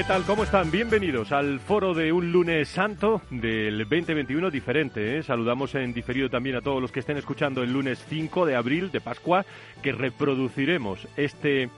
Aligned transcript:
¿Qué 0.00 0.04
tal? 0.04 0.22
¿Cómo 0.22 0.44
están? 0.44 0.70
Bienvenidos 0.70 1.30
al 1.30 1.60
foro 1.60 1.92
de 1.92 2.10
un 2.10 2.32
lunes 2.32 2.70
santo 2.70 3.20
del 3.28 3.80
2021 3.80 4.50
diferente. 4.50 5.18
¿eh? 5.18 5.22
Saludamos 5.22 5.74
en 5.74 5.92
diferido 5.92 6.30
también 6.30 6.56
a 6.56 6.62
todos 6.62 6.80
los 6.80 6.90
que 6.90 7.00
estén 7.00 7.18
escuchando 7.18 7.62
el 7.62 7.70
lunes 7.70 8.02
5 8.08 8.46
de 8.46 8.56
abril 8.56 8.90
de 8.90 9.02
Pascua, 9.02 9.44
que 9.82 9.92
reproduciremos 9.92 11.06
este 11.18 11.68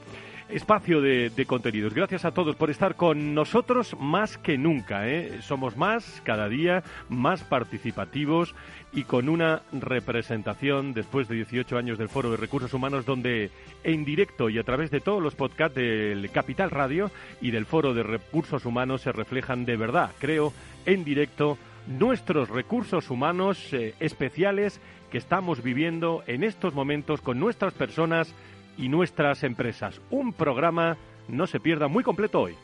espacio 0.52 1.00
de, 1.00 1.44
contenidos. 1.46 1.94
Gracias 1.94 2.24
a 2.24 2.32
todos 2.32 2.56
por 2.56 2.70
estar 2.70 2.94
con 2.94 3.34
nosotros 3.34 3.96
más 3.98 4.36
que 4.36 4.58
nunca. 4.58 5.08
¿eh? 5.08 5.40
Somos 5.40 5.76
más 5.76 6.20
cada 6.24 6.48
día, 6.48 6.82
más 7.08 7.42
participativos 7.42 8.54
y 8.92 9.04
con 9.04 9.28
una 9.28 9.62
representación 9.72 10.92
después 10.92 11.28
de 11.28 11.36
18 11.36 11.78
años 11.78 11.98
del 11.98 12.10
Foro 12.10 12.30
de 12.30 12.36
Recursos 12.36 12.74
Humanos 12.74 13.06
donde 13.06 13.50
en 13.82 14.04
directo 14.04 14.50
y 14.50 14.58
a 14.58 14.64
través 14.64 14.90
de 14.90 15.00
todos 15.00 15.22
los 15.22 15.34
podcasts 15.34 15.74
del 15.74 16.30
Capital 16.30 16.70
Radio 16.70 17.10
y 17.40 17.50
del 17.50 17.66
Foro 17.66 17.94
de 17.94 18.02
Recursos 18.02 18.66
Humanos 18.66 19.02
se 19.02 19.12
reflejan 19.12 19.64
de 19.64 19.76
verdad, 19.76 20.10
creo, 20.18 20.52
en 20.84 21.04
directo 21.04 21.56
nuestros 21.86 22.48
recursos 22.48 23.10
humanos 23.10 23.72
eh, 23.72 23.94
especiales 23.98 24.80
que 25.10 25.18
estamos 25.18 25.62
viviendo 25.62 26.22
en 26.26 26.44
estos 26.44 26.74
momentos 26.74 27.20
con 27.20 27.38
nuestras 27.38 27.74
personas 27.74 28.34
y 28.76 28.88
nuestras 28.88 29.42
empresas. 29.42 30.00
Un 30.10 30.32
programa, 30.32 30.96
no 31.28 31.46
se 31.46 31.60
pierda, 31.60 31.88
muy 31.88 32.04
completo 32.04 32.40
hoy. 32.40 32.56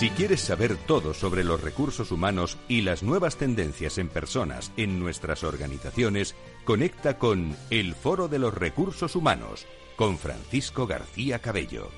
Si 0.00 0.08
quieres 0.08 0.40
saber 0.40 0.76
todo 0.86 1.12
sobre 1.12 1.44
los 1.44 1.60
recursos 1.60 2.10
humanos 2.10 2.56
y 2.68 2.80
las 2.80 3.02
nuevas 3.02 3.36
tendencias 3.36 3.98
en 3.98 4.08
personas 4.08 4.72
en 4.78 4.98
nuestras 4.98 5.44
organizaciones, 5.44 6.34
conecta 6.64 7.18
con 7.18 7.54
El 7.68 7.94
Foro 7.94 8.26
de 8.26 8.38
los 8.38 8.54
Recursos 8.54 9.14
Humanos 9.14 9.66
con 9.96 10.16
Francisco 10.16 10.86
García 10.86 11.40
Cabello. 11.40 11.90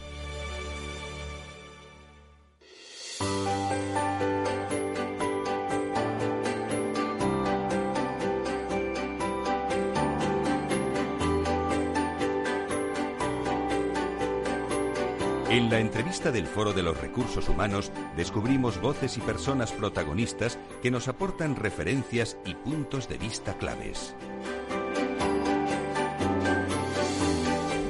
Entrevista 15.93 16.33
del 16.33 16.47
Foro 16.47 16.73
de 16.73 16.83
los 16.83 16.99
Recursos 16.99 17.51
Humanos 17.51 17.93
descubrimos 18.17 18.81
voces 18.81 19.19
y 19.19 19.21
personas 19.21 19.73
protagonistas 19.73 20.59
que 20.81 20.91
nos 20.91 21.07
aportan 21.07 21.55
referencias 21.55 22.39
y 22.47 22.55
puntos 22.55 23.11
de 23.11 23.19
vista 23.19 23.59
claves. 23.59 24.17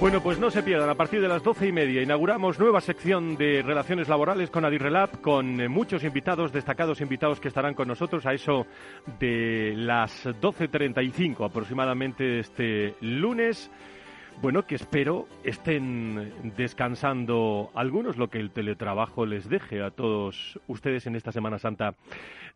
Bueno, 0.00 0.20
pues 0.20 0.40
no 0.40 0.50
se 0.50 0.64
pierdan, 0.64 0.90
a 0.90 0.96
partir 0.96 1.20
de 1.20 1.28
las 1.28 1.44
doce 1.44 1.68
y 1.68 1.70
media 1.70 2.02
inauguramos 2.02 2.58
nueva 2.58 2.80
sección 2.80 3.36
de 3.36 3.62
relaciones 3.62 4.08
laborales 4.08 4.50
con 4.50 4.64
Adirrelab, 4.64 5.20
con 5.20 5.60
eh, 5.60 5.68
muchos 5.68 6.02
invitados, 6.02 6.50
destacados 6.50 7.00
invitados 7.00 7.38
que 7.38 7.46
estarán 7.46 7.74
con 7.74 7.86
nosotros 7.86 8.26
a 8.26 8.34
eso 8.34 8.66
de 9.20 9.74
las 9.76 10.26
12.35 10.26 11.46
aproximadamente 11.46 12.40
este 12.40 12.96
lunes. 13.00 13.70
Bueno, 14.42 14.66
que 14.66 14.74
espero 14.74 15.28
estén 15.44 16.32
descansando 16.56 17.70
algunos, 17.76 18.16
lo 18.16 18.28
que 18.28 18.40
el 18.40 18.50
teletrabajo 18.50 19.24
les 19.24 19.48
deje 19.48 19.80
a 19.80 19.92
todos 19.92 20.58
ustedes 20.66 21.06
en 21.06 21.14
esta 21.14 21.30
Semana 21.30 21.60
Santa 21.60 21.94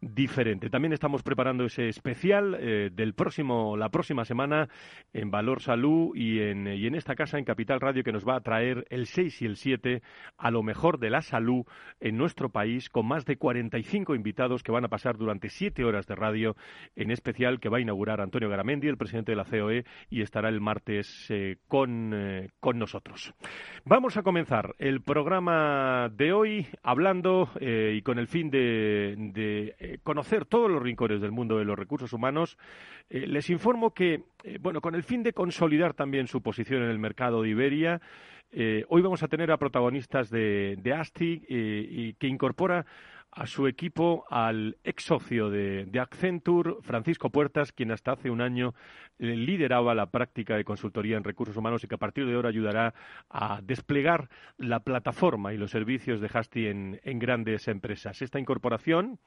diferente. 0.01 0.69
También 0.69 0.93
estamos 0.93 1.23
preparando 1.23 1.65
ese 1.65 1.89
especial 1.89 2.57
eh, 2.59 2.91
del 2.93 3.15
próximo, 3.15 3.77
la 3.77 3.89
próxima 3.89 4.25
semana 4.25 4.69
en 5.13 5.31
Valor 5.31 5.63
Salud 5.63 6.11
y 6.17 6.41
en, 6.41 6.67
y 6.67 6.89
en 6.89 6.97
esta 6.97 7.15
casa 7.15 7.39
en 7.39 7.45
Capital 7.45 7.81
Radio 7.81 8.03
que 8.03 8.13
nos 8.13 8.27
va 8.27 8.35
a 8.35 8.41
traer 8.41 8.85
el 8.91 9.07
6 9.07 9.43
y 9.43 9.47
el 9.47 9.57
7 9.57 10.03
a 10.37 10.51
lo 10.51 10.65
mejor 10.65 10.99
de 10.99 11.11
la 11.11 11.23
salud 11.23 11.65
en 12.01 12.17
nuestro 12.17 12.51
país 12.51 12.91
con 12.91 13.07
más 13.07 13.25
de 13.27 13.37
45 13.37 14.17
invitados 14.17 14.65
que 14.65 14.73
van 14.73 14.85
a 14.85 14.89
pasar 14.89 15.17
durante 15.17 15.51
siete 15.51 15.85
horas 15.85 16.07
de 16.09 16.17
radio 16.17 16.57
en 16.97 17.13
especial 17.13 17.61
que 17.61 17.69
va 17.69 17.79
a 17.79 17.81
inaugurar 17.81 18.21
Antonio 18.21 18.49
Garamendi, 18.49 18.89
el 18.89 18.99
presidente 18.99 19.33
de 19.33 19.37
la 19.37 19.45
COE, 19.45 19.85
y 20.11 20.23
estará 20.23 20.49
el 20.49 20.61
martes 20.61 21.27
eh, 21.31 21.59
con, 21.77 22.13
eh, 22.15 22.49
con 22.59 22.79
nosotros. 22.79 23.35
Vamos 23.85 24.17
a 24.17 24.23
comenzar 24.23 24.75
el 24.79 25.03
programa 25.03 26.09
de 26.11 26.33
hoy 26.33 26.67
hablando 26.83 27.51
y 27.61 28.01
con 28.01 28.19
el 28.19 28.29
fin 28.29 28.49
de, 28.49 29.75
eh, 29.79 29.99
conocer 30.03 30.47
todos 30.47 30.71
los 30.71 30.83
rincones 30.83 31.21
del 31.21 31.33
mundo 31.33 31.59
de 31.59 31.67
los 31.67 31.79
recursos 31.79 32.15
humanos, 32.15 32.57
eh, 33.11 33.27
les 33.27 33.51
informo 33.51 33.93
que, 33.93 34.23
eh, 34.43 34.59
bueno, 34.59 34.81
con 34.81 34.95
el 34.95 35.03
fin 35.03 35.23
de 35.23 35.35
consolidar 35.35 35.93
también 35.93 36.29
su 36.29 36.41
posición 36.41 36.83
en 36.83 36.89
el 36.89 36.99
mercado 36.99 37.43
de 37.43 37.51
Iberia, 37.51 38.01
hoy 38.89 39.03
vamos 39.03 39.23
a 39.23 39.29
tener 39.29 39.51
a 39.51 39.59
protagonistas 39.59 40.31
de, 40.31 40.77
de 40.79 40.95
ASTI 40.95 42.15
que 42.19 42.27
incorpora 42.27 42.87
a 43.37 43.47
su 43.47 43.67
equipo 43.67 44.25
al 44.31 44.79
ex 44.83 45.05
socio 45.05 45.51
de, 45.51 45.87
Accenture, 46.01 46.77
Francisco 46.81 47.29
Puertas, 47.29 47.71
quien 47.71 47.93
hasta 47.93 48.13
hace 48.13 48.31
un 48.31 48.41
año 48.41 48.75
eh, 49.19 49.37
lideraba 49.37 49.95
la 49.95 50.07
práctica 50.07 50.57
de 50.57 50.65
consultoría 50.65 51.19
en 51.19 51.25
recursos 51.25 51.57
humanos 51.57 51.85
y 51.85 51.87
que 51.87 51.97
a 51.97 51.99
partir 51.99 52.27
de 52.27 52.35
ahora 52.35 52.49
ayudará 52.49 52.95
a 53.29 53.61
desplegar 53.63 54.31
la 54.57 54.81
plataforma 54.81 55.53
y 55.53 55.59
los 55.59 55.71
servicios 55.71 56.21
de 56.23 56.31
Hasti 56.33 56.67
en, 56.67 56.99
en 57.05 57.19
grandes 57.19 57.69
empresas. 57.69 58.23
Esta 58.23 58.41
incorporación 58.41 59.19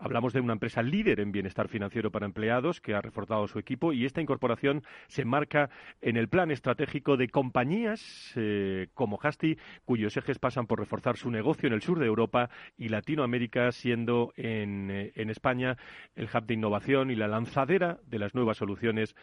Hablamos 0.00 0.32
de 0.32 0.40
una 0.40 0.52
empresa 0.52 0.80
líder 0.80 1.18
en 1.18 1.32
bienestar 1.32 1.66
financiero 1.66 2.12
para 2.12 2.24
empleados 2.24 2.80
que 2.80 2.94
ha 2.94 3.00
reforzado 3.00 3.48
su 3.48 3.58
equipo 3.58 3.92
y 3.92 4.04
esta 4.04 4.20
incorporación 4.20 4.84
se 5.08 5.24
marca 5.24 5.70
en 6.00 6.16
el 6.16 6.28
plan 6.28 6.52
estratégico 6.52 7.16
de 7.16 7.28
compañías 7.28 8.32
eh, 8.36 8.86
como 8.94 9.18
Hasti, 9.20 9.58
cuyos 9.84 10.16
ejes 10.16 10.38
pasan 10.38 10.68
por 10.68 10.78
reforzar 10.78 11.16
su 11.16 11.32
negocio 11.32 11.66
en 11.66 11.72
el 11.72 11.82
sur 11.82 11.98
de 11.98 12.06
Europa 12.06 12.48
y 12.76 12.90
Latinoamérica, 12.90 13.72
siendo 13.72 14.32
en, 14.36 14.88
eh, 14.92 15.12
en 15.16 15.30
España 15.30 15.76
el 16.14 16.28
hub 16.32 16.46
de 16.46 16.54
innovación 16.54 17.10
y 17.10 17.16
la 17.16 17.26
lanzadera 17.26 17.98
de 18.06 18.20
las 18.20 18.36
nuevas 18.36 18.58
soluciones 18.58 19.16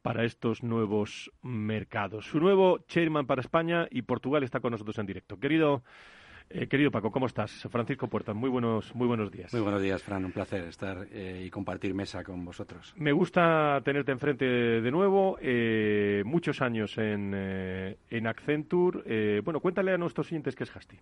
para 0.00 0.24
estos 0.24 0.62
nuevos 0.62 1.30
mercados. 1.42 2.24
Su 2.24 2.40
nuevo 2.40 2.78
chairman 2.88 3.26
para 3.26 3.42
España 3.42 3.86
y 3.90 4.00
Portugal 4.00 4.42
está 4.44 4.60
con 4.60 4.72
nosotros 4.72 4.98
en 4.98 5.06
directo. 5.06 5.38
Querido 5.38 5.82
eh, 6.54 6.66
querido 6.66 6.90
Paco, 6.90 7.10
¿cómo 7.10 7.26
estás? 7.26 7.50
Francisco 7.70 8.08
Puerta, 8.08 8.34
muy 8.34 8.50
buenos, 8.50 8.94
muy 8.94 9.06
buenos 9.06 9.30
días. 9.30 9.52
Muy 9.52 9.62
buenos 9.62 9.80
días, 9.80 10.02
Fran. 10.02 10.24
Un 10.24 10.32
placer 10.32 10.64
estar 10.64 11.06
eh, 11.10 11.42
y 11.46 11.50
compartir 11.50 11.94
mesa 11.94 12.22
con 12.22 12.44
vosotros. 12.44 12.92
Me 12.96 13.12
gusta 13.12 13.80
tenerte 13.84 14.12
enfrente 14.12 14.44
de 14.44 14.90
nuevo. 14.90 15.38
Eh, 15.40 16.22
muchos 16.26 16.60
años 16.60 16.98
en, 16.98 17.34
en 17.34 18.26
Accenture. 18.26 19.40
bueno, 19.40 19.60
cuéntale 19.60 19.92
a 19.92 19.98
nuestros 19.98 20.26
siguientes 20.26 20.54
qué 20.54 20.64
es 20.64 20.76
Hasti. 20.76 20.98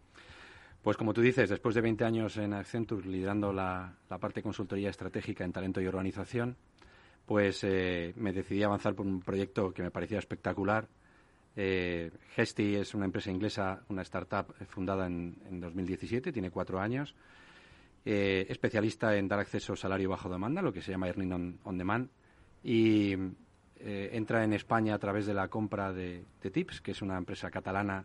Pues 0.82 0.96
como 0.96 1.12
tú 1.12 1.20
dices, 1.20 1.50
después 1.50 1.74
de 1.74 1.80
20 1.80 2.04
años 2.04 2.36
en 2.36 2.54
Accenture 2.54 3.06
liderando 3.06 3.52
la, 3.52 3.94
la 4.08 4.18
parte 4.18 4.40
de 4.40 4.44
consultoría 4.44 4.88
estratégica 4.88 5.44
en 5.44 5.52
talento 5.52 5.80
y 5.80 5.86
organización, 5.86 6.56
pues 7.26 7.64
me 7.64 8.32
decidí 8.32 8.62
avanzar 8.62 8.94
por 8.94 9.06
un 9.06 9.20
proyecto 9.20 9.72
que 9.72 9.82
me 9.82 9.90
parecía 9.90 10.18
espectacular, 10.18 10.88
eh, 11.56 12.10
Gesti 12.34 12.76
es 12.76 12.94
una 12.94 13.04
empresa 13.04 13.30
inglesa, 13.30 13.82
una 13.88 14.02
startup 14.02 14.54
fundada 14.68 15.06
en, 15.06 15.60
2017, 15.60 16.32
tiene 16.32 16.50
cuatro 16.50 16.80
años, 16.80 17.14
eh, 18.04 18.46
especialista 18.48 19.16
en 19.16 19.28
dar 19.28 19.40
acceso 19.40 19.74
a 19.74 19.76
salario 19.76 20.10
bajo 20.10 20.28
demanda, 20.28 20.62
lo 20.62 20.72
que 20.72 20.82
se 20.82 20.92
llama 20.92 21.08
Earning 21.08 21.58
on, 21.64 21.78
Demand, 21.78 22.08
y 22.62 23.14
eh, 23.78 24.10
entra 24.12 24.44
en 24.44 24.52
España 24.52 24.94
a 24.94 24.98
través 24.98 25.26
de 25.26 25.34
la 25.34 25.48
compra 25.48 25.92
de, 25.92 26.24
Tips, 26.40 26.80
que 26.80 26.92
es 26.92 27.02
una 27.02 27.16
empresa 27.16 27.50
catalana 27.50 28.04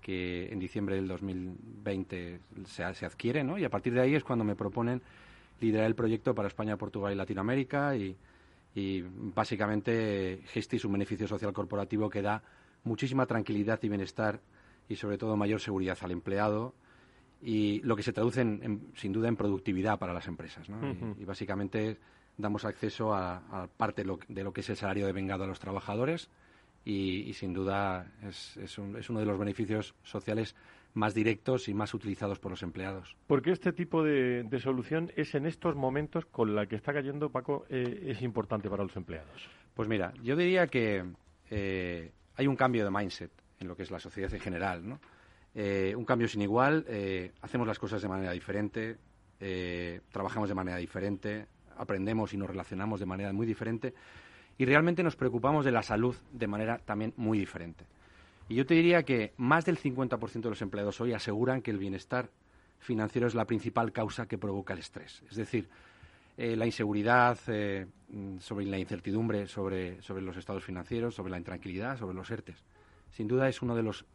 que 0.00 0.46
en 0.52 0.58
diciembre 0.58 0.94
del 0.94 1.08
2020 1.08 2.40
se, 2.66 2.94
se 2.94 3.06
adquiere, 3.06 3.42
¿no? 3.42 3.58
Y 3.58 3.64
a 3.64 3.70
partir 3.70 3.92
de 3.92 4.00
ahí 4.00 4.14
es 4.14 4.22
cuando 4.22 4.44
me 4.44 4.54
proponen 4.54 5.02
liderar 5.60 5.86
el 5.86 5.96
proyecto 5.96 6.34
para 6.34 6.46
España, 6.46 6.76
Portugal 6.76 7.12
y 7.12 7.16
Latinoamérica 7.16 7.96
y 7.96 8.16
Y 8.74 9.02
básicamente 9.02 10.42
Gesti 10.46 10.76
es 10.76 10.84
un 10.84 10.92
beneficio 10.92 11.26
social 11.26 11.52
corporativo 11.52 12.08
que 12.08 12.22
da 12.22 12.42
muchísima 12.84 13.26
tranquilidad 13.26 13.78
y 13.82 13.88
bienestar 13.88 14.40
y 14.88 14.96
sobre 14.96 15.18
todo 15.18 15.36
mayor 15.36 15.60
seguridad 15.60 15.98
al 16.00 16.10
empleado 16.12 16.74
y 17.42 17.80
lo 17.82 17.94
que 17.96 18.02
se 18.02 18.12
traduce 18.12 18.42
sin 18.94 19.12
duda 19.12 19.28
en 19.28 19.36
productividad 19.36 19.98
para 19.98 20.12
las 20.12 20.26
empresas. 20.26 20.66
y, 21.18 21.24
básicamente 21.24 21.98
damos 22.36 22.64
acceso 22.64 23.14
a, 23.14 23.68
parte 23.76 24.02
de 24.28 24.44
lo, 24.44 24.52
que 24.52 24.60
es 24.60 24.70
el 24.70 24.76
salario 24.76 25.06
de 25.06 25.12
vengado 25.12 25.44
a 25.44 25.46
los 25.46 25.58
trabajadores 25.58 26.30
y, 26.84 27.32
sin 27.34 27.52
duda 27.52 28.12
es, 28.22 28.56
es, 28.56 28.78
uno 28.78 29.20
de 29.20 29.26
los 29.26 29.38
beneficios 29.38 29.94
sociales 30.02 30.54
más 30.94 31.14
directos 31.14 31.68
y 31.68 31.74
más 31.74 31.94
utilizados 31.94 32.38
por 32.38 32.50
los 32.50 32.62
empleados. 32.62 33.16
Porque 33.26 33.52
este 33.52 33.72
tipo 33.72 34.02
de, 34.02 34.46
solución 34.60 35.12
es 35.16 35.34
en 35.34 35.46
estos 35.46 35.76
momentos 35.76 36.24
con 36.26 36.54
la 36.54 36.66
que 36.66 36.76
está 36.76 36.92
cayendo 36.92 37.30
Paco 37.30 37.66
eh, 37.68 38.06
es 38.08 38.22
importante 38.22 38.68
para 38.68 38.82
los 38.82 38.96
empleados. 38.96 39.48
Pues 39.74 39.88
mira, 39.88 40.12
yo 40.22 40.34
diría 40.34 40.66
que 40.66 41.04
eh, 41.50 42.12
hay 42.38 42.46
un 42.46 42.56
cambio 42.56 42.84
de 42.84 42.90
mindset 42.90 43.30
en 43.60 43.68
lo 43.68 43.76
que 43.76 43.82
es 43.82 43.90
la 43.90 43.98
sociedad 44.00 44.32
en 44.32 44.40
general. 44.40 44.98
Eh, 45.54 45.92
un 45.94 46.06
cambio 46.06 46.28
sin 46.28 46.40
igual, 46.40 46.86
hacemos 47.42 47.66
las 47.66 47.78
cosas 47.78 48.00
de 48.00 48.08
manera 48.08 48.32
diferente, 48.32 48.96
trabajamos 50.10 50.48
de 50.48 50.54
manera 50.54 50.78
diferente, 50.78 51.46
aprendemos 51.76 52.32
y 52.32 52.36
nos 52.36 52.48
relacionamos 52.48 53.00
de 53.00 53.06
manera 53.06 53.32
muy 53.32 53.46
diferente 53.46 53.92
y 54.58 54.64
realmente 54.64 55.02
nos 55.02 55.16
preocupamos 55.16 55.64
de 55.64 55.72
la 55.72 55.82
salud 55.82 56.16
de 56.32 56.46
manera 56.46 56.78
también 56.78 57.12
muy 57.16 57.38
diferente. 57.38 57.84
Y 58.48 58.54
yo 58.54 58.66
te 58.66 58.74
diría 58.74 59.02
que 59.04 59.32
más 59.36 59.64
del 59.64 59.78
50% 59.78 60.42
de 60.42 60.50
los 60.50 60.62
empleados 60.62 61.00
hoy 61.00 61.12
aseguran 61.12 61.62
que 61.62 61.70
el 61.70 61.78
bienestar 61.78 62.30
financiero 62.78 63.26
es 63.26 63.34
la 63.34 63.44
principal 63.44 63.92
causa 63.92 64.26
que 64.26 64.38
provoca 64.38 64.72
el 64.72 64.80
estrés. 64.80 65.22
Es 65.30 65.36
decir, 65.36 65.68
eh, 66.40 66.54
la 66.54 66.66
inseguridad, 66.66 67.36
eh, 67.48 67.86
sobre 68.38 68.64
la 68.64 68.78
incertidumbre 68.78 69.48
sobre, 69.48 70.00
sobre 70.02 70.22
los 70.22 70.36
estados 70.36 70.62
financieros, 70.62 71.16
sobre 71.16 71.32
la 71.32 71.38
intranquilidad, 71.38 71.98
sobre 71.98 72.14
los 72.14 72.30
ERTES. 72.30 72.64
Sin 73.10 73.26
duda 73.26 73.48
es 73.48 73.60
uno 73.60 73.74
de 73.74 73.82
los 73.82 74.06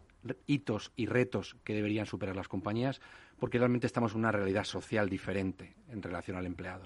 hitos 0.48 0.94
y 0.96 1.06
retos 1.06 1.58
que 1.66 1.74
deberían 1.74 2.06
superar 2.06 2.38
las 2.38 2.48
compañías 2.48 3.02
porque 3.40 3.58
realmente 3.58 3.88
estamos 3.88 4.14
en 4.14 4.20
una 4.20 4.32
realidad 4.32 4.64
social 4.64 5.10
diferente 5.10 5.76
en 5.90 6.02
relación 6.02 6.38
al 6.38 6.46
empleado. 6.46 6.86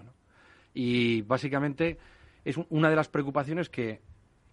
Y 0.74 1.22
básicamente 1.22 2.00
es 2.44 2.58
una 2.70 2.90
de 2.90 2.96
las 2.96 3.08
preocupaciones 3.08 3.70
que, 3.70 4.02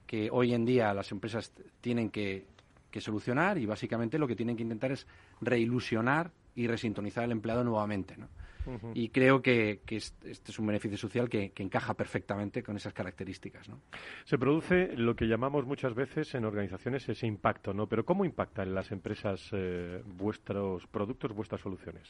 que 0.06 0.28
hoy 0.30 0.52
en 0.52 0.66
día 0.66 0.92
las 0.92 1.10
empresas 1.12 1.50
tienen 1.80 2.10
que, 2.10 2.46
que 2.90 3.00
solucionar 3.00 3.56
y 3.56 3.64
básicamente 3.64 4.18
lo 4.18 4.28
que 4.28 4.36
tienen 4.36 4.54
que 4.54 4.62
intentar 4.64 4.92
es 4.92 5.06
reilusionar 5.40 6.30
y 6.54 6.66
resintonizar 6.66 7.24
al 7.24 7.32
empleado 7.32 7.64
nuevamente. 7.64 8.18
¿no? 8.18 8.28
Y 8.94 9.08
creo 9.08 9.42
que, 9.42 9.80
este 9.88 10.50
es 10.50 10.58
un 10.58 10.66
beneficio 10.66 10.98
social 10.98 11.28
que, 11.28 11.52
encaja 11.56 11.94
perfectamente 11.94 12.62
con 12.62 12.76
esas 12.76 12.92
características. 12.92 13.68
¿no? 13.68 13.80
Se 14.24 14.38
produce 14.38 14.96
lo 14.96 15.16
que 15.16 15.26
llamamos 15.26 15.66
muchas 15.66 15.94
veces 15.94 16.34
en 16.34 16.44
organizaciones 16.44 17.08
ese 17.08 17.26
impacto, 17.26 17.72
¿no? 17.72 17.86
Pero 17.86 18.04
¿cómo 18.04 18.24
impacta 18.24 18.62
en 18.62 18.74
las 18.74 18.92
empresas 18.92 19.48
eh, 19.52 20.02
vuestros 20.04 20.86
productos, 20.86 21.32
vuestras 21.32 21.60
soluciones? 21.60 22.08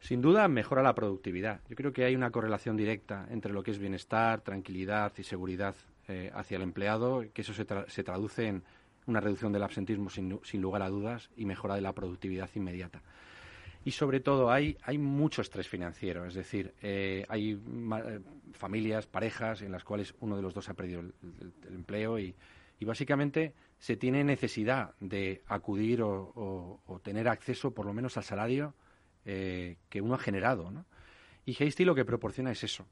Sin 0.00 0.20
duda 0.20 0.48
mejora 0.48 0.82
la 0.82 0.94
productividad. 0.94 1.60
Yo 1.68 1.76
creo 1.76 1.92
que 1.92 2.04
hay 2.04 2.14
una 2.14 2.30
correlación 2.30 2.76
directa 2.76 3.26
entre 3.30 3.52
lo 3.52 3.62
que 3.62 3.70
es 3.70 3.78
bienestar, 3.78 4.40
tranquilidad 4.40 5.12
y 5.16 5.22
seguridad 5.22 5.74
eh, 6.08 6.30
hacia 6.34 6.56
el 6.56 6.62
empleado, 6.62 7.24
que 7.32 7.42
eso 7.42 7.54
se, 7.54 7.66
se 7.86 8.04
traduce 8.04 8.48
en 8.48 8.62
una 9.06 9.20
reducción 9.20 9.52
del 9.52 9.62
absentismo 9.62 10.10
sin, 10.10 10.40
lugar 10.60 10.82
a 10.82 10.88
dudas 10.88 11.30
y 11.36 11.44
mejora 11.44 11.74
de 11.74 11.82
la 11.82 11.92
productividad 11.92 12.48
inmediata. 12.54 13.02
Y 13.84 13.90
sobre 13.90 14.20
todo 14.20 14.50
hay, 14.50 14.78
hay 14.82 14.96
mucho 14.96 15.42
estrés 15.42 15.68
financiero, 15.68 16.24
es 16.24 16.34
decir, 16.34 16.74
eh, 16.80 17.26
hay 17.28 17.52
eh, 17.52 18.20
familias, 18.52 19.06
parejas 19.06 19.60
en 19.60 19.72
las 19.72 19.84
cuales 19.84 20.14
uno 20.20 20.36
de 20.36 20.42
los 20.42 20.54
dos 20.54 20.70
ha 20.70 20.74
perdido 20.74 21.00
el, 21.00 21.12
empleo 21.68 22.18
y, 22.18 22.34
básicamente 22.80 23.54
se 23.78 23.96
tiene 23.96 24.22
necesidad 24.24 24.94
de 25.00 25.42
acudir 25.46 26.02
o, 26.02 27.00
tener 27.02 27.28
acceso 27.28 27.72
por 27.72 27.86
lo 27.86 27.94
menos 27.94 28.18
al 28.18 28.24
salario 28.24 28.74
eh, 29.24 29.78
que 29.88 30.02
uno 30.02 30.14
ha 30.14 30.18
generado. 30.18 30.70
¿no? 30.70 30.84
Y 31.46 31.52
Hasty 31.62 31.86
lo 31.86 31.94
que 31.94 32.04
proporciona 32.04 32.52
es 32.52 32.62
eso, 32.62 32.86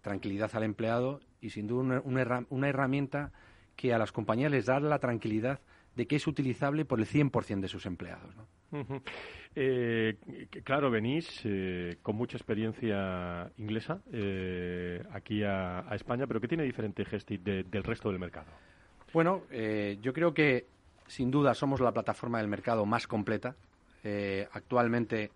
tranquilidad 0.00 0.54
al 0.54 0.62
empleado 0.62 1.18
y 1.40 1.50
sin 1.50 1.66
duda 1.66 2.02
una 2.04 2.68
herramienta 2.68 3.32
que 3.74 3.92
a 3.92 3.98
las 3.98 4.12
compañías 4.12 4.52
les 4.52 4.66
da 4.66 4.78
la 4.78 5.00
tranquilidad 5.00 5.60
de 5.96 6.06
que 6.06 6.14
es 6.14 6.26
utilizable 6.28 6.84
por 6.84 7.00
el 7.00 7.06
100% 7.06 7.60
de 7.60 7.68
sus 7.68 7.84
empleados. 7.84 8.32
Eh, 9.58 10.18
claro, 10.64 10.90
venís 10.90 11.40
eh, 11.44 11.96
con 12.02 12.14
mucha 12.14 12.36
experiencia 12.36 13.50
inglesa 13.56 14.02
eh, 14.12 15.02
aquí 15.12 15.42
a, 15.42 15.86
España, 15.92 16.26
pero 16.26 16.42
¿qué 16.42 16.48
tiene 16.48 16.64
diferente 16.64 17.06
Gestit 17.06 17.42
del 17.42 17.82
resto 17.82 18.10
del 18.10 18.18
mercado? 18.18 18.48
Bueno, 19.14 19.44
yo 20.02 20.12
creo 20.12 20.34
que 20.34 20.66
sin 21.06 21.30
duda 21.30 21.54
somos 21.54 21.80
la 21.80 21.90
plataforma 21.90 22.38
del 22.38 22.48
mercado 22.48 22.84
más 22.84 23.06
completa. 23.06 23.56
actualmente 24.52 25.30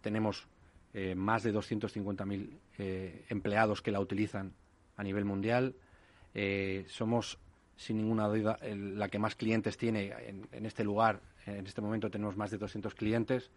tenemos 0.00 0.48
más 1.14 1.42
de 1.42 1.52
250.000 1.52 2.48
empleados 3.28 3.82
que 3.82 3.90
la 3.90 4.00
utilizan 4.00 4.54
a 4.96 5.02
nivel 5.02 5.26
mundial. 5.26 5.74
Somos, 6.86 7.38
sin 7.76 7.98
ninguna 7.98 8.28
duda, 8.28 8.58
la 8.62 9.08
que 9.10 9.18
más 9.18 9.34
clientes 9.34 9.76
tiene 9.76 10.14
en, 10.52 10.64
este 10.64 10.84
lugar. 10.84 11.20
En 11.46 11.66
este 11.66 11.80
momento 11.80 12.10
tenemos 12.10 12.36
más 12.36 12.50
de 12.50 12.58
200 12.58 12.94
clientes. 12.94 13.50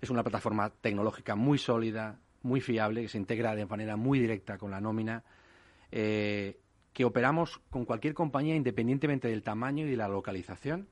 Es 0.00 0.10
una 0.10 0.22
plataforma 0.22 0.70
tecnológica 0.70 1.34
muy 1.34 1.58
sólida, 1.58 2.18
muy 2.42 2.60
fiable, 2.60 3.02
que 3.02 3.08
se 3.08 3.18
integra 3.18 3.54
de 3.54 3.66
manera 3.66 3.96
muy 3.96 4.18
directa 4.18 4.58
con 4.58 4.70
la 4.70 4.80
nómina, 4.80 5.24
eh, 5.90 6.58
que 6.92 7.04
operamos 7.04 7.60
con 7.70 7.84
cualquier 7.84 8.14
compañía 8.14 8.54
independientemente 8.54 9.28
del 9.28 9.42
tamaño 9.42 9.86
y 9.86 9.90
de 9.90 9.96
la 9.96 10.08
localización. 10.08 10.88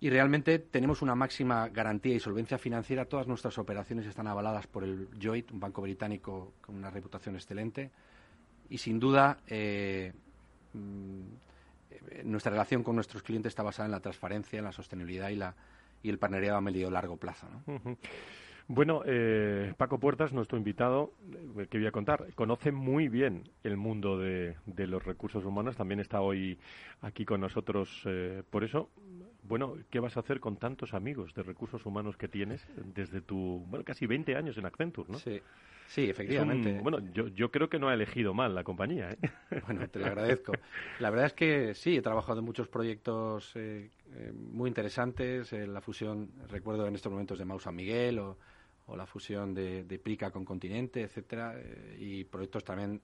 Y 0.00 0.08
realmente 0.08 0.58
tenemos 0.58 1.02
una 1.02 1.14
máxima 1.14 1.68
garantía 1.68 2.14
y 2.14 2.20
solvencia 2.20 2.56
financiera. 2.56 3.04
Todas 3.04 3.26
nuestras 3.26 3.58
operaciones 3.58 4.06
están 4.06 4.26
avaladas 4.26 4.66
por 4.66 4.82
el 4.82 5.08
Joint, 5.20 5.50
un 5.52 5.60
banco 5.60 5.82
británico 5.82 6.54
con 6.60 6.76
una 6.76 6.90
reputación 6.90 7.34
excelente. 7.34 7.90
Y 8.70 8.78
sin 8.78 8.98
duda, 8.98 9.38
eh, 9.46 10.12
Mm, 10.72 11.22
nuestra 12.24 12.52
relación 12.52 12.82
con 12.82 12.94
nuestros 12.94 13.22
clientes 13.22 13.50
está 13.50 13.62
basada 13.62 13.86
en 13.86 13.92
la 13.92 14.00
transparencia, 14.00 14.58
en 14.58 14.64
la 14.64 14.72
sostenibilidad 14.72 15.30
y, 15.30 15.36
la, 15.36 15.54
y 16.02 16.10
el 16.10 16.18
partnerado 16.18 16.56
a 16.56 16.60
medio 16.60 16.90
largo 16.90 17.16
plazo. 17.16 17.46
Bueno, 18.72 19.02
eh, 19.04 19.74
Paco 19.76 19.98
Puertas, 19.98 20.32
nuestro 20.32 20.56
invitado, 20.56 21.12
eh, 21.58 21.66
que 21.68 21.78
voy 21.78 21.88
a 21.88 21.90
contar, 21.90 22.32
conoce 22.36 22.70
muy 22.70 23.08
bien 23.08 23.42
el 23.64 23.76
mundo 23.76 24.16
de, 24.16 24.54
los 24.64 25.04
recursos 25.04 25.44
humanos. 25.44 25.76
También 25.76 25.98
está 25.98 26.20
hoy 26.20 26.56
aquí 27.00 27.24
con 27.24 27.40
nosotros. 27.40 28.06
por 28.48 28.62
eso, 28.62 28.88
bueno, 29.50 29.74
¿qué 29.90 29.98
vas 30.00 30.16
a 30.16 30.20
hacer 30.20 30.40
con 30.40 30.56
tantos 30.56 30.94
amigos 30.94 31.34
de 31.34 31.42
recursos 31.42 31.84
humanos 31.84 32.16
que 32.16 32.28
tienes 32.28 32.66
desde 32.94 33.20
tu, 33.20 33.64
bueno, 33.68 33.84
casi 33.84 34.06
20 34.06 34.36
años 34.36 34.56
en 34.56 34.64
Accenture, 34.64 35.10
¿no? 35.10 35.18
Sí. 35.18 35.42
Sí, 35.88 36.08
efectivamente. 36.08 36.78
bueno, 36.80 37.00
yo, 37.12 37.26
yo 37.26 37.50
creo 37.50 37.68
que 37.68 37.80
no 37.80 37.88
ha 37.88 37.94
elegido 37.94 38.32
mal 38.32 38.54
la 38.54 38.62
compañía. 38.62 39.10
¿eh? 39.10 39.18
Bueno, 39.66 39.88
te 39.88 39.98
lo 39.98 40.06
agradezco. 40.06 40.52
La 41.00 41.10
verdad 41.10 41.26
es 41.26 41.32
que 41.32 41.74
sí, 41.74 41.96
he 41.96 42.00
trabajado 42.00 42.38
en 42.38 42.44
muchos 42.44 42.68
proyectos 42.68 43.50
eh, 43.56 43.90
eh, 44.14 44.32
muy 44.32 44.68
interesantes. 44.68 45.50
la 45.52 45.80
fusión, 45.80 46.30
recuerdo 46.48 46.86
en 46.86 46.94
estos 46.94 47.10
momentos 47.10 47.40
de 47.40 47.44
Mau 47.44 47.58
San 47.58 47.74
Miguel 47.74 48.20
o, 48.20 48.36
la 48.96 49.06
fusión 49.06 49.52
de, 49.52 50.00
Prica 50.02 50.30
con 50.30 50.44
Continente, 50.44 51.02
etcétera, 51.02 51.56
y 51.98 52.24
proyectos 52.24 52.64
también 52.64 53.00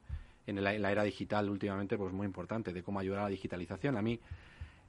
en 0.47 0.63
la, 0.63 0.75
era 0.75 1.03
digital 1.03 1.49
últimamente, 1.49 1.97
pues 1.97 2.13
muy 2.13 2.27
importante, 2.27 2.73
de 2.73 2.83
cómo 2.83 3.01
ayudar 3.01 3.21
a 3.21 3.23
la 3.25 3.29
digitalización. 3.29 3.97
A 3.97 4.03
mí 4.03 4.19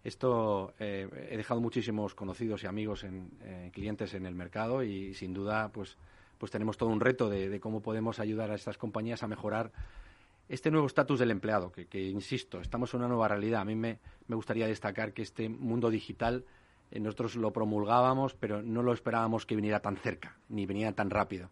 esto 0.07 0.73
he 0.79 1.35
dejado 1.37 1.61
muchísimos 1.61 2.15
conocidos 2.15 2.63
y 2.63 2.67
amigos 2.67 3.03
en 3.03 3.29
clientes 3.73 4.13
en 4.13 4.25
el 4.25 4.35
mercado 4.35 4.83
y 4.83 5.13
sin 5.13 5.33
duda, 5.33 5.69
pues 5.71 5.97
pues 6.37 6.51
tenemos 6.51 6.77
todo 6.77 6.89
un 6.89 6.99
reto 6.99 7.29
de, 7.29 7.59
cómo 7.59 7.81
podemos 7.81 8.19
ayudar 8.19 8.51
a 8.51 8.55
estas 8.55 8.77
compañías 8.77 9.23
a 9.23 9.27
mejorar 9.27 9.71
este 10.49 10.71
nuevo 10.71 10.87
estatus 10.87 11.19
del 11.19 11.31
empleado, 11.31 11.71
que, 11.71 12.07
insisto, 12.07 12.61
estamos 12.61 12.93
en 12.93 12.99
una 12.99 13.09
nueva 13.09 13.27
realidad. 13.27 13.61
A 13.61 13.65
mí 13.65 13.75
me, 13.75 13.99
gustaría 14.29 14.67
destacar 14.67 15.13
que 15.13 15.21
este 15.21 15.49
mundo 15.49 15.89
digital 15.89 16.45
eh, 16.91 17.01
nosotros 17.01 17.35
lo 17.35 17.51
promulgábamos, 17.51 18.33
pero 18.33 18.61
no 18.61 18.81
lo 18.81 18.93
esperábamos 18.93 19.45
que 19.45 19.57
viniera 19.57 19.81
tan 19.81 19.97
cerca, 19.97 20.37
ni 20.47 20.65
viniera 20.65 20.93
tan 20.93 21.09
rápido. 21.09 21.49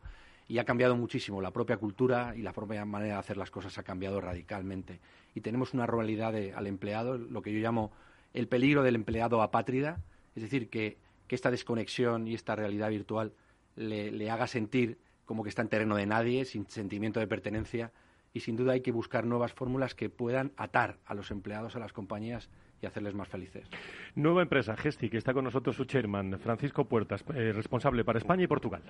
Y 0.48 0.60
ha 0.60 0.64
cambiado 0.64 0.96
muchísimo. 0.96 1.42
La 1.42 1.52
propia 1.52 1.78
cultura 1.78 2.36
y 2.38 2.42
la 2.42 2.54
propia 2.54 2.86
manera 2.86 3.16
de 3.16 3.20
hacer 3.20 3.36
las 3.36 3.52
cosas 3.52 3.78
ha 3.78 3.84
cambiado 3.84 4.22
radicalmente. 4.22 5.02
Y 5.34 5.42
tenemos 5.42 5.74
una 5.74 5.88
realidad 5.88 6.34
al 6.56 6.68
empleado, 6.68 7.18
lo 7.18 7.42
que 7.42 7.52
yo 7.52 7.60
llamo 7.60 7.92
el 8.36 8.48
peligro 8.48 8.84
del 8.84 8.96
empleado 8.96 9.42
apátrida, 9.42 10.02
es 10.36 10.44
decir, 10.44 10.70
que 10.70 10.98
esta 11.30 11.52
desconexión 11.52 12.28
y 12.28 12.34
esta 12.34 12.56
realidad 12.56 12.90
virtual 12.90 13.34
le, 13.76 14.30
haga 14.30 14.48
sentir 14.48 14.98
como 15.26 15.44
que 15.44 15.50
está 15.50 15.62
en 15.62 15.70
terreno 15.70 15.96
de 15.96 16.06
nadie, 16.06 16.46
sin 16.46 16.68
sentimiento 16.70 17.20
de 17.20 17.28
pertenencia. 17.28 17.92
Y 18.34 18.42
sin 18.42 18.56
duda 18.56 18.74
hay 18.74 18.82
que 18.82 18.92
buscar 18.92 19.26
nuevas 19.26 19.54
fórmulas 19.54 19.96
que 19.96 20.10
puedan 20.10 20.52
atar 20.58 20.98
a 21.06 21.14
los 21.14 21.32
empleados, 21.32 21.76
a 21.76 21.80
las 21.80 21.94
compañías 21.94 22.50
y 22.82 22.86
hacerles 22.86 23.14
más 23.14 23.30
felices. 23.30 23.68
Nueva 24.14 24.42
empresa, 24.42 24.76
Gesti, 24.76 25.10
que 25.10 25.18
está 25.18 25.34
con 25.34 25.46
nosotros 25.46 25.76
su 25.76 25.86
chairman, 25.86 26.38
Francisco 26.40 26.86
Puertas, 26.86 27.24
eh, 27.34 27.54
responsable 27.54 28.04
para 28.04 28.20
España 28.20 28.44
y 28.44 28.48
Portugal. 28.48 28.84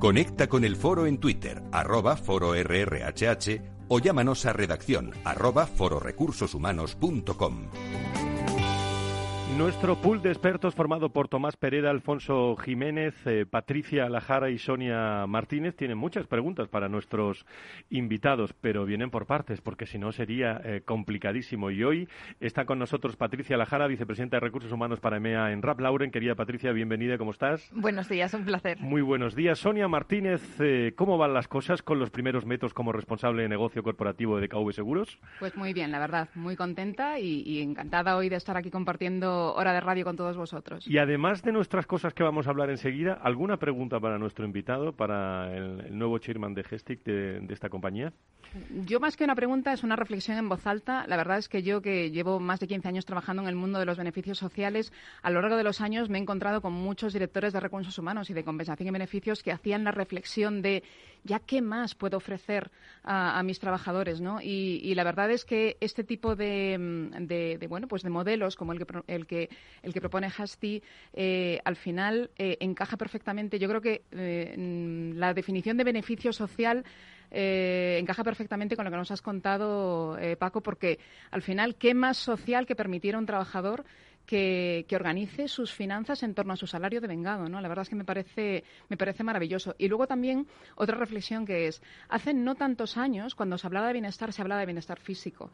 Conecta 0.00 0.48
con 0.48 0.64
el 0.64 0.76
foro 0.76 1.06
en 1.06 1.18
Twitter, 1.18 1.62
arroba 1.70 2.16
foro 2.16 2.54
o 3.88 3.98
llámanos 3.98 4.46
a 4.46 4.52
redacción 4.52 5.10
arroba 5.24 5.66
fororecursoshumanos.com. 5.66 8.31
Nuestro 9.56 9.96
pool 9.96 10.22
de 10.22 10.30
expertos 10.30 10.74
formado 10.74 11.12
por 11.12 11.28
Tomás 11.28 11.58
Pereda, 11.58 11.90
Alfonso 11.90 12.56
Jiménez, 12.56 13.14
eh, 13.26 13.44
Patricia 13.44 14.08
Lajara 14.08 14.48
y 14.48 14.56
Sonia 14.56 15.26
Martínez 15.26 15.76
tienen 15.76 15.98
muchas 15.98 16.26
preguntas 16.26 16.68
para 16.68 16.88
nuestros 16.88 17.44
invitados, 17.90 18.54
pero 18.54 18.86
vienen 18.86 19.10
por 19.10 19.26
partes, 19.26 19.60
porque 19.60 19.84
si 19.84 19.98
no 19.98 20.10
sería 20.10 20.58
eh, 20.64 20.80
complicadísimo. 20.82 21.70
Y 21.70 21.84
hoy 21.84 22.08
está 22.40 22.64
con 22.64 22.78
nosotros 22.78 23.16
Patricia 23.16 23.58
Lajara, 23.58 23.88
vicepresidenta 23.88 24.36
de 24.36 24.40
Recursos 24.40 24.72
Humanos 24.72 25.00
para 25.00 25.18
EMEA 25.18 25.52
en 25.52 25.60
Rap 25.60 25.80
Lauren. 25.80 26.10
Querida 26.10 26.34
Patricia, 26.34 26.72
bienvenida, 26.72 27.18
¿cómo 27.18 27.32
estás? 27.32 27.70
Buenos 27.74 28.08
días, 28.08 28.32
un 28.32 28.46
placer. 28.46 28.78
Muy 28.80 29.02
buenos 29.02 29.34
días. 29.34 29.58
Sonia 29.58 29.86
Martínez, 29.86 30.42
eh, 30.60 30.94
¿cómo 30.96 31.18
van 31.18 31.34
las 31.34 31.46
cosas 31.46 31.82
con 31.82 31.98
los 31.98 32.08
primeros 32.08 32.46
métodos 32.46 32.72
como 32.72 32.90
responsable 32.90 33.42
de 33.42 33.50
negocio 33.50 33.82
corporativo 33.82 34.38
de 34.38 34.48
DKV 34.48 34.72
Seguros? 34.72 35.18
Pues 35.38 35.56
muy 35.56 35.74
bien, 35.74 35.92
la 35.92 35.98
verdad, 35.98 36.30
muy 36.34 36.56
contenta 36.56 37.18
y, 37.18 37.42
y 37.44 37.60
encantada 37.60 38.16
hoy 38.16 38.30
de 38.30 38.36
estar 38.36 38.56
aquí 38.56 38.70
compartiendo 38.70 39.41
hora 39.54 39.72
de 39.72 39.80
radio 39.80 40.04
con 40.04 40.16
todos 40.16 40.36
vosotros. 40.36 40.86
Y 40.86 40.98
además 40.98 41.42
de 41.42 41.52
nuestras 41.52 41.86
cosas 41.86 42.14
que 42.14 42.22
vamos 42.22 42.46
a 42.46 42.50
hablar 42.50 42.70
enseguida, 42.70 43.14
¿alguna 43.14 43.56
pregunta 43.56 44.00
para 44.00 44.18
nuestro 44.18 44.44
invitado, 44.44 44.92
para 44.92 45.54
el, 45.54 45.96
nuevo 45.96 46.18
chairman 46.18 46.54
de 46.54 46.64
Gestic 46.64 47.04
de, 47.04 47.46
esta 47.50 47.68
compañía? 47.68 48.12
Yo 48.86 49.00
más 49.00 49.16
que 49.16 49.24
una 49.24 49.34
pregunta 49.34 49.72
es 49.72 49.82
una 49.82 49.96
reflexión 49.96 50.36
en 50.38 50.48
voz 50.48 50.66
alta. 50.66 51.06
La 51.06 51.16
verdad 51.16 51.38
es 51.38 51.48
que 51.48 51.62
yo 51.62 51.80
que 51.80 52.10
llevo 52.10 52.40
más 52.40 52.60
de 52.60 52.66
15 52.66 52.88
años 52.88 53.04
trabajando 53.04 53.42
en 53.42 53.48
el 53.48 53.54
mundo 53.54 53.78
de 53.78 53.86
los 53.86 53.98
beneficios 53.98 54.38
sociales, 54.38 54.92
a 55.22 55.30
lo 55.30 55.40
largo 55.40 55.56
de 55.56 55.64
los 55.64 55.80
años 55.80 56.08
me 56.08 56.18
he 56.18 56.20
encontrado 56.20 56.60
con 56.60 56.72
muchos 56.72 57.12
directores 57.12 57.52
de 57.52 57.60
recursos 57.60 57.98
humanos 57.98 58.30
y 58.30 58.34
de 58.34 58.44
compensación 58.44 58.88
y 58.88 58.92
beneficios 58.92 59.42
que 59.42 59.52
hacían 59.52 59.84
la 59.84 59.92
reflexión 59.92 60.62
de 60.62 60.82
ya 61.24 61.38
qué 61.38 61.62
más 61.62 61.94
puedo 61.94 62.16
ofrecer 62.16 62.70
a, 63.04 63.42
mis 63.42 63.58
trabajadores, 63.58 64.20
¿no? 64.20 64.40
Y, 64.40 64.94
la 64.94 65.04
verdad 65.04 65.30
es 65.30 65.44
que 65.44 65.76
este 65.80 66.04
tipo 66.04 66.36
de, 66.36 67.66
bueno 67.68 67.88
pues 67.88 68.02
de 68.02 68.10
modelos 68.10 68.56
como 68.56 68.72
el 68.72 68.78
que, 68.78 68.86
el 69.06 69.26
que, 69.26 69.48
el 69.82 69.92
que 69.92 70.00
propone 70.00 70.28
Hasti, 70.36 70.82
eh, 71.12 71.60
al 71.64 71.76
final 71.76 72.30
eh, 72.36 72.56
encaja 72.60 72.96
perfectamente. 72.96 73.58
Yo 73.58 73.68
creo 73.68 73.80
que 73.80 74.02
eh, 74.12 74.54
mm, 74.56 75.18
la 75.18 75.34
definición 75.34 75.76
de 75.76 75.84
beneficio 75.84 76.32
social 76.32 76.84
encaja 77.34 78.22
perfectamente 78.24 78.76
con 78.76 78.84
lo 78.84 78.90
que 78.90 78.96
nos 78.98 79.10
has 79.10 79.22
contado, 79.22 80.18
Paco, 80.38 80.60
porque 80.60 80.98
al 81.30 81.40
final, 81.40 81.76
¿qué 81.76 81.94
más 81.94 82.18
social 82.18 82.66
que 82.66 82.76
permitir 82.76 83.14
a 83.14 83.18
un 83.18 83.24
trabajador 83.24 83.86
que, 84.26 84.86
organice 84.92 85.48
sus 85.48 85.72
finanzas 85.72 86.22
en 86.22 86.34
torno 86.34 86.52
a 86.52 86.56
su 86.56 86.66
salario 86.66 87.00
de 87.00 87.08
vengado, 87.08 87.48
¿no? 87.48 87.60
La 87.60 87.68
verdad 87.68 87.82
es 87.82 87.88
que 87.88 87.96
me 87.96 88.04
parece, 88.04 88.64
me 88.88 88.96
parece 88.96 89.24
maravilloso. 89.24 89.74
Y 89.78 89.88
luego 89.88 90.06
también 90.06 90.46
otra 90.76 90.96
reflexión 90.96 91.44
que 91.46 91.66
es, 91.66 91.82
hace 92.08 92.34
no 92.34 92.54
tantos 92.54 92.96
años, 92.96 93.34
cuando 93.34 93.58
se 93.58 93.66
hablaba 93.66 93.88
de 93.88 93.94
bienestar, 93.94 94.32
se 94.32 94.42
hablaba 94.42 94.60
de 94.60 94.66
bienestar 94.66 94.98
físico. 95.00 95.50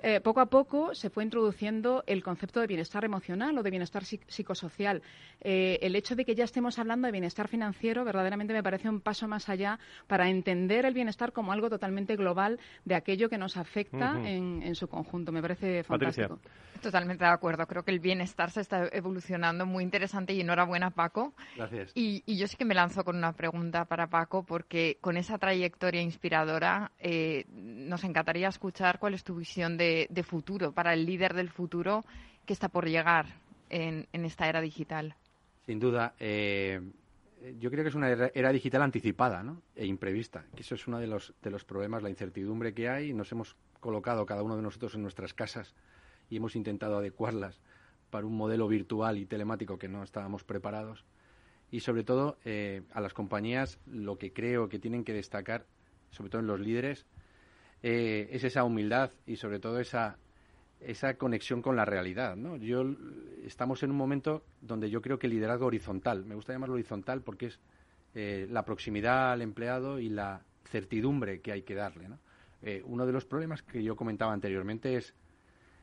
Eh, 0.00 0.20
poco 0.20 0.40
a 0.40 0.46
poco 0.46 0.94
se 0.94 1.10
fue 1.10 1.24
introduciendo 1.24 2.04
el 2.06 2.22
concepto 2.22 2.60
de 2.60 2.66
bienestar 2.66 3.04
emocional 3.04 3.58
o 3.58 3.62
de 3.62 3.70
bienestar 3.70 4.04
psicosocial. 4.04 5.02
Eh, 5.40 5.78
el 5.82 5.96
hecho 5.96 6.14
de 6.14 6.24
que 6.24 6.34
ya 6.34 6.44
estemos 6.44 6.78
hablando 6.78 7.06
de 7.06 7.12
bienestar 7.12 7.48
financiero 7.48 8.04
verdaderamente 8.04 8.52
me 8.52 8.62
parece 8.62 8.88
un 8.88 9.00
paso 9.00 9.26
más 9.26 9.48
allá 9.48 9.78
para 10.06 10.28
entender 10.28 10.84
el 10.84 10.94
bienestar 10.94 11.32
como 11.32 11.52
algo 11.52 11.68
totalmente 11.68 12.16
global 12.16 12.60
de 12.84 12.94
aquello 12.94 13.28
que 13.28 13.38
nos 13.38 13.56
afecta 13.56 14.20
en, 14.24 14.74
su 14.74 14.88
conjunto. 14.88 15.32
Me 15.32 15.42
parece 15.42 15.82
fantástico. 15.82 16.38
Totalmente 16.80 17.24
de 17.24 17.30
acuerdo. 17.30 17.66
Creo 17.66 17.82
que 17.82 17.90
el 17.90 17.98
bienestar 17.98 18.50
se 18.50 18.60
está 18.60 18.88
evolucionando 18.92 19.66
muy 19.66 19.82
interesante 19.82 20.32
y 20.32 20.40
enhorabuena, 20.40 20.90
Paco. 20.90 21.34
Gracias. 21.56 21.90
Y, 21.94 22.22
yo 22.36 22.46
sí 22.46 22.56
que 22.56 22.64
me 22.64 22.74
lanzo 22.74 23.04
con 23.04 23.16
una 23.16 23.32
pregunta 23.32 23.84
para 23.86 24.08
Paco, 24.08 24.44
porque 24.44 24.98
con 25.00 25.16
esa 25.16 25.38
trayectoria 25.38 26.00
inspiradora 26.00 26.92
eh, 27.00 27.46
nos 27.48 28.04
encantaría 28.04 28.48
escuchar 28.48 29.00
cuál 29.00 29.14
es 29.14 29.24
tu 29.24 29.34
visión 29.34 29.76
de 29.76 29.87
de, 30.08 30.22
futuro, 30.22 30.72
para 30.72 30.92
el 30.94 31.06
líder 31.06 31.34
del 31.34 31.50
futuro 31.50 32.04
que 32.46 32.52
está 32.52 32.68
por 32.68 32.88
llegar 32.88 33.26
en, 33.70 34.06
esta 34.12 34.48
era 34.48 34.60
digital? 34.60 35.14
Sin 35.66 35.78
duda. 35.78 36.14
Eh, 36.18 36.80
yo 37.58 37.70
creo 37.70 37.84
que 37.84 37.90
es 37.90 37.94
una 37.94 38.10
era, 38.10 38.52
digital 38.52 38.82
anticipada 38.82 39.44
e 39.76 39.86
imprevista. 39.86 40.44
Eso 40.56 40.74
es 40.74 40.86
uno 40.86 40.98
de 40.98 41.06
los, 41.06 41.34
de 41.42 41.50
los 41.50 41.64
problemas, 41.64 42.02
la 42.02 42.10
incertidumbre 42.10 42.74
que 42.74 42.88
hay. 42.88 43.12
Nos 43.12 43.30
hemos 43.32 43.56
colocado 43.80 44.26
cada 44.26 44.42
uno 44.42 44.56
de 44.56 44.62
nosotros 44.62 44.94
en 44.94 45.02
nuestras 45.02 45.34
casas 45.34 45.74
y 46.30 46.36
hemos 46.36 46.56
intentado 46.56 46.98
adecuarlas 46.98 47.60
para 48.10 48.26
un 48.26 48.36
modelo 48.36 48.68
virtual 48.68 49.18
y 49.18 49.26
telemático 49.26 49.78
que 49.78 49.88
no 49.88 50.02
estábamos 50.02 50.44
preparados. 50.44 51.04
Y 51.70 51.80
sobre 51.80 52.02
todo 52.02 52.38
eh, 52.44 52.82
a 52.92 53.00
las 53.00 53.12
compañías 53.12 53.78
lo 53.86 54.18
que 54.18 54.32
creo 54.32 54.68
que 54.68 54.78
tienen 54.78 55.04
que 55.04 55.12
destacar, 55.12 55.66
sobre 56.10 56.30
todo 56.30 56.40
en 56.40 56.46
los 56.46 56.60
líderes, 56.60 57.06
eh, 57.82 58.28
es 58.32 58.44
esa 58.44 58.64
humildad 58.64 59.12
y 59.26 59.36
sobre 59.36 59.60
todo 59.60 59.78
esa, 59.78 60.16
esa 60.80 61.14
conexión 61.14 61.62
con 61.62 61.76
la 61.76 61.84
realidad. 61.84 62.36
¿no? 62.36 62.56
Yo, 62.56 62.84
estamos 63.44 63.82
en 63.82 63.90
un 63.90 63.96
momento 63.96 64.44
donde 64.60 64.90
yo 64.90 65.00
creo 65.00 65.18
que 65.18 65.26
el 65.28 65.34
liderazgo 65.34 65.66
horizontal, 65.66 66.24
me 66.24 66.34
gusta 66.34 66.52
llamarlo 66.52 66.74
horizontal 66.74 67.22
porque 67.22 67.46
es 67.46 67.60
eh, 68.14 68.46
la 68.50 68.64
proximidad 68.64 69.32
al 69.32 69.42
empleado 69.42 70.00
y 70.00 70.08
la 70.08 70.42
certidumbre 70.64 71.40
que 71.40 71.52
hay 71.52 71.62
que 71.62 71.74
darle. 71.74 72.08
¿no? 72.08 72.18
Eh, 72.62 72.82
uno 72.84 73.06
de 73.06 73.12
los 73.12 73.24
problemas 73.24 73.62
que 73.62 73.82
yo 73.82 73.94
comentaba 73.94 74.32
anteriormente 74.32 74.96
es 74.96 75.14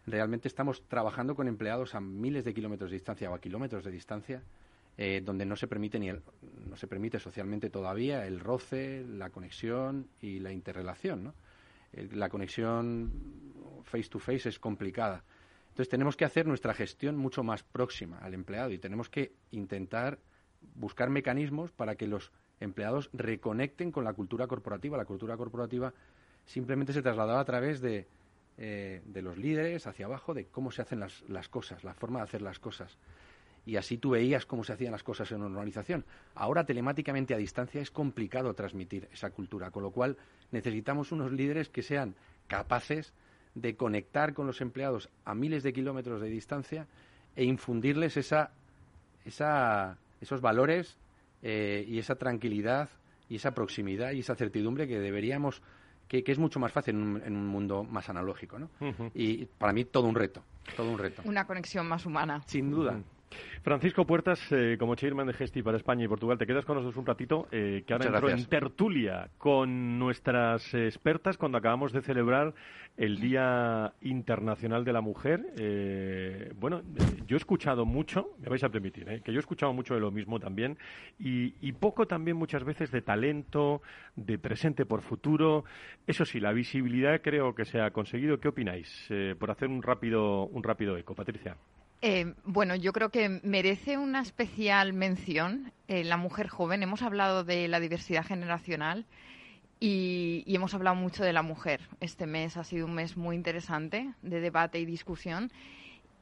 realmente 0.06 0.48
estamos 0.48 0.84
trabajando 0.88 1.34
con 1.34 1.48
empleados 1.48 1.96
a 1.96 2.02
miles 2.02 2.44
de 2.44 2.54
kilómetros 2.54 2.92
de 2.92 2.98
distancia 2.98 3.32
o 3.32 3.34
a 3.34 3.40
kilómetros 3.40 3.84
de 3.84 3.92
distancia 3.92 4.44
donde 5.24 5.46
no 5.46 5.58
se 5.58 5.68
permite 5.68 6.00
ni 6.00 6.10
no 6.10 6.78
se 6.78 6.88
permite 6.88 7.20
socialmente 7.20 7.70
todavía 7.70 8.26
el 8.26 8.40
roce, 8.40 9.04
la 9.06 9.30
conexión 9.30 10.08
y 10.22 10.40
la 10.40 10.54
interrelación, 10.54 11.22
¿no? 11.22 11.34
La 12.12 12.30
conexión 12.30 13.12
face 13.84 14.10
to 14.10 14.20
face 14.20 14.50
es 14.50 14.60
complicada. 14.60 15.24
Entonces 15.70 15.90
tenemos 15.90 16.16
que 16.16 16.26
hacer 16.26 16.48
nuestra 16.48 16.74
gestión 16.74 17.18
mucho 17.18 17.44
más 17.44 17.64
próxima 17.64 18.18
al 18.20 18.34
empleado 18.34 18.72
y 18.72 18.78
tenemos 18.78 19.10
que 19.10 19.34
intentar 19.52 20.20
buscar 20.76 21.10
mecanismos 21.10 21.72
para 21.72 21.96
que 21.96 22.08
los 22.08 22.32
empleados 22.60 23.10
reconecten 23.14 23.92
con 23.92 24.04
la 24.04 24.14
cultura 24.14 24.48
corporativa. 24.48 24.98
La 24.98 25.06
cultura 25.06 25.36
corporativa 25.38 25.94
simplemente 26.46 26.94
se 26.94 27.02
trasladaba 27.02 27.42
a 27.42 27.46
través 27.46 27.82
de, 27.82 28.08
eh, 28.58 29.02
de 29.06 29.22
los 29.22 29.38
líderes 29.38 29.86
hacia 29.86 30.06
abajo, 30.06 30.34
de 30.34 30.46
cómo 30.48 30.72
se 30.72 30.82
hacen 30.82 31.00
las, 31.00 31.22
las 31.28 31.50
cosas, 31.50 31.84
la 31.84 31.94
forma 31.94 32.20
de 32.20 32.24
hacer 32.24 32.42
las 32.42 32.60
cosas 32.60 32.98
y 33.66 33.78
así 33.78 33.98
tú 33.98 34.12
veías 34.12 34.46
cómo 34.46 34.64
se 34.64 34.74
hacían 34.74 34.92
las 34.92 35.04
cosas 35.04 35.32
en 35.32 35.38
una 35.42 35.48
organización. 35.48 36.06
Ahora, 36.36 36.66
telemáticamente 36.66 37.34
a 37.34 37.38
distancia, 37.38 37.82
es 37.82 37.92
complicado 37.92 38.54
transmitir 38.54 39.10
esa 39.12 39.32
cultura, 39.32 39.72
con 39.72 39.84
lo 39.84 39.92
cual 39.92 40.18
necesitamos 40.52 41.12
unos 41.12 41.32
líderes 41.32 41.70
que 41.70 41.82
sean 41.82 42.16
capaces 42.48 43.14
de 43.56 43.76
conectar 43.76 44.34
con 44.34 44.46
los 44.46 44.62
empleados 44.62 45.10
a 45.24 45.34
miles 45.34 45.64
de 45.64 45.74
kilómetros 45.74 46.22
de 46.22 46.30
distancia 46.30 46.88
e 47.36 47.46
infundirles 47.46 48.18
esa, 48.18 48.52
esa, 49.26 49.98
esos 50.22 50.42
valores 50.42 50.98
eh, 51.42 51.86
y 51.88 51.98
esa 51.98 52.16
tranquilidad 52.16 52.90
y 53.30 53.38
esa 53.38 53.52
proximidad 53.52 54.12
y 54.12 54.20
esa 54.20 54.36
certidumbre 54.36 54.88
que 54.88 55.00
deberíamos 55.00 55.62
que, 56.08 56.24
es 56.26 56.38
mucho 56.38 56.60
más 56.60 56.72
fácil 56.72 56.96
en 56.96 57.36
un, 57.36 57.48
mundo 57.48 57.84
más 57.84 58.10
analógico, 58.10 58.60
¿no? 58.60 58.70
Y 59.16 59.46
para 59.46 59.74
mí 59.74 59.86
todo 59.86 60.06
un 60.08 60.14
reto, 60.14 60.44
todo 60.76 60.92
un 60.92 61.00
reto. 61.00 61.24
Una 61.26 61.48
conexión 61.48 61.88
más 61.88 62.06
humana. 62.06 62.44
Sin 62.46 62.70
duda. 62.70 63.02
Francisco 63.66 64.06
Puertas, 64.06 64.40
eh, 64.52 64.78
como 64.78 64.94
chairman 64.94 65.26
de 65.26 65.34
Gesti 65.34 65.64
para 65.64 65.78
España 65.78 66.06
y 66.06 66.08
Portugal, 66.08 66.38
te 66.38 66.46
quedas 66.46 66.66
con 66.66 66.76
nosotros 66.76 66.98
un 66.98 67.06
ratito, 67.08 67.48
eh, 67.52 67.84
que 67.86 67.94
ahora 67.94 68.06
entro 68.06 68.30
en 68.30 68.46
tertulia 68.46 69.30
con 69.40 69.98
nuestras 69.98 70.72
expertas 70.76 71.36
cuando 71.36 71.58
acabamos 71.58 71.92
de 71.92 72.04
celebrar 72.04 72.54
el 72.96 73.20
Día 73.20 73.94
Internacional 74.02 74.86
de 74.86 74.94
la 74.94 75.02
Mujer. 75.02 75.48
Eh, 75.58 76.54
bueno, 76.60 76.84
yo 77.26 77.36
he 77.36 77.40
escuchado 77.40 77.86
mucho, 77.86 78.36
me 78.40 78.50
vais 78.50 78.64
a 78.64 78.70
permitir, 78.70 79.06
que 79.24 79.32
yo 79.32 79.40
he 79.40 79.40
escuchado 79.40 79.74
mucho 79.74 79.96
de 79.96 80.00
lo 80.00 80.12
mismo 80.12 80.40
también, 80.40 80.78
y, 81.18 81.56
y, 81.60 81.72
poco 81.72 82.06
también 82.06 82.38
muchas 82.38 82.64
veces 82.64 82.92
de 82.92 83.02
talento, 83.02 83.82
de 84.16 84.38
presente 84.38 84.86
por 84.86 85.02
futuro. 85.02 85.66
Eso 86.06 86.24
sí, 86.24 86.40
la 86.40 86.54
visibilidad 86.54 87.20
creo 87.20 87.56
que 87.56 87.66
se 87.66 87.82
ha 87.82 87.90
conseguido. 87.90 88.40
¿Qué 88.40 88.50
opináis? 88.50 89.10
por 89.40 89.50
hacer 89.50 89.70
un 89.70 89.82
rápido, 89.82 90.46
un 90.46 90.62
rápido 90.62 90.98
eco, 90.98 91.16
Patricia. 91.16 91.58
Eh, 92.02 92.34
bueno, 92.44 92.76
yo 92.76 92.94
creo 92.94 93.10
que 93.10 93.30
merece 93.44 93.98
una 93.98 94.22
especial 94.22 94.94
mención 94.94 95.72
eh, 95.88 96.04
la 96.04 96.18
mujer 96.18 96.48
joven. 96.48 96.84
Hemos 96.84 97.02
hablado 97.02 97.44
de 97.44 97.68
la 97.68 97.80
diversidad 97.80 98.26
generacional 98.26 99.06
y, 99.80 100.44
hemos 100.48 100.74
hablado 100.74 100.96
mucho 100.96 101.24
de 101.24 101.34
la 101.34 101.42
mujer. 101.42 101.82
Este 102.00 102.28
mes 102.28 102.58
ha 102.58 102.64
sido 102.64 102.86
un 102.86 102.94
mes 102.94 103.18
muy 103.18 103.36
interesante 103.36 104.14
de 104.22 104.40
debate 104.40 104.80
y 104.80 104.86
discusión. 104.86 105.52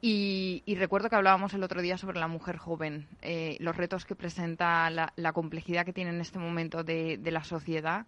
Y, 0.00 0.62
recuerdo 0.78 1.08
que 1.08 1.16
hablábamos 1.16 1.54
el 1.54 1.62
otro 1.62 1.80
día 1.80 1.96
sobre 1.96 2.20
la 2.20 2.28
mujer 2.28 2.58
joven, 2.58 3.08
eh, 3.22 3.56
los 3.60 3.76
retos 3.76 4.04
que 4.04 4.14
presenta, 4.14 4.90
la, 4.90 5.32
complejidad 5.32 5.86
que 5.86 5.94
tiene 5.94 6.10
en 6.10 6.20
este 6.20 6.38
momento 6.38 6.84
de, 6.84 7.18
la 7.24 7.42
sociedad. 7.42 8.06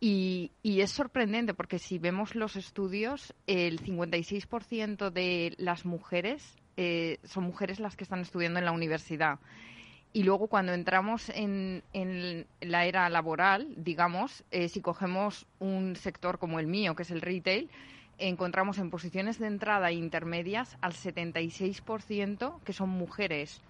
Y, 0.00 0.52
y, 0.62 0.80
es 0.80 0.92
sorprendente 0.92 1.52
porque 1.52 1.78
si 1.78 1.98
vemos 1.98 2.34
los 2.34 2.56
estudios, 2.56 3.34
el 3.46 3.80
56% 3.82 5.10
de 5.10 5.54
las 5.58 5.84
mujeres 5.84 6.56
eh, 6.76 7.18
son 7.24 7.44
mujeres 7.44 7.80
las 7.80 7.96
que 7.96 8.04
están 8.04 8.20
estudiando 8.20 8.58
en 8.58 8.64
la 8.64 8.72
universidad. 8.72 9.38
y 10.12 10.22
luego 10.22 10.46
cuando 10.46 10.72
entramos 10.72 11.28
en, 11.28 11.82
la 12.60 12.86
era 12.86 13.08
laboral, 13.10 13.68
digamos, 13.76 14.44
eh, 14.50 14.68
si 14.68 14.80
cogemos 14.80 15.46
un 15.58 15.94
sector 15.96 16.38
como 16.38 16.58
el 16.58 16.66
mío, 16.66 16.96
que 16.96 17.02
es 17.02 17.10
el 17.10 17.20
retail, 17.20 17.68
encontramos 18.18 18.78
en 18.78 18.90
posiciones 18.90 19.38
de 19.38 19.46
entrada 19.46 19.92
intermedias 19.92 20.78
al 20.80 20.94
76% 20.94 22.60
que 22.62 22.72
son 22.72 22.88
mujeres. 22.88 23.60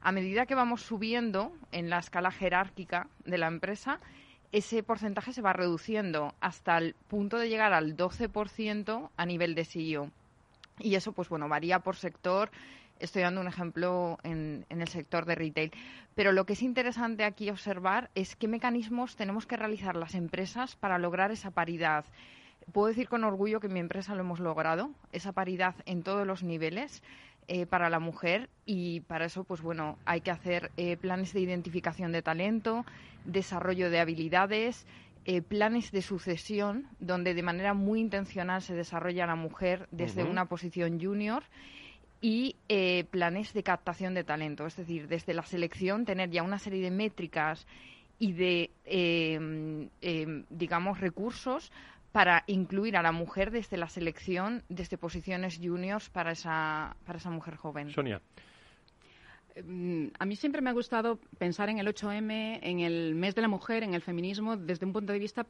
A 0.00 0.10
medida 0.10 0.46
que 0.46 0.56
vamos 0.56 0.82
subiendo 0.82 1.52
en 1.70 1.88
la 1.88 1.98
escala 1.98 2.32
jerárquica 2.32 3.06
de 3.24 3.38
la 3.38 3.46
empresa, 3.46 4.00
ese 4.50 4.82
porcentaje 4.82 5.32
se 5.32 5.42
va 5.42 5.52
reduciendo 5.52 6.34
hasta 6.40 6.76
el 6.78 6.94
punto 7.08 7.38
de 7.38 7.48
llegar 7.48 7.72
al 7.72 7.96
12% 7.96 9.10
a 9.16 9.26
nivel 9.26 9.54
de 9.54 9.64
CEO. 9.64 10.10
Y 10.78 10.94
eso, 10.94 11.12
pues 11.12 11.28
bueno, 11.28 11.48
varía 11.48 11.80
por 11.80 11.96
sector. 11.96 12.50
Estoy 12.98 13.22
dando 13.22 13.40
un 13.40 13.48
ejemplo 13.48 14.18
en, 14.22 14.64
en, 14.68 14.80
el 14.80 14.88
sector 14.88 15.24
de 15.24 15.34
retail. 15.34 15.72
Pero 16.14 16.32
lo 16.32 16.46
que 16.46 16.52
es 16.52 16.62
interesante 16.62 17.24
aquí 17.24 17.50
observar 17.50 18.10
es 18.14 18.36
qué 18.36 18.48
mecanismos 18.48 19.16
tenemos 19.16 19.46
que 19.46 19.56
realizar 19.56 19.96
las 19.96 20.14
empresas 20.14 20.76
para 20.76 20.98
lograr 20.98 21.30
esa 21.30 21.50
paridad. 21.50 22.04
Puedo 22.72 22.88
decir 22.88 23.08
con 23.08 23.24
orgullo 23.24 23.60
que 23.60 23.66
en 23.66 23.72
mi 23.72 23.80
empresa 23.80 24.14
lo 24.14 24.20
hemos 24.20 24.38
logrado, 24.38 24.90
esa 25.10 25.32
paridad 25.32 25.74
en 25.84 26.02
todos 26.02 26.26
los 26.26 26.42
niveles. 26.42 27.02
Eh, 27.48 27.66
para 27.66 27.90
la 27.90 27.98
mujer 27.98 28.48
y 28.66 29.00
para 29.00 29.24
eso 29.24 29.42
pues 29.42 29.60
bueno 29.62 29.98
hay 30.04 30.20
que 30.20 30.30
hacer 30.30 30.70
eh, 30.76 30.96
planes 30.96 31.32
de 31.32 31.40
identificación 31.40 32.12
de 32.12 32.22
talento 32.22 32.86
desarrollo 33.24 33.90
de 33.90 33.98
habilidades 33.98 34.86
eh, 35.24 35.42
planes 35.42 35.92
de 35.92 36.02
sucesión 36.02 36.86
donde 36.98 37.34
de 37.34 37.42
manera 37.42 37.74
muy 37.74 38.00
intencional 38.00 38.62
se 38.62 38.74
desarrolla 38.74 39.26
la 39.26 39.36
mujer 39.36 39.88
desde 39.90 40.24
una 40.24 40.46
posición 40.46 41.00
junior 41.00 41.44
y 42.20 42.56
planes 43.10 43.52
de 43.52 43.62
captación 43.62 44.14
de 44.14 44.22
talento 44.22 44.66
es 44.66 44.76
decir 44.76 45.08
desde 45.08 45.34
la 45.34 45.42
selección 45.42 46.04
tener 46.04 46.30
ya 46.30 46.42
una 46.42 46.58
serie 46.58 46.80
de 46.80 46.90
métricas 46.90 47.66
y 48.18 48.32
de 48.32 48.70
em, 48.84 49.88
em, 50.00 50.44
digamos 50.48 51.00
recursos 51.00 51.72
para 52.12 52.44
incluir 52.46 52.96
a 52.96 53.02
la 53.02 53.10
mujer 53.10 53.50
desde 53.50 53.76
la 53.76 53.88
selección, 53.88 54.62
desde 54.68 54.98
posiciones 54.98 55.58
juniors 55.60 56.10
para 56.10 56.32
esa, 56.32 56.94
para 57.04 57.18
esa 57.18 57.30
mujer 57.30 57.56
joven. 57.56 57.90
Sonia. 57.90 58.20
Mm, 59.64 60.08
a 60.18 60.24
mí 60.24 60.36
siempre 60.36 60.62
me 60.62 60.70
ha 60.70 60.72
gustado 60.72 61.18
pensar 61.38 61.68
en 61.68 61.78
el 61.78 61.86
8M, 61.88 62.60
en 62.62 62.80
el 62.80 63.14
mes 63.14 63.34
de 63.34 63.42
la 63.42 63.48
mujer, 63.48 63.82
en 63.82 63.94
el 63.94 64.02
feminismo, 64.02 64.56
desde 64.56 64.86
un 64.86 64.92
punto 64.92 65.12
de 65.12 65.18
vista 65.18 65.46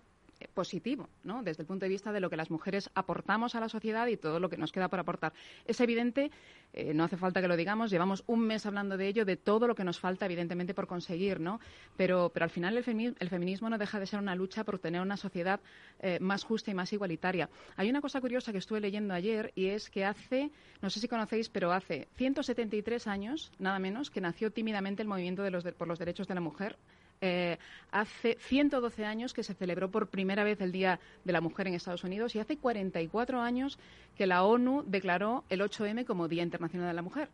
positivo, 0.54 1.08
¿no? 1.24 1.42
Desde 1.42 1.62
el 1.62 1.66
punto 1.66 1.84
de 1.84 1.90
vista 1.90 2.12
de 2.12 2.20
lo 2.20 2.30
que 2.30 2.36
las 2.36 2.50
mujeres 2.50 2.90
aportamos 2.94 3.54
a 3.54 3.60
la 3.60 3.68
sociedad 3.68 4.06
y 4.06 4.16
todo 4.16 4.40
lo 4.40 4.48
que 4.48 4.56
nos 4.56 4.72
queda 4.72 4.88
por 4.88 5.00
aportar. 5.00 5.32
Es 5.66 5.80
evidente, 5.80 6.30
eh, 6.72 6.94
no 6.94 7.04
hace 7.04 7.16
falta 7.16 7.40
que 7.40 7.48
lo 7.48 7.56
digamos, 7.56 7.90
llevamos 7.90 8.24
un 8.26 8.40
mes 8.40 8.66
hablando 8.66 8.96
de 8.96 9.08
ello, 9.08 9.24
de 9.24 9.36
todo 9.36 9.66
lo 9.66 9.74
que 9.74 9.84
nos 9.84 9.98
falta, 9.98 10.26
evidentemente, 10.26 10.74
por 10.74 10.86
conseguir, 10.86 11.40
¿no? 11.40 11.60
Pero, 11.96 12.32
al 12.34 12.50
final 12.50 12.76
el, 12.76 12.84
feminismo, 13.28 13.68
no 13.70 13.78
deja 13.78 14.00
de 14.00 14.06
ser 14.06 14.18
una 14.18 14.34
lucha 14.34 14.64
por 14.64 14.78
tener 14.78 15.00
una 15.00 15.16
sociedad 15.16 15.60
eh, 16.00 16.18
más 16.20 16.44
justa 16.44 16.70
y 16.70 16.74
más 16.74 16.92
igualitaria. 16.92 17.48
Hay 17.76 17.90
una 17.90 18.00
cosa 18.00 18.20
curiosa 18.20 18.52
que 18.52 18.58
estuve 18.58 18.80
leyendo 18.80 19.14
ayer 19.14 19.52
y 19.54 19.66
es 19.66 19.90
que 19.90 20.04
hace, 20.04 20.50
no 20.80 20.90
sé 20.90 21.00
si 21.00 21.08
conocéis, 21.08 21.48
pero 21.48 21.72
hace 21.72 22.08
173 22.16 23.06
años, 23.06 23.52
nada 23.58 23.78
menos, 23.78 24.10
que 24.10 24.20
nació 24.20 24.50
tímidamente 24.50 25.02
el 25.02 25.08
movimiento 25.08 25.42
de 25.42 25.50
los 25.50 25.64
por 25.64 25.88
los 25.88 25.98
derechos 25.98 26.26
de 26.26 26.34
la 26.34 26.40
mujer 26.40 26.76
eh, 27.22 27.56
hace 27.92 28.36
112 28.40 29.04
años 29.04 29.32
que 29.32 29.44
se 29.44 29.54
celebró 29.54 29.90
por 29.90 30.08
primera 30.08 30.42
vez 30.42 30.60
el 30.60 30.72
Día 30.72 30.98
de 31.24 31.32
la 31.32 31.40
Mujer 31.40 31.68
en 31.68 31.74
Estados 31.74 32.02
Unidos 32.02 32.34
y 32.34 32.40
hace 32.40 32.56
44 32.56 33.40
años 33.40 33.78
que 34.16 34.26
la 34.26 34.42
ONU 34.42 34.82
declaró 34.86 35.44
el 35.48 35.60
8M 35.60 36.04
como 36.04 36.26
Día 36.26 36.42
Internacional 36.42 36.88
de 36.88 36.94
la 36.94 37.02
Mujer. 37.02 37.28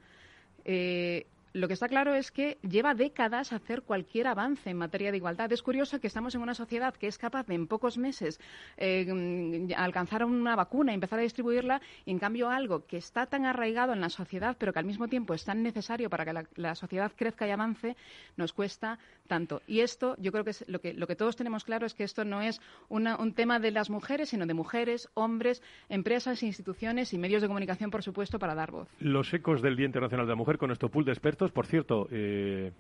Eh, 0.67 1.27
lo 1.53 1.67
que 1.67 1.75
está 1.75 1.89
claro 1.89 2.15
es 2.15 2.31
que 2.31 2.59
lleva 2.63 2.95
décadas 2.95 3.53
hacer 3.53 3.83
cualquier 3.83 4.27
avance 4.27 4.71
en 4.71 4.77
materia 4.77 5.11
de 5.11 5.17
igualdad. 5.17 5.51
Es 5.53 5.63
curioso 5.63 6.01
que 6.01 6.07
estamos 6.07 6.35
en 6.35 6.43
una 6.43 6.55
sociedad 6.55 6.95
que 6.95 7.07
es 7.07 7.19
capaz 7.19 7.47
de 7.47 7.55
en 7.55 7.67
pocos 7.67 7.99
meses 7.99 8.41
eh, 8.77 9.69
alcanzar 9.77 10.25
una 10.25 10.57
vacuna 10.57 10.93
y 10.93 10.95
empezar 10.95 11.19
a 11.19 11.23
distribuirla, 11.23 11.81
y 12.05 12.11
en 12.11 12.19
cambio 12.19 12.51
algo 12.51 12.87
que 12.87 12.97
está 12.97 13.27
tan 13.27 13.47
arraigado 13.47 13.93
en 13.93 14.01
la 14.01 14.09
sociedad, 14.09 14.57
pero 14.59 14.73
que 14.73 14.79
al 14.79 14.85
mismo 14.85 15.09
tiempo 15.09 15.35
es 15.35 15.45
tan 15.45 15.63
necesario 15.63 16.11
para 16.11 16.25
que 16.25 16.47
la, 16.57 16.75
sociedad 16.75 17.13
crezca 17.17 17.47
y 17.47 17.51
avance, 17.51 17.97
nos 18.37 18.53
cuesta 18.53 18.99
tanto. 19.27 19.63
Y 19.67 19.81
esto, 19.81 20.15
yo 20.19 20.33
creo 20.33 20.45
que, 20.45 20.51
es 20.51 20.65
lo 20.69 20.81
que 20.81 20.95
lo 20.95 21.07
que 21.07 21.17
todos 21.17 21.37
tenemos 21.37 21.65
claro 21.65 21.87
es 21.87 21.95
que 21.95 22.05
esto 22.05 22.25
no 22.25 22.41
es 22.41 22.61
un 22.89 23.33
tema 23.35 23.59
de 23.59 23.71
las 23.71 23.91
mujeres, 23.91 24.31
sino 24.31 24.47
de 24.47 24.55
mujeres, 24.55 25.09
hombres, 25.15 25.63
empresas, 25.89 26.43
instituciones 26.43 27.13
y 27.13 27.19
medios 27.19 27.43
de 27.43 27.49
comunicación, 27.49 27.91
por 27.91 28.03
supuesto, 28.03 28.39
para 28.39 28.55
dar 28.55 28.71
voz. 28.71 28.89
Los 29.01 29.33
ecos 29.35 29.63
del 29.63 29.77
Día 29.77 29.87
Internacional 29.87 30.27
de 30.27 30.33
la 30.33 30.37
Mujer 30.37 30.59
con 30.59 30.69
nuestro 30.69 30.91
pool 30.91 31.05
de 31.05 31.13
expertos 31.13 31.38
por 31.47 31.67
cierto, 31.67 32.09
eh, 32.11 32.73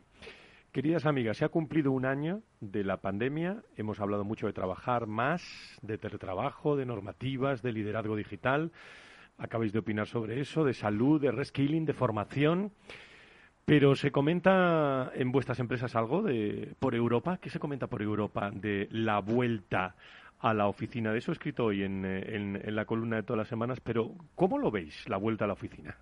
queridas 0.72 1.06
amigas, 1.06 1.36
se 1.36 1.44
ha 1.44 1.48
cumplido 1.48 1.92
un 1.92 2.04
año 2.04 2.42
de 2.60 2.82
la 2.82 2.96
pandemia. 2.98 3.62
Hemos 3.76 4.00
hablado 4.00 4.24
mucho 4.24 4.46
de 4.46 4.52
trabajar 4.52 5.06
más, 5.06 5.78
de 5.82 5.96
teletrabajo, 5.96 6.76
de 6.76 6.84
normativas, 6.84 7.62
de 7.62 7.72
liderazgo 7.72 8.16
digital. 8.16 8.72
Acabáis 9.38 9.72
de 9.72 9.78
opinar 9.78 10.08
sobre 10.08 10.40
eso, 10.40 10.64
de 10.64 10.74
salud, 10.74 11.20
de 11.20 11.30
reskilling, 11.30 11.84
de 11.84 11.92
formación. 11.92 12.72
Pero 13.64 13.94
se 13.94 14.10
comenta 14.10 15.12
en 15.14 15.30
vuestras 15.30 15.60
empresas 15.60 15.94
algo 15.94 16.22
de 16.22 16.74
por 16.80 16.94
Europa. 16.94 17.38
¿Qué 17.40 17.50
se 17.50 17.60
comenta 17.60 17.86
por 17.86 18.02
Europa 18.02 18.50
de 18.52 18.88
la 18.90 19.20
vuelta 19.20 19.94
a 20.40 20.52
la 20.52 20.66
oficina? 20.66 21.12
De 21.12 21.18
eso 21.18 21.30
he 21.30 21.34
escrito 21.34 21.66
hoy 21.66 21.84
en, 21.84 22.04
en 22.04 22.74
la 22.74 22.86
columna 22.86 23.16
de 23.16 23.22
todas 23.22 23.38
las 23.38 23.48
semanas. 23.48 23.78
Pero 23.80 24.16
¿cómo 24.34 24.58
lo 24.58 24.72
veis 24.72 25.08
la 25.08 25.16
vuelta 25.18 25.44
a 25.44 25.48
la 25.48 25.52
oficina? 25.52 25.96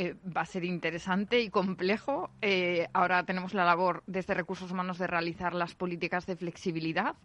Eh, 0.00 0.16
va 0.34 0.40
a 0.40 0.46
ser 0.46 0.64
interesante 0.64 1.42
y 1.42 1.50
complejo. 1.50 2.30
Eh, 2.40 2.88
ahora 2.94 3.22
tenemos 3.26 3.52
la 3.52 3.66
labor 3.66 4.02
desde 4.06 4.32
recursos 4.32 4.70
humanos 4.70 4.96
de 4.96 5.06
realizar 5.06 5.54
las 5.54 5.74
políticas 5.74 6.24
de 6.24 6.36
flexibilidad. 6.36 7.16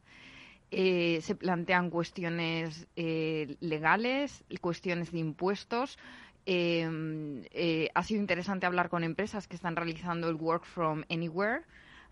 Eh, 0.71 1.19
se 1.21 1.35
plantean 1.35 1.89
cuestiones 1.89 2.85
legales, 2.97 4.43
cuestiones 4.59 5.13
de 5.13 5.19
impuestos. 5.19 5.97
ha 6.45 8.03
sido 8.03 8.19
interesante 8.19 8.65
hablar 8.65 8.89
con 8.89 9.05
empresas 9.05 9.47
que 9.47 9.55
están 9.55 9.77
realizando 9.77 10.27
el 10.27 10.35
work 10.35 10.65
from 10.65 11.05
anywhere 11.09 11.63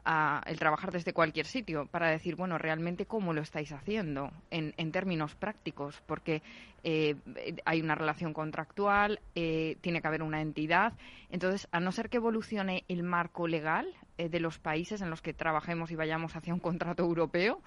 el 0.06 0.60
trabajar 0.60 0.92
desde 0.92 1.14
cualquier 1.14 1.46
sitio 1.46 1.86
para 1.86 2.10
decir, 2.10 2.36
bueno, 2.36 2.58
realmente 2.58 3.06
cómo 3.06 3.34
lo 3.34 3.42
estáis 3.42 3.72
haciendo 3.72 4.32
en, 4.52 4.74
en 4.78 4.92
términos 4.92 5.36
prácticos, 5.36 6.02
porque 6.06 6.42
eh, 6.84 7.16
hay 7.64 7.82
una 7.82 7.96
relación 7.96 8.34
contractual, 8.34 9.22
eh, 9.36 9.78
tiene 9.82 10.02
que 10.02 10.08
haber 10.08 10.22
una 10.22 10.42
entidad. 10.42 10.94
Entonces, 11.30 11.68
a 11.72 11.80
no 11.80 11.92
ser 11.92 12.10
que 12.10 12.18
evolucione 12.18 12.84
el 12.90 13.04
marco 13.04 13.48
legal 13.48 13.88
eh, 14.18 14.28
de 14.28 14.40
los 14.40 14.60
países 14.60 15.02
en 15.02 15.10
los 15.10 15.22
que 15.22 15.34
trabajemos 15.34 15.92
y 15.92 15.96
vayamos 15.96 16.36
hacia 16.36 16.54
un 16.54 16.60
contrato 16.60 17.04
europeo 17.04 17.62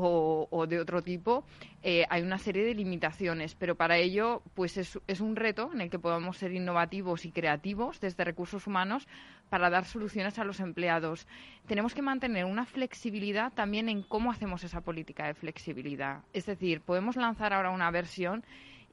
o, 0.00 0.66
de 0.66 0.80
otro 0.80 1.02
tipo, 1.02 1.44
hay 1.82 2.22
una 2.22 2.38
serie 2.38 2.64
de 2.64 2.74
limitaciones. 2.74 3.54
Pero 3.54 3.74
para 3.74 3.96
ello, 3.96 4.42
pues 4.54 4.76
es, 4.76 4.98
es 5.06 5.20
un 5.20 5.36
reto 5.36 5.70
en 5.72 5.80
el 5.80 5.90
que 5.90 5.98
podamos 5.98 6.38
ser 6.38 6.52
innovativos 6.52 7.24
y 7.24 7.32
creativos 7.32 8.00
desde 8.00 8.24
recursos 8.24 8.66
humanos 8.66 9.08
para 9.48 9.70
dar 9.70 9.84
soluciones 9.84 10.38
a 10.38 10.44
los 10.44 10.60
empleados. 10.60 11.26
Tenemos 11.66 11.94
que 11.94 12.02
mantener 12.02 12.44
una 12.44 12.66
flexibilidad 12.66 13.52
también 13.52 13.88
en 13.88 14.02
cómo 14.02 14.30
hacemos 14.30 14.64
esa 14.64 14.80
política 14.80 15.26
de 15.26 15.34
flexibilidad. 15.34 16.22
Es 16.32 16.46
decir, 16.46 16.80
podemos 16.80 17.16
lanzar 17.16 17.52
ahora 17.52 17.70
una 17.70 17.90
versión 17.90 18.44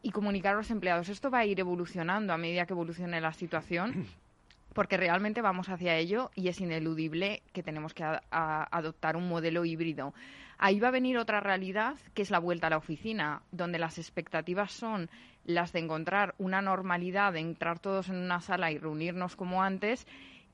y 0.02 0.12
comunicar 0.12 0.54
a 0.54 0.58
los 0.58 0.72
empleados. 0.72 1.10
Esto 1.10 1.32
va 1.32 1.40
a 1.40 1.46
ir 1.46 1.60
evolucionando 1.60 2.32
a 2.32 2.38
medida 2.38 2.66
que 2.66 2.74
evolucione 2.74 3.20
la 3.22 3.34
situación. 3.34 4.06
Porque 4.76 4.98
realmente 4.98 5.42
vamos 5.42 5.70
hacia 5.70 5.96
ello 5.96 6.32
y 6.36 6.50
es 6.50 6.60
ineludible 6.60 7.42
que 7.54 7.64
tenemos 7.64 7.94
que 7.94 8.04
adoptar 8.04 9.16
un 9.16 9.30
modelo 9.30 9.64
híbrido. 9.64 10.14
Ahí 10.58 10.82
va 10.82 10.90
a 10.90 10.92
venir 10.92 11.18
otra 11.18 11.40
realidad, 11.40 11.96
que 12.14 12.22
es 12.22 12.30
la 12.30 12.40
vuelta 12.40 12.68
a 12.68 12.72
la 12.72 12.78
oficina, 12.78 13.42
donde 13.52 13.80
las 13.80 13.98
expectativas 13.98 14.74
son 14.74 15.10
las 15.46 15.72
de 15.72 15.80
encontrar 15.80 16.36
una 16.40 16.62
normalidad, 16.62 17.32
de 17.32 17.40
entrar 17.40 17.80
todos 17.80 18.10
en 18.10 18.18
una 18.18 18.42
sala 18.42 18.70
y 18.70 18.78
reunirnos 18.78 19.38
como 19.38 19.64
antes, 19.64 20.06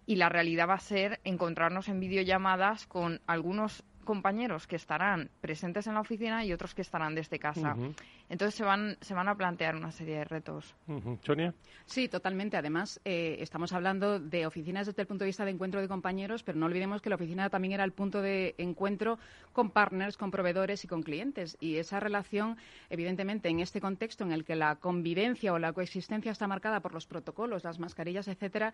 y 0.05 0.17
la 0.17 0.29
realidad 0.29 0.69
va 0.69 0.75
a 0.75 0.79
ser 0.79 1.19
encontrarnos 1.23 1.89
en 1.89 1.99
videollamadas 1.99 2.85
con 2.85 3.21
algunos 3.25 3.83
compañeros 4.03 4.67
que 4.67 4.75
estarán 4.75 5.31
presentes 5.41 5.87
en 5.87 5.95
la 5.95 6.01
oficina 6.01 6.45
y 6.45 6.53
otros 6.53 6.75
que 6.75 6.81
estarán 6.83 7.15
desde 7.15 7.39
casa. 7.39 7.75
Entonces 8.31 8.55
se 8.55 8.63
van, 8.63 8.95
se 9.01 9.13
van 9.13 9.27
a 9.27 9.35
plantear 9.35 9.75
una 9.75 9.91
serie 9.91 10.19
de 10.19 10.23
retos. 10.23 10.73
Sonia. 11.21 11.53
Sí, 11.85 12.07
totalmente. 12.07 12.55
Además, 12.55 13.01
eh, 13.03 13.35
estamos 13.41 13.73
hablando 13.73 14.21
de 14.21 14.45
oficinas 14.45 14.87
desde 14.87 15.01
el 15.01 15.07
punto 15.09 15.25
de 15.25 15.27
vista 15.27 15.43
de 15.43 15.51
encuentro 15.51 15.81
de 15.81 15.89
compañeros, 15.89 16.41
pero 16.41 16.57
no 16.57 16.67
olvidemos 16.67 17.01
que 17.01 17.09
la 17.09 17.15
oficina 17.15 17.49
también 17.49 17.73
era 17.73 17.83
el 17.83 17.91
punto 17.91 18.21
de 18.21 18.55
encuentro 18.57 19.19
con 19.51 19.69
partners, 19.69 20.15
con 20.15 20.31
proveedores 20.31 20.85
y 20.85 20.87
con 20.87 21.03
clientes. 21.03 21.57
Y 21.59 21.75
esa 21.75 21.99
relación, 21.99 22.55
evidentemente, 22.89 23.49
en 23.49 23.59
este 23.59 23.81
contexto 23.81 24.23
en 24.23 24.31
el 24.31 24.45
que 24.45 24.55
la 24.55 24.77
convivencia 24.77 25.51
o 25.51 25.59
la 25.59 25.73
coexistencia 25.73 26.31
está 26.31 26.47
marcada 26.47 26.79
por 26.79 26.93
los 26.93 27.07
protocolos, 27.07 27.65
las 27.65 27.79
mascarillas, 27.79 28.29
etcétera, 28.29 28.71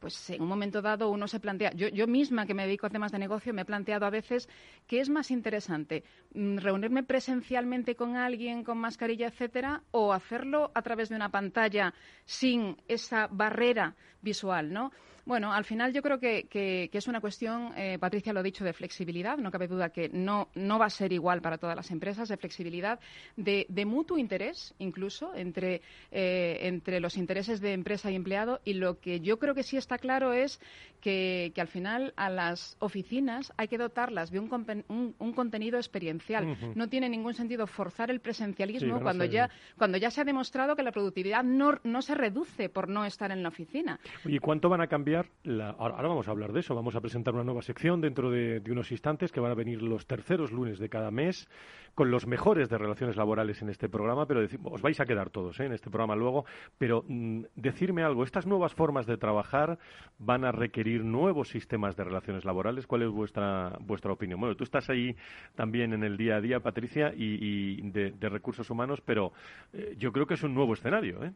pues 0.00 0.28
en 0.28 0.42
un 0.42 0.48
momento 0.48 0.82
dado 0.82 1.08
uno 1.08 1.28
se 1.28 1.40
plantea. 1.40 1.72
Yo, 1.72 1.88
yo 1.88 2.06
misma, 2.06 2.44
que 2.44 2.52
me 2.52 2.66
dedico 2.66 2.86
a 2.86 2.90
temas 2.90 3.12
de 3.12 3.18
negocio, 3.18 3.54
me 3.54 3.62
he 3.62 3.64
planteado 3.64 4.04
a 4.04 4.10
veces 4.10 4.50
qué 4.86 5.00
es 5.00 5.08
más 5.08 5.30
interesante, 5.30 6.04
mm, 6.34 6.58
reunirme 6.58 7.04
presencialmente 7.04 7.94
con 7.94 8.14
alguien 8.14 8.64
con 8.64 8.76
más 8.76 8.97
mascarilla, 8.98 9.28
etcétera, 9.28 9.82
o 9.92 10.12
hacerlo 10.12 10.72
a 10.74 10.82
través 10.82 11.08
de 11.08 11.14
una 11.14 11.28
pantalla 11.28 11.94
sin 12.24 12.76
esa 12.88 13.28
barrera 13.30 13.94
visual, 14.22 14.72
¿no? 14.72 14.90
Bueno, 15.28 15.52
al 15.52 15.66
final 15.66 15.92
yo 15.92 16.00
creo 16.00 16.18
que, 16.18 16.44
que, 16.48 16.88
es 16.90 17.06
una 17.06 17.20
cuestión, 17.20 17.74
eh, 17.76 17.98
Patricia 18.00 18.32
lo 18.32 18.40
ha 18.40 18.42
dicho, 18.42 18.64
de 18.64 18.72
flexibilidad. 18.72 19.36
No 19.36 19.50
cabe 19.50 19.68
duda 19.68 19.90
que 19.90 20.08
no, 20.08 20.48
no 20.54 20.78
va 20.78 20.86
a 20.86 20.90
ser 20.90 21.12
igual 21.12 21.42
para 21.42 21.58
todas 21.58 21.76
las 21.76 21.90
empresas, 21.90 22.30
de 22.30 22.38
flexibilidad, 22.38 22.98
de, 23.36 23.66
de 23.68 23.84
mutuo 23.84 24.16
interés 24.16 24.74
incluso 24.78 25.34
entre, 25.34 25.82
eh, 26.10 26.60
entre 26.62 26.98
los 26.98 27.18
intereses 27.18 27.60
de 27.60 27.74
empresa 27.74 28.10
y 28.10 28.14
empleado. 28.14 28.62
Y 28.64 28.72
lo 28.72 29.00
que 29.00 29.20
yo 29.20 29.38
creo 29.38 29.54
que 29.54 29.64
sí 29.64 29.76
está 29.76 29.98
claro 29.98 30.32
es 30.32 30.60
que, 31.02 31.52
que 31.54 31.60
al 31.60 31.68
final 31.68 32.14
a 32.16 32.30
las 32.30 32.78
oficinas 32.78 33.52
hay 33.58 33.68
que 33.68 33.76
dotarlas 33.76 34.30
de 34.30 34.40
un, 34.40 35.14
un, 35.18 35.32
contenido 35.34 35.76
experiencial. 35.76 36.56
No 36.74 36.88
tiene 36.88 37.10
ningún 37.10 37.34
sentido 37.34 37.66
forzar 37.66 38.10
el 38.10 38.20
presencialismo 38.20 39.02
cuando, 39.02 39.26
ya, 39.26 39.50
cuando 39.76 39.98
ya 39.98 40.10
se 40.10 40.22
ha 40.22 40.24
demostrado 40.24 40.74
que 40.74 40.82
la 40.82 40.90
productividad 40.90 41.44
no, 41.44 41.78
no 41.84 42.00
se 42.00 42.14
reduce 42.14 42.70
por 42.70 42.88
no 42.88 43.04
estar 43.04 43.30
en 43.30 43.42
la 43.42 43.50
oficina. 43.50 44.00
¿Y 44.24 44.38
cuánto 44.38 44.70
van 44.70 44.80
a 44.80 44.86
cambiar? 44.86 45.17
Ahora 45.78 46.08
vamos 46.08 46.28
a 46.28 46.30
hablar 46.30 46.52
de 46.52 46.60
eso, 46.60 46.74
vamos 46.74 46.94
a 46.96 47.00
presentar 47.00 47.34
una 47.34 47.44
nueva 47.44 47.62
sección 47.62 48.00
dentro 48.00 48.30
de, 48.30 48.62
unos 48.70 48.90
instantes 48.90 49.32
que 49.32 49.40
van 49.40 49.52
a 49.52 49.54
venir 49.54 49.82
los 49.82 50.06
terceros 50.06 50.52
lunes 50.52 50.78
de 50.78 50.88
cada 50.88 51.10
mes 51.10 51.48
con 51.94 52.10
los 52.10 52.26
mejores 52.26 52.68
de 52.68 52.78
relaciones 52.78 53.16
laborales 53.16 53.60
en 53.62 53.70
este 53.70 53.88
programa, 53.88 54.26
pero 54.26 54.46
os 54.64 54.82
vais 54.82 55.00
a 55.00 55.04
quedar 55.04 55.30
todos 55.30 55.58
¿eh? 55.60 55.66
en 55.66 55.72
este 55.72 55.90
programa 55.90 56.14
luego, 56.14 56.44
pero 56.78 57.04
mm, 57.08 57.42
decirme 57.56 58.02
algo, 58.02 58.24
estas 58.24 58.46
nuevas 58.46 58.74
formas 58.74 59.06
de 59.06 59.16
trabajar 59.16 59.78
van 60.18 60.44
a 60.44 60.52
requerir 60.52 61.04
nuevos 61.04 61.48
sistemas 61.48 61.96
de 61.96 62.04
relaciones 62.04 62.44
laborales, 62.44 62.86
¿cuál 62.86 63.02
es 63.02 63.10
vuestra, 63.10 63.76
vuestra 63.80 64.12
opinión? 64.12 64.40
Bueno, 64.40 64.54
tú 64.54 64.64
estás 64.64 64.88
ahí 64.90 65.16
también 65.54 65.92
en 65.92 66.04
el 66.04 66.16
día 66.16 66.36
a 66.36 66.40
día, 66.40 66.60
Patricia, 66.60 67.12
y, 67.14 67.80
de, 67.90 68.28
recursos 68.28 68.68
humanos, 68.70 69.00
pero 69.04 69.32
eh, 69.72 69.94
yo 69.98 70.12
creo 70.12 70.26
que 70.26 70.34
es 70.34 70.42
un 70.42 70.54
nuevo 70.54 70.74
escenario, 70.74 71.24
¿eh? 71.24 71.32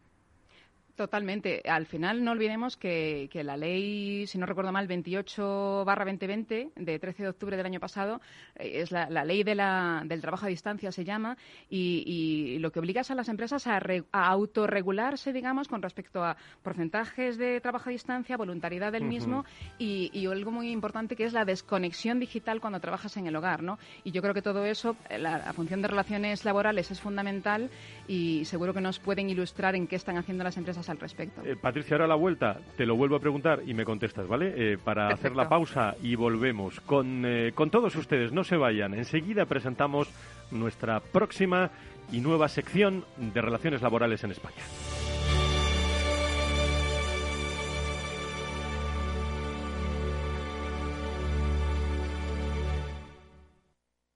Totalmente. 1.02 1.62
Al 1.68 1.86
final 1.86 2.22
no 2.22 2.30
olvidemos 2.30 2.76
que, 2.76 3.28
la 3.34 3.56
ley, 3.56 4.24
si 4.28 4.38
no 4.38 4.46
recuerdo 4.46 4.70
mal, 4.70 4.86
28 4.86 5.82
barra 5.84 6.04
2020 6.04 6.70
de 6.76 6.98
13 7.00 7.24
de 7.24 7.28
octubre 7.28 7.56
del 7.56 7.66
año 7.66 7.80
pasado 7.80 8.20
eh, 8.54 8.82
es 8.82 8.92
la, 8.92 9.08
ley 9.24 9.42
de 9.42 9.56
la, 9.56 10.04
del 10.06 10.20
trabajo 10.20 10.46
a 10.46 10.48
distancia 10.48 10.92
se 10.92 11.04
llama 11.04 11.36
y, 11.68 12.56
lo 12.60 12.70
que 12.70 12.78
obliga 12.78 13.02
a 13.08 13.14
las 13.16 13.28
empresas 13.28 13.66
a, 13.66 13.80
autorregularse, 14.12 15.32
digamos, 15.32 15.66
con 15.66 15.82
respecto 15.82 16.22
a 16.22 16.36
porcentajes 16.62 17.36
de 17.36 17.60
trabajo 17.60 17.88
a 17.88 17.92
distancia, 17.92 18.36
voluntariedad 18.36 18.92
del 18.92 19.02
mismo 19.02 19.44
y, 19.80 20.24
algo 20.28 20.52
muy 20.52 20.70
importante 20.70 21.16
que 21.16 21.24
es 21.24 21.32
la 21.32 21.44
desconexión 21.44 22.20
digital 22.20 22.60
cuando 22.60 22.78
trabajas 22.78 23.16
en 23.16 23.26
el 23.26 23.34
hogar, 23.34 23.64
¿no? 23.64 23.80
Y 24.04 24.12
yo 24.12 24.22
creo 24.22 24.34
que 24.34 24.40
todo 24.40 24.64
eso, 24.64 24.94
la 25.10 25.52
función 25.52 25.82
de 25.82 25.88
relaciones 25.88 26.44
laborales 26.44 26.92
es 26.92 27.00
fundamental 27.00 27.70
y 28.06 28.44
seguro 28.44 28.72
que 28.72 28.80
nos 28.80 29.00
pueden 29.00 29.28
ilustrar 29.28 29.74
en 29.74 29.88
qué 29.88 29.96
están 29.96 30.16
haciendo 30.16 30.44
las 30.44 30.56
empresas 30.56 30.91
al 30.92 30.98
respecto. 30.98 31.42
Eh, 31.44 31.56
Patricia, 31.56 31.94
ahora 31.94 32.04
a 32.04 32.08
la 32.08 32.14
vuelta 32.14 32.60
te 32.76 32.86
lo 32.86 32.94
vuelvo 32.96 33.16
a 33.16 33.20
preguntar 33.20 33.62
y 33.66 33.74
me 33.74 33.84
contestas, 33.84 34.28
¿vale? 34.28 34.52
Eh, 34.56 34.78
para 34.78 35.08
hacer 35.08 35.34
la 35.34 35.48
pausa 35.48 35.96
y 36.02 36.14
volvemos 36.14 36.80
con, 36.80 37.24
eh, 37.26 37.52
con 37.54 37.70
todos 37.70 37.96
ustedes. 37.96 38.32
No 38.32 38.44
se 38.44 38.56
vayan. 38.56 38.94
Enseguida 38.94 39.46
presentamos 39.46 40.08
nuestra 40.50 41.00
próxima 41.00 41.70
y 42.12 42.20
nueva 42.20 42.48
sección 42.48 43.04
de 43.16 43.40
relaciones 43.40 43.82
laborales 43.82 44.22
en 44.22 44.30
España. 44.30 44.62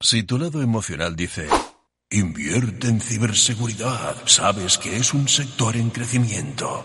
Si 0.01 0.23
tu 0.23 0.39
lado 0.39 0.63
emocional 0.63 1.17
dice... 1.17 1.49
Invierte 2.13 2.87
en 2.87 3.01
ciberseguridad. 3.01 4.15
Sabes 4.27 4.79
que 4.79 4.97
es 4.97 5.13
un 5.13 5.27
sector 5.27 5.75
en 5.75 5.91
crecimiento. 5.91 6.85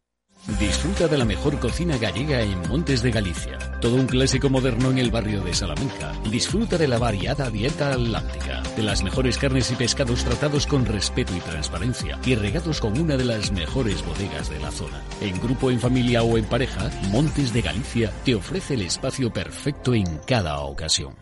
Disfruta 0.47 1.07
de 1.07 1.19
la 1.19 1.25
mejor 1.25 1.59
cocina 1.59 1.97
gallega 1.97 2.41
en 2.41 2.67
Montes 2.67 3.03
de 3.03 3.11
Galicia. 3.11 3.59
Todo 3.79 3.95
un 3.95 4.07
clásico 4.07 4.49
moderno 4.49 4.89
en 4.89 4.97
el 4.97 5.11
barrio 5.11 5.41
de 5.41 5.53
Salamanca. 5.53 6.13
Disfruta 6.31 6.79
de 6.79 6.87
la 6.87 6.97
variada 6.97 7.51
dieta 7.51 7.91
atlántica, 7.93 8.63
de 8.75 8.81
las 8.81 9.03
mejores 9.03 9.37
carnes 9.37 9.71
y 9.71 9.75
pescados 9.75 10.23
tratados 10.23 10.65
con 10.65 10.85
respeto 10.85 11.31
y 11.35 11.39
transparencia 11.41 12.19
y 12.25 12.33
regados 12.33 12.79
con 12.79 12.99
una 12.99 13.17
de 13.17 13.25
las 13.25 13.51
mejores 13.51 14.03
bodegas 14.03 14.49
de 14.49 14.59
la 14.59 14.71
zona. 14.71 14.99
En 15.21 15.39
grupo, 15.39 15.69
en 15.69 15.79
familia 15.79 16.23
o 16.23 16.35
en 16.37 16.45
pareja, 16.45 16.89
Montes 17.11 17.53
de 17.53 17.61
Galicia 17.61 18.11
te 18.25 18.33
ofrece 18.33 18.73
el 18.73 18.81
espacio 18.81 19.31
perfecto 19.31 19.93
en 19.93 20.17
cada 20.25 20.59
ocasión. 20.61 21.13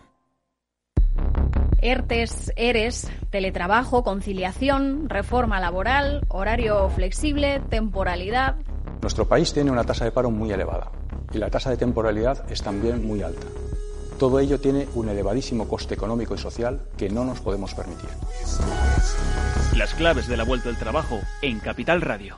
ERTES, 1.81 2.53
ERES, 2.55 3.11
teletrabajo, 3.29 4.03
conciliación, 4.03 5.09
reforma 5.09 5.59
laboral, 5.59 6.25
horario 6.29 6.89
flexible, 6.89 7.61
temporalidad. 7.69 8.55
Nuestro 9.01 9.27
país 9.27 9.53
tiene 9.53 9.71
una 9.71 9.83
tasa 9.83 10.05
de 10.05 10.11
paro 10.11 10.29
muy 10.29 10.51
elevada 10.51 10.91
y 11.31 11.37
la 11.37 11.49
tasa 11.49 11.69
de 11.69 11.77
temporalidad 11.77 12.49
es 12.51 12.61
también 12.61 13.05
muy 13.05 13.21
alta. 13.23 13.47
Todo 14.17 14.39
ello 14.39 14.59
tiene 14.59 14.87
un 14.95 15.07
elevadísimo 15.07 15.67
coste 15.67 15.93
económico 15.93 16.35
y 16.35 16.37
social 16.37 16.81
que 16.97 17.09
no 17.09 17.23
nos 17.23 17.39
podemos 17.39 17.73
permitir. 17.73 18.09
Las 19.77 19.93
claves 19.93 20.27
de 20.27 20.35
la 20.35 20.43
vuelta 20.43 20.67
al 20.67 20.77
trabajo 20.77 21.19
en 21.41 21.59
Capital 21.59 22.01
Radio. 22.01 22.37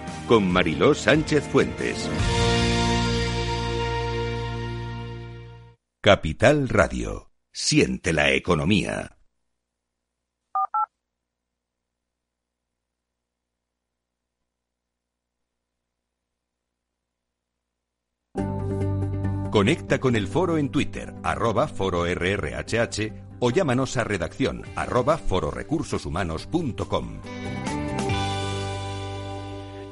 con 0.31 0.49
Mariló 0.49 0.95
Sánchez 0.95 1.43
Fuentes. 1.43 2.09
Capital 5.99 6.69
Radio. 6.69 7.33
Siente 7.51 8.13
la 8.13 8.31
economía. 8.31 9.17
Conecta 19.51 19.99
con 19.99 20.15
el 20.15 20.29
foro 20.29 20.57
en 20.57 20.71
Twitter, 20.71 21.13
arroba 21.23 21.67
fororrhh 21.67 23.11
o 23.41 23.51
llámanos 23.51 23.97
a 23.97 24.05
redacción 24.05 24.63
arroba 24.77 25.17
fororecursoshumanos.com. 25.17 27.19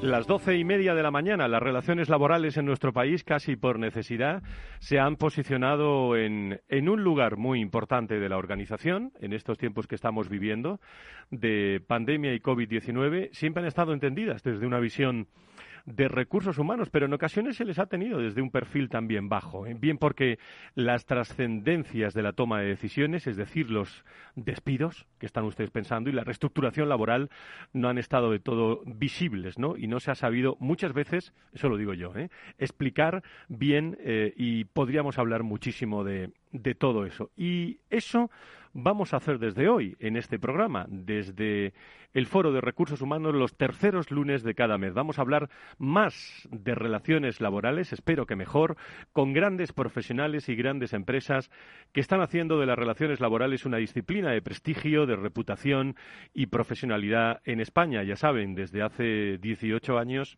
Las 0.02 0.26
doce 0.26 0.56
y 0.56 0.64
media 0.64 0.94
de 0.94 1.02
la 1.02 1.10
mañana, 1.10 1.46
las 1.46 1.62
relaciones 1.62 2.08
laborales 2.08 2.56
en 2.56 2.64
nuestro 2.64 2.90
país, 2.90 3.22
casi 3.22 3.56
por 3.56 3.78
necesidad, 3.78 4.42
se 4.78 4.98
han 4.98 5.16
posicionado 5.16 6.16
en, 6.16 6.58
en, 6.70 6.88
un 6.88 7.04
lugar 7.04 7.36
muy 7.36 7.60
importante 7.60 8.18
de 8.18 8.28
la 8.30 8.38
organización 8.38 9.12
en 9.20 9.34
estos 9.34 9.58
tiempos 9.58 9.86
que 9.86 9.96
estamos 9.96 10.30
viviendo 10.30 10.80
de 11.30 11.82
pandemia 11.86 12.32
y 12.32 12.40
COVID-19. 12.40 13.28
Siempre 13.32 13.62
han 13.62 13.68
estado 13.68 13.92
entendidas 13.92 14.42
desde 14.42 14.66
una 14.66 14.80
visión 14.80 15.28
de 15.86 16.08
recursos 16.08 16.58
humanos, 16.58 16.90
pero 16.90 17.06
en 17.06 17.12
ocasiones 17.12 17.56
se 17.56 17.64
les 17.64 17.78
ha 17.78 17.86
tenido 17.86 18.18
desde 18.18 18.42
un 18.42 18.50
perfil 18.50 18.88
también 18.88 19.28
bajo. 19.28 19.66
¿eh? 19.66 19.76
Bien 19.78 19.98
porque 19.98 20.38
las 20.74 21.06
trascendencias 21.06 22.14
de 22.14 22.22
la 22.22 22.32
toma 22.32 22.60
de 22.60 22.68
decisiones, 22.68 23.26
es 23.26 23.36
decir, 23.36 23.70
los 23.70 24.04
despidos 24.36 25.06
que 25.18 25.26
están 25.26 25.44
ustedes 25.44 25.70
pensando 25.70 26.10
y 26.10 26.12
la 26.12 26.24
reestructuración 26.24 26.88
laboral 26.88 27.30
no 27.72 27.88
han 27.88 27.98
estado 27.98 28.30
de 28.30 28.40
todo 28.40 28.82
visibles, 28.86 29.58
¿no? 29.58 29.76
Y 29.76 29.86
no 29.86 30.00
se 30.00 30.10
ha 30.10 30.14
sabido 30.14 30.56
muchas 30.60 30.92
veces, 30.92 31.32
eso 31.52 31.68
lo 31.68 31.76
digo 31.76 31.94
yo, 31.94 32.14
¿eh? 32.16 32.30
explicar 32.58 33.22
bien 33.48 33.96
eh, 34.00 34.32
y 34.36 34.64
podríamos 34.64 35.18
hablar 35.18 35.42
muchísimo 35.42 36.04
de, 36.04 36.30
de 36.52 36.74
todo 36.74 37.06
eso. 37.06 37.30
Y 37.36 37.80
eso 37.90 38.30
vamos 38.72 39.12
a 39.12 39.16
hacer 39.16 39.38
desde 39.38 39.68
hoy 39.68 39.96
en 39.98 40.16
este 40.16 40.38
programa, 40.38 40.86
desde 40.88 41.72
el 42.12 42.26
Foro 42.26 42.52
de 42.52 42.60
Recursos 42.60 43.00
Humanos 43.00 43.34
los 43.34 43.56
terceros 43.56 44.10
lunes 44.10 44.42
de 44.42 44.54
cada 44.54 44.78
mes. 44.78 44.94
Vamos 44.94 45.18
a 45.18 45.22
hablar 45.22 45.48
más 45.78 46.48
de 46.50 46.74
relaciones 46.74 47.40
laborales, 47.40 47.92
espero 47.92 48.26
que 48.26 48.36
mejor, 48.36 48.76
con 49.12 49.32
grandes 49.32 49.72
profesionales 49.72 50.48
y 50.48 50.54
grandes 50.54 50.92
empresas 50.92 51.50
que 51.92 52.00
están 52.00 52.20
haciendo 52.20 52.58
de 52.58 52.66
las 52.66 52.78
relaciones 52.78 53.20
laborales 53.20 53.64
una 53.64 53.78
disciplina 53.78 54.30
de 54.30 54.42
prestigio, 54.42 55.06
de 55.06 55.16
reputación 55.16 55.96
y 56.32 56.46
profesionalidad 56.46 57.40
en 57.44 57.60
España. 57.60 58.02
Ya 58.02 58.16
saben, 58.16 58.54
desde 58.54 58.82
hace 58.82 59.38
18 59.38 59.98
años 59.98 60.36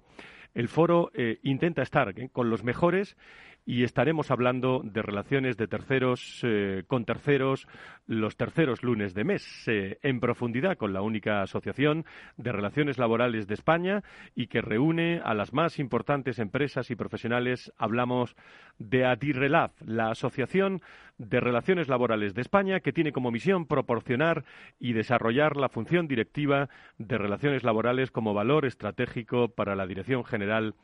el 0.55 0.69
foro 0.69 1.11
eh, 1.15 1.39
intenta 1.43 1.83
estar 1.83 2.13
¿eh? 2.19 2.29
con 2.31 2.51
los 2.51 2.63
mejores 2.63 3.17
y 3.65 3.85
estaremos 3.85 4.31
hablando 4.31 4.81
de 4.85 5.03
relaciones 5.03 5.57
de 5.57 5.69
terceros 5.69 6.41
eh, 6.43 6.83
con 6.87 7.05
terceros 7.05 7.69
los 8.07 8.37
terceros 8.37 8.83
lunes 8.83 9.15
de 9.15 9.25
mes 9.25 9.69
eh, 9.69 9.99
en 10.03 10.21
profundidad 10.21 10.77
con 10.77 10.93
la 10.93 11.03
única 11.03 11.43
asociación 11.43 12.05
de 12.37 12.51
relaciones 12.51 12.99
laborales 12.99 13.47
de 13.47 13.55
España 13.55 14.03
y 14.35 14.49
que 14.49 14.61
reúne 14.61 15.21
a 15.25 15.35
las 15.35 15.53
más 15.53 15.79
importantes 15.79 16.39
empresas 16.39 16.91
y 16.91 16.97
profesionales. 16.97 17.73
Hablamos 17.79 18.35
de 18.79 19.05
Adirrelaz, 19.05 19.73
la 19.81 20.11
asociación 20.11 20.83
de 21.19 21.39
relaciones 21.41 21.89
laborales 21.89 22.35
de 22.35 22.41
España 22.41 22.81
que 22.81 22.93
tiene 22.93 23.13
como 23.13 23.31
misión 23.31 23.67
proporcionar 23.67 24.45
y 24.81 24.93
desarrollar 24.93 25.57
la 25.57 25.69
función 25.69 26.09
directiva 26.09 26.69
de 26.99 27.19
relaciones 27.19 27.63
laborales 27.63 28.11
como 28.11 28.35
valor 28.35 28.67
estratégico 28.67 29.49
para 29.49 29.77
la 29.77 29.87
Dirección 29.87 30.25
General 30.25 30.75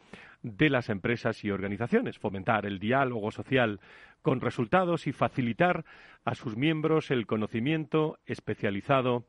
de 0.42 0.70
las 0.70 0.88
empresas 0.88 1.44
y 1.44 1.50
organizaciones, 1.50 2.18
fomentar 2.18 2.66
el 2.66 2.78
diálogo 2.78 3.30
social 3.30 3.80
con 4.22 4.40
resultados 4.40 5.06
y 5.06 5.12
facilitar 5.12 5.84
a 6.24 6.34
sus 6.34 6.56
miembros 6.56 7.10
el 7.10 7.26
conocimiento 7.26 8.18
especializado 8.26 9.24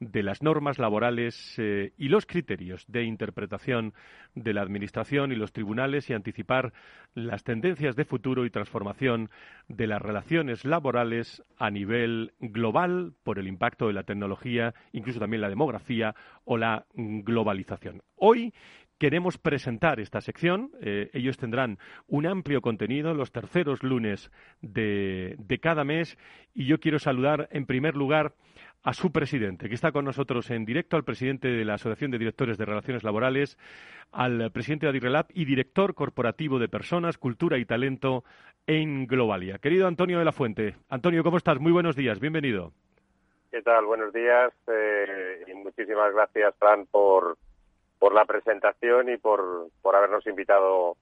de 0.00 0.22
las 0.22 0.42
normas 0.42 0.78
laborales 0.78 1.54
eh, 1.58 1.92
y 1.98 2.08
los 2.08 2.24
criterios 2.24 2.84
de 2.86 3.02
interpretación 3.02 3.94
de 4.34 4.54
la 4.54 4.62
Administración 4.62 5.32
y 5.32 5.36
los 5.36 5.52
tribunales 5.52 6.08
y 6.08 6.14
anticipar 6.14 6.72
las 7.14 7.42
tendencias 7.42 7.96
de 7.96 8.04
futuro 8.04 8.46
y 8.46 8.50
transformación 8.50 9.28
de 9.66 9.88
las 9.88 10.00
relaciones 10.00 10.64
laborales 10.64 11.42
a 11.58 11.70
nivel 11.70 12.32
global 12.38 13.12
por 13.24 13.40
el 13.40 13.48
impacto 13.48 13.88
de 13.88 13.92
la 13.92 14.04
tecnología, 14.04 14.72
incluso 14.92 15.18
también 15.18 15.40
la 15.40 15.48
demografía 15.48 16.14
o 16.44 16.56
la 16.56 16.86
globalización. 16.94 18.02
Hoy 18.14 18.52
queremos 18.98 19.38
presentar 19.38 20.00
esta 20.00 20.20
sección. 20.20 20.70
Eh, 20.80 21.10
ellos 21.12 21.38
tendrán 21.38 21.78
un 22.06 22.26
amplio 22.26 22.60
contenido 22.60 23.14
los 23.14 23.32
terceros 23.32 23.82
lunes 23.82 24.30
de, 24.60 25.36
cada 25.62 25.84
mes 25.84 26.18
y 26.54 26.66
yo 26.66 26.78
quiero 26.78 26.98
saludar 26.98 27.48
en 27.52 27.66
primer 27.66 27.96
lugar 27.96 28.34
a 28.82 28.92
su 28.92 29.10
presidente, 29.10 29.68
que 29.68 29.74
está 29.74 29.90
con 29.90 30.04
nosotros 30.04 30.50
en 30.50 30.64
directo, 30.64 30.96
al 30.96 31.04
presidente 31.04 31.48
de 31.48 31.64
la 31.64 31.74
Asociación 31.74 32.10
de 32.10 32.18
Directores 32.18 32.58
de 32.58 32.64
Relaciones 32.64 33.02
Laborales, 33.02 33.58
al 34.12 34.50
presidente 34.52 34.86
de 34.86 34.90
Adirrelab 34.90 35.26
y 35.34 35.44
director 35.44 35.94
corporativo 35.94 36.58
de 36.58 36.68
Personas, 36.68 37.18
Cultura 37.18 37.58
y 37.58 37.64
Talento 37.64 38.24
en 38.66 39.06
Globalia. 39.06 39.58
Querido 39.58 39.88
Antonio 39.88 40.18
de 40.18 40.24
la 40.24 40.32
Fuente. 40.32 40.76
Antonio, 40.88 41.24
¿cómo 41.24 41.38
estás? 41.38 41.58
Muy 41.58 41.72
buenos 41.72 41.96
días, 41.96 42.20
bienvenido. 42.20 42.72
¿Qué 43.50 43.62
tal? 43.62 43.86
Buenos 43.86 44.12
días 44.12 44.52
eh, 44.68 45.44
y 45.46 45.54
muchísimas 45.54 46.12
gracias, 46.14 46.54
Fran, 46.58 46.86
por, 46.86 47.36
por 47.98 48.14
la 48.14 48.24
presentación 48.24 49.08
y 49.08 49.16
por, 49.16 49.68
por 49.82 49.96
habernos 49.96 50.26
invitado 50.26 50.96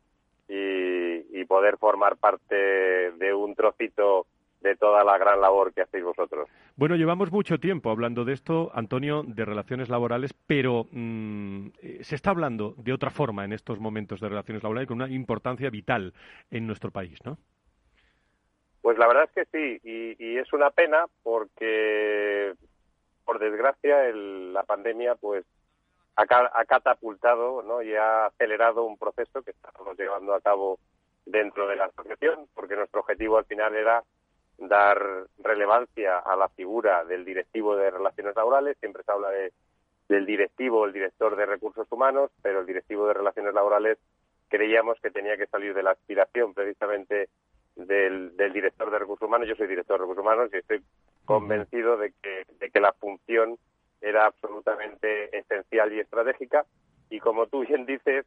y, 0.49 1.41
y, 1.41 1.45
poder 1.45 1.77
formar 1.77 2.17
parte 2.17 2.55
de 2.55 3.35
un 3.35 3.55
trocito 3.55 4.27
de 4.61 4.77
toda 4.77 5.05
la 5.05 5.19
gran 5.19 5.41
labor 5.41 5.73
que 5.73 5.83
hacéis 5.83 6.05
vosotros. 6.05 6.49
Bueno, 6.77 6.97
llevamos 6.97 7.31
mucho 7.31 7.59
tiempo 7.59 7.91
hablando 7.91 8.25
de 8.25 8.33
esto, 8.33 8.71
Antonio, 8.75 9.23
de 9.27 9.45
relaciones 9.45 9.89
laborales, 9.89 10.33
pero 10.47 10.87
mm, 10.91 11.69
se 12.01 12.15
está 12.15 12.31
hablando 12.31 12.75
de 12.79 12.93
otra 12.93 13.11
forma 13.11 13.45
en 13.45 13.53
estos 13.53 13.81
momentos 13.81 14.21
de 14.21 14.29
relaciones 14.29 14.63
laborales 14.63 14.89
con 14.89 14.97
una 14.97 15.09
importancia 15.09 15.71
vital 15.71 16.15
en 16.51 16.67
nuestro 16.67 16.91
país, 16.91 17.19
¿no? 17.25 17.39
Pues 18.83 18.99
la 18.99 19.09
verdad 19.09 19.25
es 19.25 19.31
que 19.33 19.45
sí, 19.51 19.81
y, 19.83 20.25
y 20.25 20.39
es 20.39 20.53
una 20.53 20.71
pena 20.71 21.07
porque, 21.25 22.55
por 23.25 23.41
desgracia, 23.41 24.07
el, 24.07 24.53
la 24.53 24.63
pandemia 24.63 25.17
pues 25.17 25.45
ha, 26.17 26.65
catapultado 26.65 27.63
¿no? 27.63 27.83
y 27.83 27.95
ha 27.95 28.27
acelerado 28.27 28.85
un 28.85 28.97
proceso 28.97 29.43
que 29.43 29.51
estamos 29.51 29.99
llevando 29.99 30.35
a 30.35 30.41
cabo 30.41 30.79
dentro 31.27 31.67
de 31.69 31.77
la 31.77 31.87
asociación, 31.87 32.49
porque 32.55 32.77
nuestro 32.77 33.01
objetivo 33.01 33.37
al 33.37 33.45
final 33.45 33.75
era 33.75 34.03
dar 34.59 34.99
relevancia 35.39 36.19
a 36.19 36.35
la 36.37 36.49
figura 36.49 37.05
del 37.05 37.25
directivo 37.25 37.77
de 37.77 37.91
relaciones 37.91 38.35
laborales. 38.35 38.79
Siempre 38.79 39.03
se 39.03 39.13
habla 39.13 39.31
de, 39.31 39.53
del 40.09 40.25
directivo, 40.25 40.87
el 40.87 40.93
director 40.93 41.37
de 41.37 41.47
recursos 41.47 41.87
humanos, 41.91 42.31
pero 42.43 42.61
el 42.61 42.67
directivo 42.67 43.07
de 43.07 43.15
relaciones 43.15 43.53
laborales 43.53 43.99
creíamos 44.49 44.99
que 45.01 45.11
tenía 45.11 45.37
que 45.37 45.47
salir 45.49 45.75
de 45.75 45.83
la 45.83 45.91
aspiración 45.91 46.55
precisamente 46.55 47.29
del, 47.75 48.35
del 48.37 48.53
director 48.53 48.91
de 48.91 48.99
recursos 48.99 49.29
humanos. 49.29 49.49
Yo 49.49 49.57
soy 49.57 49.67
director 49.67 49.99
de 49.99 50.03
recursos 50.05 50.23
humanos 50.23 50.51
y 50.53 50.57
estoy 50.57 50.83
convencido 51.27 51.99
de 51.99 52.15
que, 52.23 52.47
de 52.59 52.71
que 52.71 52.81
la 52.81 52.93
función 52.93 53.59
era 54.01 54.27
absolutamente 54.27 55.37
esencial 55.37 55.93
y 55.93 56.01
estratégica. 56.01 56.65
Y 57.11 57.21
como 57.21 57.47
tú 57.47 57.67
bien 57.67 57.87
dices, 57.87 58.27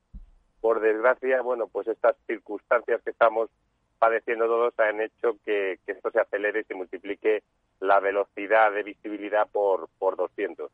por 0.61 0.79
desgracia, 0.81 1.41
bueno, 1.41 1.67
pues 1.67 1.87
estas 1.87 2.15
circunstancias 2.27 3.01
que 3.03 3.11
estamos 3.11 3.49
padeciendo 3.99 4.45
todos 4.45 4.73
han 4.79 5.01
hecho 5.01 5.35
que, 5.45 5.77
esto 5.85 6.09
se 6.11 6.19
acelere 6.21 6.61
y 6.61 6.63
se 6.63 6.73
multiplique 6.73 7.43
la 7.81 7.99
velocidad 7.99 8.71
de 8.71 8.83
visibilidad 8.83 9.47
por, 9.51 9.89
por 9.99 10.15
200. 10.15 10.71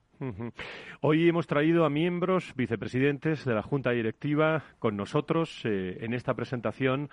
Hoy 1.01 1.27
hemos 1.27 1.47
traído 1.47 1.86
a 1.86 1.89
miembros, 1.89 2.53
vicepresidentes 2.55 3.43
de 3.43 3.53
la 3.53 3.63
Junta 3.63 3.91
Directiva 3.91 4.63
con 4.79 4.95
nosotros 4.95 5.62
eh, 5.65 5.97
en 6.01 6.13
esta 6.13 6.36
presentación 6.36 7.10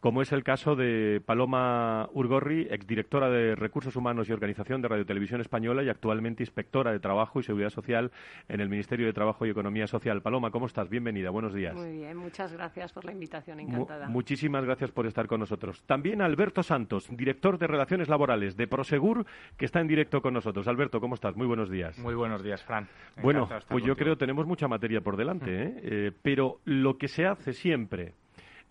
como 0.00 0.22
es 0.22 0.32
el 0.32 0.44
caso 0.44 0.76
de 0.76 1.20
Paloma 1.24 2.08
Urgorri, 2.12 2.68
exdirectora 2.70 3.30
de 3.30 3.54
Recursos 3.54 3.96
Humanos 3.96 4.28
y 4.28 4.32
Organización 4.32 4.82
de 4.82 4.88
Radio 4.88 5.06
Televisión 5.06 5.40
Española 5.40 5.82
y 5.82 5.88
actualmente 5.88 6.42
inspectora 6.42 6.92
de 6.92 7.00
Trabajo 7.00 7.40
y 7.40 7.42
Seguridad 7.42 7.70
Social 7.70 8.12
en 8.48 8.60
el 8.60 8.68
Ministerio 8.68 9.06
de 9.06 9.12
Trabajo 9.12 9.46
y 9.46 9.50
Economía 9.50 9.86
Social. 9.86 10.22
Paloma, 10.22 10.50
¿cómo 10.50 10.66
estás? 10.66 10.88
Bienvenida, 10.88 11.30
buenos 11.30 11.54
días. 11.54 11.74
Muy 11.74 11.92
bien, 11.92 12.16
muchas 12.16 12.52
gracias 12.52 12.92
por 12.92 13.04
la 13.04 13.12
invitación, 13.12 13.60
encantada. 13.60 14.08
muchísimas 14.08 14.64
gracias 14.64 14.90
por 14.90 15.06
estar 15.06 15.26
con 15.26 15.40
nosotros. 15.40 15.82
También 15.86 16.20
Alberto 16.20 16.62
Santos, 16.62 17.08
director 17.10 17.58
de 17.58 17.66
Relaciones 17.66 18.08
Laborales 18.08 18.56
de 18.56 18.66
Prosegur, 18.66 19.24
que 19.56 19.64
está 19.64 19.80
en 19.80 19.88
directo 19.88 20.20
con 20.20 20.34
nosotros. 20.34 20.68
Alberto, 20.68 21.00
¿cómo 21.00 21.14
estás? 21.14 21.36
Muy 21.36 21.46
buenos 21.46 21.70
días. 21.70 21.98
Muy 21.98 22.14
buenos 22.14 22.42
días, 22.42 22.62
Fran. 22.62 22.86
bueno, 23.22 23.48
pues 23.68 23.84
yo 23.84 23.96
creo 23.96 24.14
que 24.14 24.20
tenemos 24.20 24.46
mucha 24.46 24.68
materia 24.68 25.00
por 25.00 25.16
delante, 25.16 25.62
¿eh? 25.62 25.74
Eh, 25.82 26.12
pero 26.22 26.60
lo 26.64 26.98
que 26.98 27.08
se 27.08 27.26
hace 27.26 27.52
siempre 27.52 28.14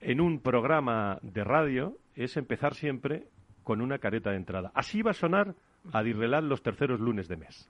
en 0.01 0.21
un 0.21 0.39
programa 0.39 1.19
de 1.21 1.43
radio 1.43 1.97
es 2.15 2.37
empezar 2.37 2.75
siempre 2.75 3.27
con 3.63 3.81
una 3.81 3.99
careta 3.99 4.31
de 4.31 4.37
entrada. 4.37 4.71
Así 4.73 5.01
va 5.01 5.11
a 5.11 5.15
sonar 5.15 5.55
a 5.91 6.03
Dirrelat 6.03 6.43
los 6.43 6.61
terceros 6.61 6.99
lunes 6.99 7.27
de 7.27 7.37
mes. 7.37 7.69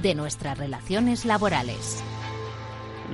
de 0.00 0.14
nuestras 0.14 0.58
relaciones 0.58 1.24
laborales. 1.24 2.02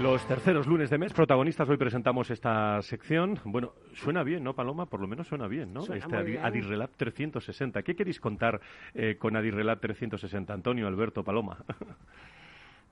Los 0.01 0.25
terceros 0.27 0.69
lunes 0.69 0.91
de 0.91 0.99
mes, 0.99 1.13
protagonistas, 1.13 1.69
hoy 1.69 1.77
presentamos 1.77 2.31
esta 2.31 2.81
sección. 2.83 3.41
Bueno, 3.45 3.73
suena 3.95 4.23
bien, 4.23 4.45
¿no, 4.45 4.55
Paloma? 4.55 4.87
Por 4.87 5.01
lo 5.01 5.09
menos 5.09 5.27
suena 5.27 5.49
bien, 5.49 5.73
¿no? 5.73 5.83
Suena 5.83 6.05
este 6.05 6.23
bien. 6.23 6.45
Adirrelab 6.45 6.91
360. 6.97 7.83
¿Qué 7.83 7.97
queréis 7.97 8.21
contar 8.21 8.61
eh, 8.95 9.17
con 9.19 9.35
Adirrelab 9.35 9.81
360? 9.81 10.55
Antonio, 10.55 10.87
Alberto, 10.87 11.25
Paloma. 11.25 11.65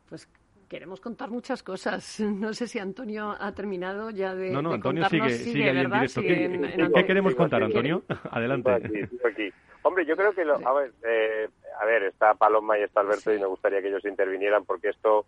Pues 0.08 0.28
queremos 0.68 1.00
contar 1.00 1.30
muchas 1.30 1.62
cosas. 1.62 2.20
No 2.46 2.52
sé 2.52 2.66
si 2.66 2.78
Antonio 2.78 3.34
ha 3.38 3.52
terminado 3.52 4.10
ya 4.10 4.34
de. 4.34 4.50
no, 4.50 4.62
no, 4.62 4.70
de 4.70 4.74
Antonio 4.76 5.08
sigue, 5.08 5.30
sigue 5.30 5.70
ahí 5.70 5.78
en 5.78 5.90
¿verdad? 5.90 6.00
directo. 6.00 6.20
¿Qué, 6.20 6.44
en- 6.44 6.54
en 6.64 6.70
qué 6.76 6.82
Antonio. 6.82 7.06
queremos 7.06 7.34
contar, 7.34 7.62
aquí. 7.62 7.72
Antonio? 7.72 8.02
Adelante. 8.30 8.70
Aquí, 8.72 9.00
aquí. 9.26 9.50
Hombre, 9.82 10.04
yo 10.04 10.16
creo 10.16 10.32
que, 10.34 10.44
lo, 10.44 10.54
a, 10.66 10.72
ver, 10.72 10.92
eh, 11.06 11.48
a 11.80 11.84
ver, 11.84 12.02
está 12.04 12.34
Paloma 12.34 12.76
y 12.78 12.82
está 12.82 13.00
Alberto 13.00 13.32
y 13.32 13.38
me 13.38 13.46
gustaría 13.46 13.80
que 13.80 13.88
ellos 13.88 14.04
intervinieran 14.04 14.64
porque 14.64 14.88
esto 14.88 15.26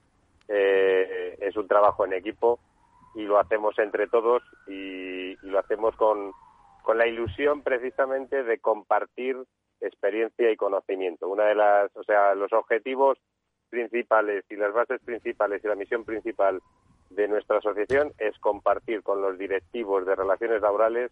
eh, 0.49 1.37
es 1.41 1.57
un 1.57 1.69
trabajo 1.69 2.05
en 2.05 2.13
equipo 2.15 2.59
y 3.15 3.23
lo 3.23 3.39
hacemos 3.39 3.79
entre 3.79 4.07
todos 4.09 4.43
y, 4.67 5.33
y 5.33 5.39
lo 5.51 5.59
hacemos 5.61 5.95
con, 5.97 6.33
con 6.83 6.99
la 6.99 7.07
ilusión 7.07 7.63
precisamente 7.63 8.43
de 8.43 8.59
compartir 8.59 9.37
experiencia 9.81 10.51
y 10.51 10.57
conocimiento. 10.57 11.29
Una 11.29 11.45
de 11.45 11.55
las, 11.55 11.97
o 11.97 12.03
sea, 12.03 12.35
los 12.35 12.53
objetivos 12.53 13.19
principales 13.69 14.45
y 14.51 14.57
las 14.57 14.73
bases 14.73 15.01
principales 15.03 15.63
y 15.65 15.69
la 15.69 15.75
misión 15.75 16.05
principal 16.05 16.61
de 17.11 17.29
nuestra 17.29 17.59
asociación 17.59 18.13
es 18.19 18.39
compartir 18.39 19.03
con 19.03 19.23
los 19.23 19.39
directivos 19.39 20.07
de 20.07 20.15
relaciones 20.15 20.61
laborales 20.61 21.11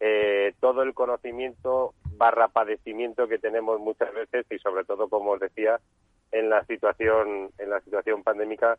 eh, 0.00 0.54
todo 0.60 0.82
el 0.82 0.94
conocimiento 0.94 1.94
barra 2.16 2.48
padecimiento 2.48 3.28
que 3.28 3.38
tenemos 3.38 3.78
muchas 3.80 4.12
veces 4.12 4.46
y 4.50 4.58
sobre 4.58 4.84
todo 4.84 5.08
como 5.08 5.32
os 5.32 5.40
decía 5.40 5.78
en 6.32 6.50
la 6.50 6.64
situación 6.64 7.50
en 7.58 7.70
la 7.70 7.80
situación 7.80 8.22
pandémica 8.24 8.78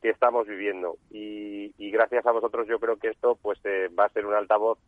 que 0.00 0.10
estamos 0.10 0.46
viviendo. 0.46 0.98
Y, 1.10 1.74
y 1.78 1.90
gracias 1.90 2.26
a 2.26 2.32
vosotros 2.32 2.66
yo 2.68 2.78
creo 2.78 2.96
que 2.96 3.08
esto 3.08 3.38
pues 3.40 3.58
eh, 3.64 3.88
va 3.98 4.04
a 4.04 4.10
ser 4.10 4.26
un 4.26 4.34
altavoz 4.34 4.78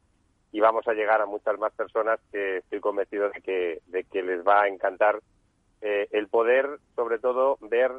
y 0.52 0.60
vamos 0.60 0.86
a 0.86 0.92
llegar 0.92 1.20
a 1.20 1.26
muchas 1.26 1.58
más 1.58 1.72
personas 1.72 2.20
que 2.30 2.58
estoy 2.58 2.78
convencido 2.78 3.30
de 3.30 3.40
que 3.40 3.80
de 3.86 4.04
que 4.04 4.22
les 4.22 4.46
va 4.46 4.62
a 4.62 4.68
encantar 4.68 5.20
eh, 5.85 6.09
el 6.12 6.29
poder 6.29 6.79
sobre 6.97 7.18
todo 7.18 7.59
ver 7.61 7.92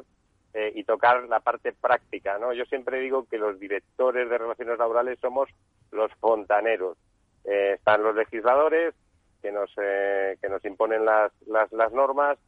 eh, 0.52 0.72
y 0.74 0.82
tocar 0.82 1.28
la 1.28 1.38
parte 1.38 1.72
práctica 1.72 2.36
no 2.36 2.52
yo 2.52 2.64
siempre 2.64 2.98
digo 2.98 3.26
que 3.30 3.38
los 3.38 3.60
directores 3.60 4.28
de 4.28 4.38
relaciones 4.38 4.76
laborales 4.76 5.18
somos 5.20 5.48
los 5.92 6.12
fontaneros. 6.14 6.98
Eh, 7.44 7.74
están 7.76 8.02
los 8.02 8.16
legisladores 8.16 8.92
que 9.40 9.52
nos 9.52 9.70
eh, 9.80 10.36
que 10.42 10.48
nos 10.48 10.64
imponen 10.64 11.04
las, 11.04 11.30
las 11.46 11.70
las 11.72 11.92
normas 11.92 12.38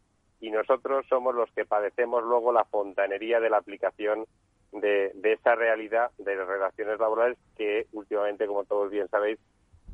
y 0.40 0.50
nosotros 0.50 1.06
somos 1.08 1.36
los 1.36 1.48
que 1.52 1.64
padecemos 1.64 2.24
luego 2.24 2.52
la 2.52 2.64
fontanería 2.64 3.38
de 3.38 3.50
la 3.50 3.58
aplicación 3.58 4.26
de, 4.72 5.12
de 5.14 5.32
esa 5.34 5.54
realidad 5.54 6.10
de 6.18 6.34
las 6.34 6.48
relaciones 6.48 6.98
laborales 6.98 7.38
que 7.56 7.86
últimamente, 7.92 8.46
como 8.48 8.64
todos 8.64 8.90
bien 8.90 9.08
sabéis, 9.08 9.38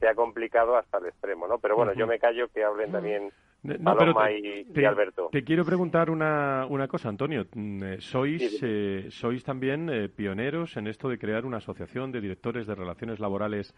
se 0.01 0.09
ha 0.09 0.15
complicado 0.15 0.77
hasta 0.77 0.99
el 0.99 1.07
extremo, 1.09 1.47
¿no? 1.47 1.59
Pero 1.59 1.77
bueno, 1.77 1.93
yo 1.93 2.07
me 2.07 2.19
callo 2.19 2.49
que 2.49 2.65
hablen 2.65 2.93
también 2.93 3.25
Eh, 3.25 3.33
No, 3.65 3.97
pero 3.97 4.15
te, 4.15 4.39
y, 4.81 4.85
Alberto. 4.85 5.31
te 5.33 5.43
quiero 5.43 5.65
preguntar 5.65 6.11
una, 6.11 6.67
una 6.69 6.87
cosa, 6.87 7.09
Antonio. 7.09 7.47
Mm, 7.55 7.83
eh, 7.83 8.01
Sois, 8.01 8.43
Sí, 8.43 8.59
sí. 8.59 8.61
eh, 8.63 9.07
sois 9.11 9.43
también 9.43 9.89
eh, 9.89 10.11
pioneros 10.11 10.77
en 10.77 10.87
esto 10.87 11.09
de 11.09 11.19
crear 11.19 11.47
una 11.47 11.57
asociación 11.57 12.13
de 12.13 12.21
directores 12.21 12.67
de 12.67 12.75
relaciones 12.75 13.21
laborales 13.21 13.75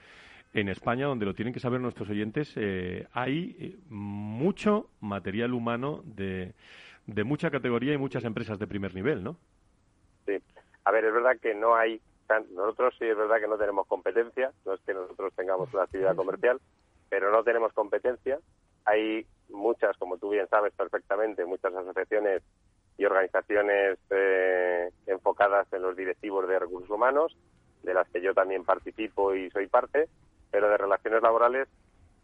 en 0.54 0.68
España, 0.68 1.06
donde 1.06 1.24
lo 1.24 1.34
tienen 1.34 1.54
que 1.54 1.60
saber 1.60 1.80
nuestros 1.80 2.10
oyentes. 2.10 2.52
eh, 2.56 3.06
hay 3.12 3.56
eh, 3.60 3.76
mucho 3.88 4.90
material 5.00 5.54
humano 5.54 6.02
de, 6.04 6.52
de 7.06 7.24
mucha 7.24 7.48
categoría 7.50 7.92
y 7.94 7.98
muchas 7.98 8.24
empresas 8.24 8.58
de 8.58 8.66
primer 8.66 8.92
nivel, 8.92 9.22
¿no? 9.22 9.36
Sí. 10.26 10.36
A 10.84 10.90
ver, 10.90 11.04
es 11.04 11.14
verdad 11.14 11.36
que 11.40 11.54
no 11.54 11.76
hay. 11.76 12.00
tan- 12.26 12.52
Nosotros 12.56 12.92
sí 12.98 13.04
es 13.04 13.16
verdad 13.16 13.36
que 13.40 13.46
no 13.46 13.56
tenemos 13.56 13.86
competencia, 13.86 14.50
no 14.64 14.74
es 14.74 14.80
que 14.80 14.94
nosotros 14.94 15.32
tengamos 15.36 15.72
una 15.72 15.84
actividad 15.84 16.16
comercial, 16.16 16.60
pero 17.08 17.30
no 17.30 17.44
tenemos 17.44 17.72
competencia. 17.72 18.40
Hay 18.86 19.26
muchas, 19.48 19.96
como 19.98 20.18
tú 20.18 20.30
bien 20.30 20.48
sabes 20.48 20.72
perfectamente, 20.74 21.44
muchas 21.44 21.74
asociaciones 21.74 22.42
y 22.98 23.04
organizaciones 23.04 23.98
eh, 24.10 24.90
enfocadas 25.06 25.70
en 25.72 25.82
los 25.82 25.96
directivos 25.96 26.48
de 26.48 26.58
recursos 26.58 26.90
humanos, 26.90 27.36
de 27.82 27.94
las 27.94 28.08
que 28.08 28.22
yo 28.22 28.34
también 28.34 28.64
participo 28.64 29.34
y 29.34 29.50
soy 29.50 29.66
parte, 29.66 30.08
pero 30.50 30.68
de 30.68 30.76
relaciones 30.78 31.22
laborales 31.22 31.68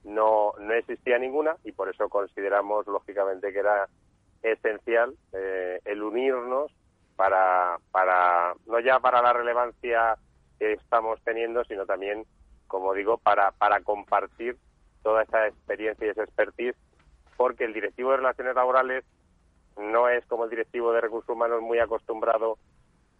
no, 0.05 0.53
no 0.59 0.73
existía 0.73 1.19
ninguna 1.19 1.57
y 1.65 1.73
por 1.73 1.89
eso 1.89 2.09
consideramos, 2.09 2.87
lógicamente, 2.87 3.53
que 3.53 3.59
era 3.59 3.89
esencial 4.43 5.15
eh, 5.33 5.81
el 5.85 6.03
unirnos 6.03 6.73
para, 7.17 7.79
para, 7.93 8.55
no 8.67 8.81
ya 8.81 8.99
para 8.99 9.23
la 9.23 9.33
relevancia 9.33 10.17
que 10.59 10.73
estamos 10.73 11.21
teniendo, 11.23 11.65
sino 11.65 11.87
también, 11.87 12.25
como 12.67 12.95
digo, 12.95 13.19
para, 13.19 13.53
para 13.53 13.81
compartir 13.83 14.57
toda 15.03 15.23
esa 15.23 15.47
experiencia 15.49 16.07
y 16.07 16.11
esa 16.11 16.25
expertise, 16.25 16.77
porque 17.37 17.65
el 17.65 17.73
directivo 17.73 18.11
de 18.11 18.19
relaciones 18.19 18.55
laborales 18.55 19.05
no 19.79 20.09
es 20.09 20.25
como 20.27 20.45
el 20.45 20.51
directivo 20.51 20.93
de 20.93 21.01
recursos 21.01 21.29
humanos 21.35 21.61
muy 21.63 21.79
acostumbrado 21.79 22.59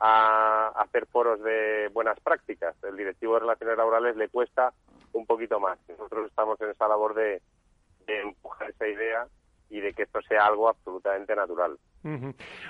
a 0.01 0.69
hacer 0.81 1.07
foros 1.07 1.41
de 1.43 1.89
buenas 1.93 2.19
prácticas. 2.21 2.75
El 2.85 2.97
directivo 2.97 3.35
de 3.35 3.41
relaciones 3.41 3.77
laborales 3.77 4.17
le 4.17 4.29
cuesta 4.29 4.73
un 5.13 5.27
poquito 5.27 5.61
más. 5.61 5.79
Nosotros 5.89 6.27
estamos 6.29 6.61
en 6.61 6.71
esa 6.71 6.89
labor 6.89 7.15
de, 7.15 7.41
empujar 8.07 8.71
esa 8.71 8.89
idea 8.89 9.27
y 9.71 9.81
de 9.81 9.93
que 9.95 10.03
esto 10.03 10.21
sea 10.23 10.45
algo 10.47 10.69
absolutamente 10.69 11.35
natural. 11.37 11.79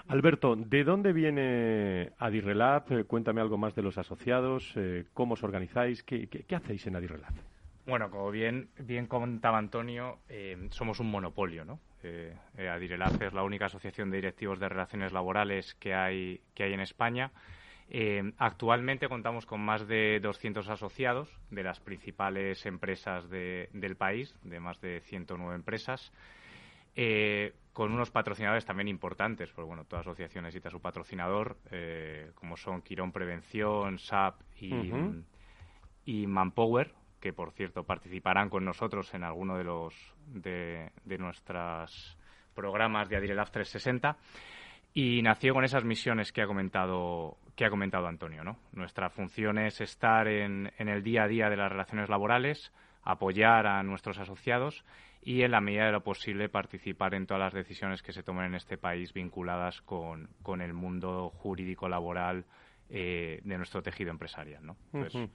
Alberto, 0.08 0.54
¿de 0.56 0.84
dónde 0.84 1.12
viene 1.12 2.12
Adirrelab? 2.18 2.92
Eh, 2.92 3.04
cuéntame 3.04 3.40
algo 3.40 3.56
más 3.56 3.74
de 3.74 3.82
los 3.82 3.96
asociados, 3.98 4.72
eh, 4.76 5.06
cómo 5.14 5.34
os 5.34 5.42
organizáis, 5.42 6.02
qué, 6.04 6.28
qué- 6.28 6.44
qué 6.44 6.54
hacéis 6.54 6.86
en 6.86 6.96
Adirrelab. 6.96 7.32
Bueno, 7.84 8.10
como 8.10 8.30
bien, 8.30 8.68
bien 8.78 9.06
comentaba 9.06 9.58
Antonio, 9.58 10.20
eh, 10.28 10.68
somos 10.70 11.00
un 11.00 11.10
monopolio, 11.10 11.64
¿no? 11.64 11.80
Eh, 12.04 12.36
eh, 12.56 12.88
es 13.20 13.32
la 13.32 13.42
única 13.42 13.66
asociación 13.66 14.10
de 14.10 14.18
directivos 14.18 14.60
de 14.60 14.68
relaciones 14.68 15.12
laborales 15.12 15.74
que 15.74 15.92
hay, 15.94 16.40
que 16.54 16.62
hay 16.64 16.74
en 16.74 16.80
España. 16.80 17.32
Eh, 17.88 18.32
actualmente 18.38 19.08
contamos 19.08 19.46
con 19.46 19.60
más 19.60 19.86
de 19.88 20.20
200 20.20 20.68
asociados 20.68 21.28
de 21.50 21.64
las 21.64 21.80
principales 21.80 22.64
empresas 22.66 23.28
de- 23.28 23.68
del 23.72 23.96
país, 23.96 24.34
de 24.42 24.60
más 24.60 24.80
de 24.80 25.00
109 25.00 25.56
empresas, 25.56 26.12
eh, 26.94 27.52
con 27.72 27.92
unos 27.92 28.10
patrocinadores 28.10 28.64
también 28.64 28.88
importantes, 28.88 29.50
porque 29.50 29.66
bueno, 29.66 29.84
toda 29.84 30.00
asociación 30.02 30.44
necesita 30.44 30.70
su 30.70 30.80
patrocinador, 30.80 31.58
eh, 31.70 32.30
como 32.36 32.56
son 32.56 32.82
Quirón 32.82 33.12
Prevención, 33.12 33.98
SAP 33.98 34.40
y 36.04 36.26
Manpower, 36.26 36.94
que 37.22 37.32
por 37.32 37.52
cierto 37.52 37.84
participarán 37.84 38.50
con 38.50 38.64
nosotros 38.64 39.14
en 39.14 39.22
alguno 39.22 39.56
de 39.56 39.64
los 39.64 39.94
de, 40.26 40.90
de 41.04 41.18
nuestros 41.18 42.18
programas 42.54 43.08
de 43.08 43.16
Adirelab 43.16 43.50
360 43.50 44.16
y 44.92 45.22
nació 45.22 45.54
con 45.54 45.64
esas 45.64 45.84
misiones 45.84 46.32
que 46.32 46.42
ha 46.42 46.46
comentado 46.46 47.38
que 47.56 47.64
ha 47.64 47.70
comentado 47.70 48.06
Antonio, 48.06 48.44
¿no? 48.44 48.58
Nuestra 48.72 49.08
función 49.10 49.58
es 49.58 49.80
estar 49.80 50.26
en, 50.26 50.72
el 50.78 51.02
día 51.02 51.24
a 51.24 51.28
día 51.28 51.50
de 51.50 51.56
las 51.56 51.70
relaciones 51.70 52.08
laborales, 52.08 52.72
apoyar 53.02 53.66
a 53.66 53.82
nuestros 53.82 54.18
asociados 54.18 54.84
y 55.22 55.42
en 55.42 55.52
la 55.52 55.60
medida 55.60 55.86
de 55.86 55.92
lo 55.92 56.02
posible 56.02 56.48
participar 56.48 57.14
en 57.14 57.26
todas 57.26 57.42
las 57.42 57.52
decisiones 57.52 58.02
que 58.02 58.12
se 58.12 58.22
tomen 58.22 58.46
en 58.46 58.54
este 58.54 58.78
país 58.78 59.12
vinculadas 59.12 59.82
con, 59.82 60.30
con 60.42 60.62
el 60.62 60.72
mundo 60.72 61.30
jurídico 61.30 61.88
laboral 61.88 62.46
eh, 62.88 63.40
de 63.44 63.56
nuestro 63.58 63.82
tejido 63.82 64.10
empresarial, 64.10 64.66
¿no? 64.66 64.76
Entonces. 64.92 65.30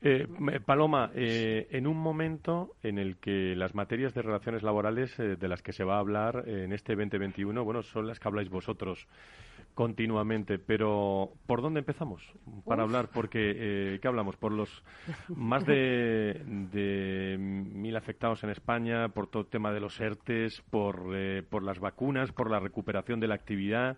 Eh, 0.00 0.28
Paloma, 0.64 1.10
eh, 1.12 1.66
en 1.72 1.88
un 1.88 1.96
momento 1.96 2.76
en 2.84 2.98
el 2.98 3.16
que 3.16 3.56
las 3.56 3.74
materias 3.74 4.14
de 4.14 4.22
relaciones 4.22 4.62
laborales 4.62 5.18
eh, 5.18 5.34
de 5.34 5.48
las 5.48 5.60
que 5.60 5.72
se 5.72 5.82
va 5.82 5.96
a 5.96 5.98
hablar 5.98 6.44
eh, 6.46 6.64
en 6.64 6.72
este 6.72 6.94
2021, 6.94 7.64
bueno, 7.64 7.82
son 7.82 8.06
las 8.06 8.20
que 8.20 8.28
habláis 8.28 8.48
vosotros 8.48 9.08
continuamente, 9.74 10.60
pero 10.60 11.32
¿por 11.46 11.62
dónde 11.62 11.80
empezamos 11.80 12.22
para 12.64 12.84
hablar? 12.84 13.10
Porque, 13.12 13.54
eh, 13.56 13.98
¿qué 14.00 14.06
hablamos? 14.08 14.36
Por 14.36 14.52
los 14.52 14.84
más 15.28 15.66
de, 15.66 16.42
de, 16.72 17.36
mil 17.38 17.96
afectados 17.96 18.42
en 18.44 18.50
España, 18.50 19.08
por 19.08 19.28
todo 19.28 19.42
el 19.42 19.48
tema 19.48 19.72
de 19.72 19.80
los 19.80 20.00
ERTES, 20.00 20.62
por, 20.70 21.12
por 21.48 21.62
las 21.62 21.78
vacunas, 21.80 22.32
por 22.32 22.50
la 22.50 22.60
recuperación 22.60 23.20
de 23.20 23.28
la 23.28 23.34
actividad. 23.34 23.96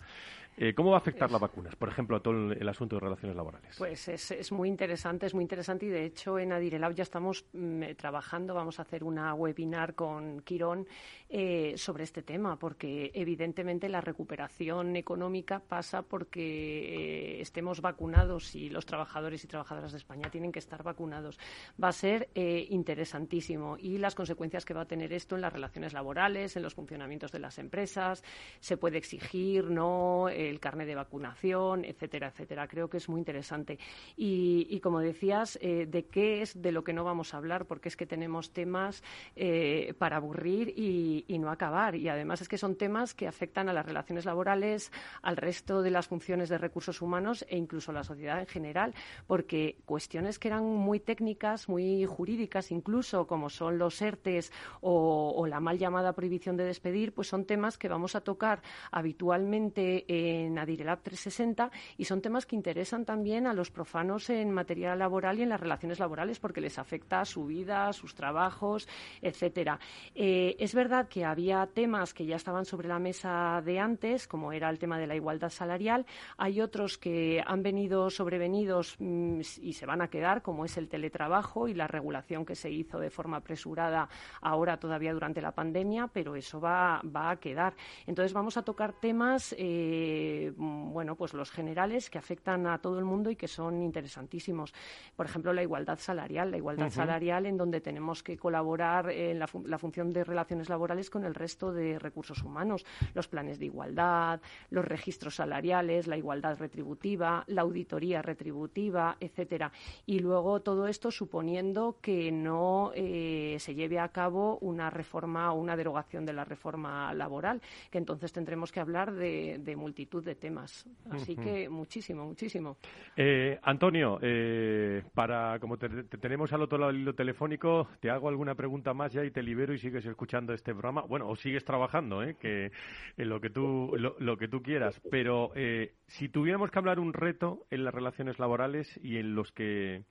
Eh, 0.63 0.75
¿Cómo 0.75 0.91
va 0.91 0.97
a 0.97 1.01
afectar 1.01 1.31
las 1.31 1.41
vacunas, 1.41 1.75
por 1.75 1.89
ejemplo, 1.89 2.19
a 2.19 2.21
todo 2.21 2.53
el, 2.53 2.69
asunto 2.69 2.97
de 2.97 3.01
relaciones 3.01 3.35
laborales? 3.35 3.77
Pues 3.79 4.09
es, 4.09 4.53
muy 4.53 4.69
interesante, 4.69 5.25
es 5.25 5.33
muy 5.33 5.41
interesante 5.41 5.87
y 5.87 5.89
de 5.89 6.05
hecho 6.05 6.39
en 6.39 6.53
Adirelab 6.53 6.93
ya 6.93 7.03
estamos 7.03 7.47
mm, 7.55 7.83
eh, 7.83 7.95
trabajando, 7.95 8.53
vamos 8.53 8.79
a 8.79 8.83
hacer 8.83 9.03
una 9.03 9.33
webinar 9.33 9.95
con 9.95 10.43
Quirón 10.43 10.87
eh, 11.31 11.73
sobre 11.79 12.05
este 12.05 12.23
tema, 12.23 12.59
porque 12.59 13.11
evidentemente 13.15 13.89
la 13.89 14.03
recuperación 14.03 14.97
económica 14.97 15.61
pasa 15.61 16.03
porque 16.03 17.41
estemos 17.41 17.81
vacunados 17.81 18.55
y 18.55 18.69
los 18.69 18.85
trabajadores 18.85 19.43
y 19.43 19.47
trabajadoras 19.47 19.93
de 19.93 19.99
España 19.99 20.29
tienen 20.31 20.53
que 20.53 20.59
estar 20.59 20.83
vacunados. 20.83 21.39
Va 21.83 21.89
a 21.89 21.93
ser 21.93 22.29
interesantísimo 22.35 23.79
y 23.79 23.97
las 23.97 24.15
consecuencias 24.15 24.67
que 24.67 24.75
va 24.75 24.83
a 24.83 24.87
tener 24.87 25.15
esto 25.15 25.37
en 25.37 25.41
las 25.41 25.53
relaciones 25.55 25.95
laborales, 25.95 26.55
en 26.57 26.63
los 26.63 26.75
funcionamientos 26.75 27.33
de 27.33 27.39
las 27.39 27.59
empresas, 27.59 28.23
se 28.59 28.77
puede 28.77 28.99
exigir, 28.99 29.71
no 29.71 30.29
el 30.51 30.61
carnet 30.61 30.87
de 30.87 30.95
vacunación, 30.95 31.85
etcétera, 31.85 32.29
etcétera. 32.29 32.69
Creo 32.69 32.89
que 32.89 32.99
es 32.99 33.09
muy 33.09 33.19
interesante. 33.19 33.79
Y, 34.17 34.81
como 34.81 35.01
decías, 35.01 35.59
eh, 35.63 35.87
¿de 35.87 36.07
qué 36.07 36.43
es 36.43 36.61
de 36.61 36.73
lo 36.73 36.85
que 36.85 36.93
no 36.93 37.05
vamos 37.05 37.35
a 37.35 37.39
hablar? 37.39 37.67
Porque 37.67 37.89
es 37.89 37.97
que 37.97 38.07
tenemos 38.07 38.53
temas 38.53 39.03
eh, 39.37 39.95
para 39.99 40.17
aburrir 40.17 40.69
y, 40.77 41.39
no 41.41 41.51
acabar. 41.51 41.97
Y 41.97 42.07
además 42.11 42.43
es 42.43 42.49
que 42.49 42.59
son 42.59 42.77
temas 42.77 43.15
que 43.15 43.27
afectan 43.27 43.71
a 43.71 43.73
las 43.73 43.87
relaciones 43.87 44.27
laborales, 44.27 44.93
al 45.23 45.39
resto 45.39 45.81
de 45.81 45.91
las 45.91 46.07
funciones 46.07 46.51
de 46.51 46.59
recursos 46.59 47.01
humanos 47.01 47.47
e 47.49 47.57
incluso 47.57 47.93
a 47.93 47.95
la 47.95 48.05
sociedad 48.05 48.41
en 48.41 48.47
general, 48.47 48.95
porque 49.27 49.79
cuestiones 49.87 50.39
que 50.39 50.49
eran 50.49 50.65
muy 50.65 51.01
técnicas, 51.01 51.67
muy 51.67 52.05
jurídicas, 52.05 52.73
incluso 52.73 53.27
como 53.27 53.49
son 53.49 53.79
los 53.79 54.03
ERTES 54.03 54.53
o, 54.83 55.33
o 55.35 55.47
la 55.47 55.61
mal 55.61 55.79
llamada 55.79 56.13
prohibición 56.13 56.59
de 56.59 56.65
despedir, 56.65 57.15
pues 57.15 57.29
son 57.29 57.47
temas 57.47 57.79
que 57.79 57.89
vamos 57.89 58.15
a 58.15 58.21
tocar 58.21 58.61
habitualmente 58.91 60.05
en 60.31 60.59
Adirelab 60.59 61.03
360 61.03 61.71
y 61.97 62.05
son 62.05 62.21
temas 62.21 62.47
que 62.47 62.57
interesan 62.57 63.05
también 63.05 63.47
a 63.47 63.55
los 63.55 63.71
profanos 63.71 64.31
en 64.31 64.51
materia 64.53 64.95
laboral 64.95 65.39
y 65.39 65.43
en 65.43 65.49
las 65.49 65.61
relaciones 65.61 65.99
laborales 65.99 66.39
porque 66.39 66.61
les 66.61 66.79
afecta 66.79 67.21
a 67.21 67.25
su 67.25 67.47
vida, 67.47 67.93
sus 67.93 68.15
trabajos, 68.15 68.89
etcétera. 69.21 69.79
Eh, 70.15 70.57
es 70.59 70.75
verdad 70.75 71.09
que 71.09 71.25
había 71.25 71.67
temas 71.67 72.15
que 72.15 72.27
ya 72.27 72.37
estaban 72.37 72.65
sobre 72.65 72.89
la 72.89 72.99
mesa 72.99 73.63
de 73.65 73.79
antes, 73.79 74.27
como 74.27 74.53
era 74.53 74.71
el 74.71 74.79
tema 74.79 74.99
de 74.99 75.07
la 75.07 75.17
igualdad 75.17 75.51
salarial. 75.51 76.07
Hay 76.37 76.61
otros 76.61 76.99
que 76.99 77.43
han 77.47 77.63
venido 77.63 78.11
sobrevenidos 78.11 78.97
mm, 78.99 79.41
y 79.63 79.73
se 79.73 79.87
van 79.87 80.03
a 80.03 80.09
quedar, 80.09 80.43
como 80.43 80.65
es 80.65 80.77
el 80.77 80.89
teletrabajo 80.89 81.69
y 81.69 81.75
la 81.75 81.87
regulación 81.87 82.45
que 82.45 82.55
se 82.55 82.71
hizo 82.71 82.99
de 82.99 83.11
forma 83.11 83.39
apresurada 83.39 84.09
ahora 84.41 84.79
todavía 84.79 85.13
durante 85.13 85.41
la 85.41 85.53
pandemia, 85.53 86.09
pero 86.09 86.37
eso 86.37 86.61
va, 86.61 87.01
va 87.05 87.31
a 87.31 87.37
quedar. 87.37 87.75
Entonces 88.07 88.33
vamos 88.33 88.57
a 88.57 88.63
tocar 88.63 88.93
temas 88.93 89.55
eh, 89.59 90.20
eh, 90.21 90.53
bueno, 90.55 91.17
pues 91.17 91.33
los 91.33 91.51
generales 91.51 92.11
que 92.11 92.19
afectan 92.19 92.67
a 92.67 92.79
todo 92.79 92.99
el 92.99 93.07
mundo 93.07 93.31
y 93.31 93.37
que 93.37 93.49
son 93.49 93.83
interesantísimos. 93.83 94.75
Por 95.17 95.25
ejemplo, 95.25 95.55
la 95.55 95.63
igualdad 95.63 95.99
salarial, 95.99 96.51
la 96.51 96.59
igualdad 96.59 96.91
salarial 96.91 97.47
en 97.47 97.57
donde 97.57 97.81
tenemos 97.81 98.23
que 98.23 98.37
colaborar 98.37 99.11
en 99.11 99.39
la, 99.39 99.47
función 99.47 100.13
de 100.13 100.25
relaciones 100.25 100.69
laborales 100.69 101.09
con 101.09 101.25
el 101.25 101.35
resto 101.35 101.73
de 101.73 101.99
recursos 101.99 102.43
humanos, 102.43 102.85
los 103.15 103.29
planes 103.29 103.59
de 103.59 103.67
igualdad, 103.67 104.43
los 104.69 104.85
registros 104.85 105.37
salariales, 105.37 106.07
la 106.07 106.19
igualdad 106.19 106.59
retributiva, 106.59 107.45
la 107.47 107.63
auditoría 107.63 108.21
retributiva, 108.21 109.17
etcétera. 109.21 109.73
Y 110.05 110.19
luego 110.19 110.61
todo 110.61 110.87
esto 110.87 111.11
suponiendo 111.11 111.97
que 112.03 112.31
no 112.31 112.93
eh, 112.95 113.57
se 113.59 113.75
lleve 113.75 113.99
a 113.99 114.09
cabo 114.09 114.59
una 114.59 114.91
reforma 114.91 115.53
o 115.53 115.59
una 115.59 115.77
derogación 115.77 116.27
de 116.27 116.35
la 116.35 116.45
reforma 116.45 117.15
laboral, 117.15 117.63
que 117.91 117.97
entonces 117.97 118.33
tendremos 118.33 118.71
que 118.71 118.81
hablar 118.81 119.13
de, 119.13 119.59
de 119.59 119.77
de 120.19 120.35
temas. 120.35 120.87
Así 121.11 121.37
que 121.37 121.69
muchísimo, 121.69 122.27
muchísimo. 122.27 122.79
Eh, 123.17 123.59
Antonio, 123.63 124.19
eh, 124.21 125.03
para 125.15 125.59
como 125.61 125.77
te, 125.79 125.89
tenemos 126.05 126.53
al 126.53 126.63
otro 126.63 126.79
lado 126.79 126.93
del 126.93 127.03
hilo 127.03 127.15
telefónico, 127.15 127.89
te 128.01 128.11
hago 128.11 128.29
alguna 128.29 128.55
pregunta 128.57 128.93
más 128.95 129.13
ya 129.13 129.25
y 129.25 129.31
te 129.31 129.43
libero 129.43 129.73
y 129.73 129.79
sigues 129.79 130.05
escuchando 130.05 130.53
este 130.53 130.73
programa. 130.73 131.03
Bueno, 131.03 131.29
o 131.29 131.37
sigues 131.37 131.65
trabajando, 131.65 132.23
¿eh? 132.23 132.37
que 132.41 132.73
en 133.17 133.29
lo 133.29 133.41
que 133.41 133.51
tú 133.51 133.93
lo, 133.97 134.37
que 134.37 134.49
tú 134.49 134.63
quieras. 134.63 135.01
Pero 135.11 135.53
eh, 135.55 135.95
si 136.07 136.29
tuviéramos 136.29 136.71
que 136.71 136.79
hablar 136.79 136.99
un 136.99 137.13
reto 137.13 137.67
en 137.71 137.85
las 137.85 137.95
relaciones 137.95 138.39
laborales 138.39 138.99
y 139.03 139.19
en 139.19 139.35
los 139.35 139.53
que 139.53 140.05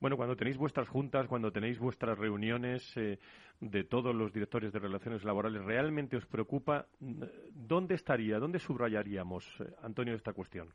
bueno, 0.00 0.16
cuando 0.16 0.36
tenéis 0.36 0.58
vuestras 0.58 0.88
juntas, 0.88 1.26
cuando 1.26 1.50
tenéis 1.50 1.78
vuestras 1.78 2.18
reuniones 2.18 2.96
eh, 2.96 3.18
de 3.60 3.84
todos 3.84 4.14
los 4.14 4.32
directores 4.32 4.72
de 4.72 4.78
relaciones 4.78 5.24
laborales, 5.24 5.64
¿realmente 5.64 6.16
os 6.16 6.26
preocupa? 6.26 6.86
¿Dónde 6.98 7.94
estaría, 7.94 8.38
dónde 8.38 8.58
subrayaríamos, 8.58 9.60
eh, 9.60 9.74
Antonio, 9.82 10.14
esta 10.14 10.32
cuestión? 10.32 10.72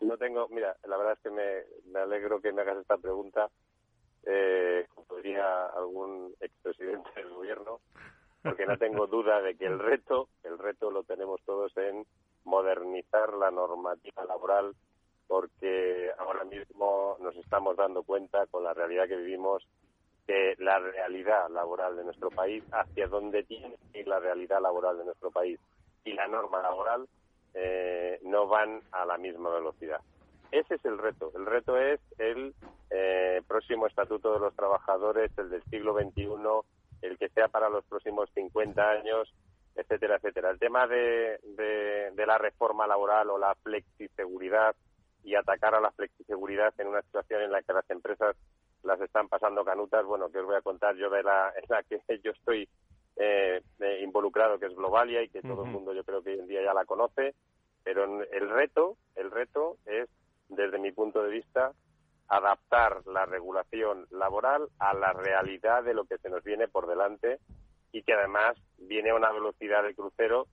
No 0.00 0.16
tengo, 0.18 0.48
mira, 0.48 0.76
la 0.86 0.96
verdad 0.96 1.14
es 1.14 1.20
que 1.20 1.30
me, 1.30 1.98
alegro 1.98 2.40
que 2.40 2.52
me 2.52 2.62
hagas 2.62 2.78
esta 2.78 2.96
pregunta. 2.96 3.48
Eh, 4.26 4.86
como 4.94 5.18
diría 5.18 5.66
algún 5.66 6.34
expresidente 6.40 7.10
del 7.14 7.28
gobierno, 7.28 7.80
porque 8.42 8.64
no 8.64 8.78
tengo 8.78 9.06
duda 9.06 9.42
de 9.42 9.54
que 9.54 9.66
el 9.66 9.78
reto, 9.78 10.28
el 10.42 10.58
reto 10.58 10.90
lo 10.90 11.04
tenemos 11.04 11.42
todos 11.44 11.76
en 11.76 12.06
modernizar 12.44 13.34
la 13.34 13.50
normativa 13.50 14.24
laboral 14.24 14.74
porque 15.26 16.10
ahora 16.18 16.44
mismo 16.44 17.16
nos 17.20 17.36
estamos 17.36 17.76
dando 17.76 18.02
cuenta 18.02 18.46
con 18.46 18.64
la 18.64 18.74
realidad 18.74 19.08
que 19.08 19.16
vivimos 19.16 19.66
que 20.26 20.54
la 20.58 20.78
realidad 20.78 21.50
laboral 21.50 21.96
de 21.96 22.04
nuestro 22.04 22.30
país, 22.30 22.64
hacia 22.72 23.08
dónde 23.08 23.42
tiene 23.42 23.76
que 23.92 24.00
ir 24.00 24.08
la 24.08 24.20
realidad 24.20 24.60
laboral 24.60 24.98
de 24.98 25.04
nuestro 25.04 25.30
país 25.30 25.58
y 26.04 26.12
la 26.12 26.26
norma 26.26 26.62
laboral 26.62 27.06
eh, 27.52 28.20
no 28.24 28.46
van 28.46 28.80
a 28.92 29.04
la 29.04 29.18
misma 29.18 29.50
velocidad. 29.50 30.00
Ese 30.50 30.76
es 30.76 30.84
el 30.84 30.98
reto. 30.98 31.32
El 31.34 31.46
reto 31.46 31.76
es 31.76 32.00
el 32.18 32.54
eh, 32.90 33.42
próximo 33.46 33.86
estatuto 33.86 34.32
de 34.34 34.40
los 34.40 34.54
trabajadores, 34.54 35.30
el 35.36 35.50
del 35.50 35.62
siglo 35.64 35.94
XXI, 35.94 36.28
el 37.02 37.18
que 37.18 37.28
sea 37.30 37.48
para 37.48 37.68
los 37.68 37.84
próximos 37.84 38.30
50 38.34 38.90
años, 38.90 39.32
etcétera, 39.74 40.16
etcétera. 40.16 40.50
El 40.50 40.58
tema 40.58 40.86
de, 40.86 41.38
de, 41.42 42.12
de 42.12 42.26
la 42.26 42.38
reforma 42.38 42.86
laboral 42.86 43.30
o 43.30 43.38
la 43.38 43.54
flexiseguridad 43.56 44.74
y 45.24 45.34
atacar 45.34 45.74
a 45.74 45.80
la 45.80 45.90
flexiseguridad 45.90 46.72
en 46.78 46.88
una 46.88 47.02
situación 47.02 47.42
en 47.42 47.50
la 47.50 47.62
que 47.62 47.72
las 47.72 47.88
empresas 47.90 48.36
las 48.82 49.00
están 49.00 49.28
pasando 49.28 49.64
canutas. 49.64 50.04
Bueno, 50.04 50.30
que 50.30 50.38
os 50.38 50.46
voy 50.46 50.56
a 50.56 50.62
contar 50.62 50.94
yo 50.96 51.10
de 51.10 51.22
la 51.22 51.52
en 51.56 51.64
la 51.68 51.82
que 51.82 52.00
yo 52.22 52.30
estoy 52.30 52.68
eh, 53.16 53.62
eh, 53.80 54.00
involucrado, 54.02 54.58
que 54.58 54.66
es 54.66 54.74
Globalia 54.74 55.22
y 55.22 55.28
que 55.28 55.42
todo 55.42 55.64
el 55.64 55.70
mundo 55.70 55.92
yo 55.94 56.04
creo 56.04 56.22
que 56.22 56.30
hoy 56.30 56.40
en 56.40 56.46
día 56.46 56.62
ya 56.62 56.74
la 56.74 56.84
conoce. 56.84 57.34
Pero 57.82 58.04
el 58.04 58.48
reto, 58.48 58.96
el 59.14 59.30
reto 59.30 59.76
es, 59.84 60.08
desde 60.48 60.78
mi 60.78 60.90
punto 60.92 61.22
de 61.22 61.30
vista, 61.30 61.72
adaptar 62.28 63.06
la 63.06 63.26
regulación 63.26 64.06
laboral 64.10 64.68
a 64.78 64.94
la 64.94 65.12
realidad 65.12 65.84
de 65.84 65.92
lo 65.92 66.04
que 66.04 66.18
se 66.18 66.30
nos 66.30 66.42
viene 66.42 66.66
por 66.68 66.86
delante 66.86 67.40
y 67.92 68.02
que 68.02 68.14
además 68.14 68.56
viene 68.78 69.10
a 69.10 69.14
una 69.14 69.30
velocidad 69.32 69.82
de 69.82 69.94
crucero 69.94 70.46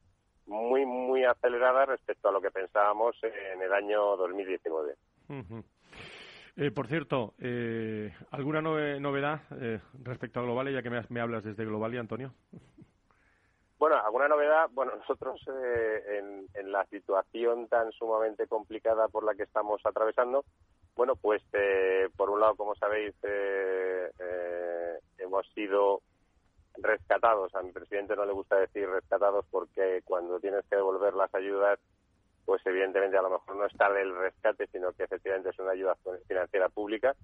muy, 0.47 0.85
muy 0.85 1.23
acelerada 1.23 1.85
respecto 1.85 2.29
a 2.29 2.31
lo 2.31 2.41
que 2.41 2.51
pensábamos 2.51 3.15
en 3.23 3.61
el 3.61 3.73
año 3.73 4.17
2019. 4.17 4.95
Eh, 6.57 6.71
por 6.71 6.87
cierto, 6.87 7.33
eh, 7.39 8.13
¿alguna 8.31 8.61
novedad 8.61 9.41
eh, 9.59 9.79
respecto 10.03 10.39
a 10.39 10.43
Globalia, 10.43 10.73
ya 10.73 10.81
que 10.81 10.89
me, 11.09 11.21
hablas 11.21 11.43
desde 11.43 11.65
Globalia, 11.65 12.01
Antonio? 12.01 12.33
Bueno, 13.79 13.95
alguna 13.95 14.27
novedad. 14.27 14.69
Bueno, 14.71 14.95
nosotros 14.95 15.41
en, 15.47 16.45
en, 16.53 16.71
la 16.71 16.85
situación 16.85 17.67
tan 17.67 17.91
sumamente 17.93 18.45
complicada 18.47 19.07
por 19.07 19.23
la 19.23 19.33
que 19.33 19.43
estamos 19.43 19.81
atravesando, 19.85 20.43
bueno, 20.95 21.15
pues 21.15 21.41
por 22.15 22.29
un 22.29 22.41
lado, 22.41 22.55
como 22.55 22.75
sabéis, 22.75 23.15
hemos 25.17 25.47
sido 25.53 26.01
rescatados. 26.77 27.53
A 27.55 27.61
mi 27.61 27.71
presidente 27.71 28.15
no 28.15 28.25
le 28.25 28.33
gusta 28.33 28.57
decir 28.57 28.89
rescatados 28.89 29.45
porque 29.49 30.01
cuando 30.03 30.39
tienes 30.39 30.65
que 30.69 30.75
devolver 30.75 31.13
las 31.13 31.33
ayudas, 31.33 31.79
pues 32.45 32.61
evidentemente 32.65 33.17
a 33.17 33.21
lo 33.21 33.29
mejor 33.29 33.55
no 33.55 33.65
está 33.65 33.87
el 33.99 34.15
rescate, 34.15 34.67
sino 34.67 34.91
que 34.93 35.03
efectivamente 35.03 35.49
es 35.49 35.59
una 35.59 35.71
ayuda 35.71 35.97
financiera 36.27 36.69
pública. 36.69 37.15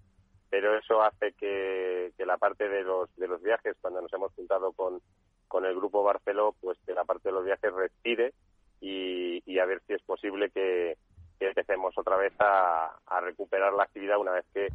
Pero 0.50 0.78
eso 0.78 1.02
hace 1.02 1.34
que, 1.34 2.14
la 2.20 2.38
parte 2.38 2.70
de 2.70 2.84
los, 2.84 3.14
de 3.18 3.28
los 3.28 3.42
viajes, 3.42 3.76
cuando 3.82 4.02
nos 4.02 4.14
hemos 4.14 4.34
juntado 4.34 4.72
con, 4.72 5.02
con 5.48 5.66
el 5.66 5.76
grupo 5.76 6.04
Barceló, 6.04 6.56
pues 6.62 6.78
que 6.86 6.94
la 6.94 7.04
parte 7.04 7.30
de 7.30 7.34
los 7.34 7.44
viajes 7.44 7.74
respire 7.74 8.34
y, 8.80 9.42
y 9.46 9.60
a 9.60 9.66
ver 9.66 9.82
si 9.88 9.94
es 9.94 10.02
posible 10.04 10.50
que, 10.50 10.98
empecemos 11.40 11.96
otra 11.98 12.18
vez 12.18 12.34
a, 12.40 12.98
a 13.06 13.22
recuperar 13.22 13.72
la 13.74 13.84
actividad 13.84 14.18
una 14.18 14.32
vez 14.32 14.46
que, 14.54 14.70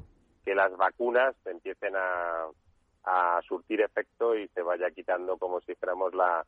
que 0.45 0.55
las 0.55 0.77
vacunas 0.77 1.35
empiecen 1.45 1.95
a, 1.97 2.47
a 3.05 3.41
surtir 3.47 3.81
efecto 3.81 4.37
y 4.37 4.49
se 4.49 4.63
vaya 4.63 4.91
quitando 4.91 5.37
como 5.37 5.61
si 5.61 5.75
fuéramos 5.75 6.15
la, 6.15 6.45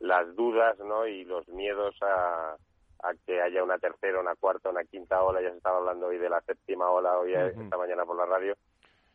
las 0.00 0.34
dudas 0.34 0.78
¿no? 0.80 1.06
y 1.06 1.24
los 1.24 1.48
miedos 1.48 1.96
a, 2.02 2.56
a 3.02 3.14
que 3.26 3.40
haya 3.40 3.62
una 3.62 3.78
tercera, 3.78 4.20
una 4.20 4.34
cuarta, 4.36 4.70
una 4.70 4.84
quinta 4.84 5.22
ola. 5.22 5.40
Ya 5.40 5.50
se 5.50 5.56
estaba 5.56 5.78
hablando 5.78 6.06
hoy 6.06 6.18
de 6.18 6.28
la 6.28 6.40
séptima 6.42 6.90
ola 6.90 7.18
hoy 7.18 7.34
esta 7.34 7.76
mañana 7.76 8.04
por 8.04 8.16
la 8.16 8.26
radio. 8.26 8.56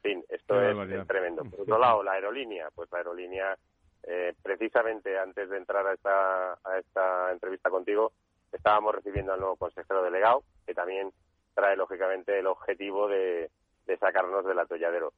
En 0.03 0.11
fin, 0.11 0.25
esto 0.29 0.61
es, 0.61 1.07
tremendo. 1.07 1.43
Por 1.43 1.61
otro 1.61 1.77
lado, 1.77 2.03
la 2.03 2.13
aerolínea, 2.13 2.69
pues 2.73 2.89
la 2.91 2.99
aerolínea, 2.99 3.57
eh, 4.03 4.33
precisamente 4.41 5.17
antes 5.17 5.49
de 5.49 5.57
entrar 5.57 5.85
a 5.87 5.93
esta, 5.93 6.53
a 6.53 6.77
esta 6.77 7.31
entrevista 7.31 7.69
contigo, 7.69 8.11
estábamos 8.51 8.95
recibiendo 8.95 9.33
al 9.33 9.39
nuevo 9.39 9.55
consejero 9.55 10.03
delegado, 10.03 10.43
que 10.65 10.73
también 10.73 11.11
trae 11.53 11.75
lógicamente 11.75 12.37
el 12.37 12.47
objetivo 12.47 13.07
de, 13.07 13.49
de 13.85 13.97
sacarnos 13.97 14.45
del 14.45 14.59
atolladero. 14.59 15.13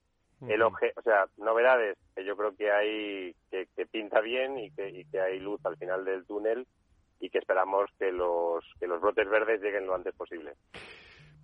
El 0.47 0.61
o 0.61 0.71
sea, 1.03 1.25
novedades 1.37 1.97
que 2.15 2.23
yo 2.23 2.37
creo 2.37 2.55
que 2.55 2.71
hay 2.71 3.35
que, 3.51 3.67
que 3.75 3.85
pinta 3.85 4.21
bien 4.21 4.57
y 4.57 4.71
que, 4.71 4.89
y 4.89 5.05
que 5.05 5.19
hay 5.19 5.39
luz 5.39 5.59
al 5.65 5.77
final 5.77 6.05
del 6.05 6.25
túnel 6.25 6.65
y 7.19 7.29
que 7.29 7.39
esperamos 7.39 7.89
que 7.99 8.11
los 8.11 8.63
que 8.79 8.87
los 8.87 9.01
brotes 9.01 9.29
verdes 9.29 9.61
lleguen 9.61 9.85
lo 9.85 9.95
antes 9.95 10.15
posible. 10.15 10.53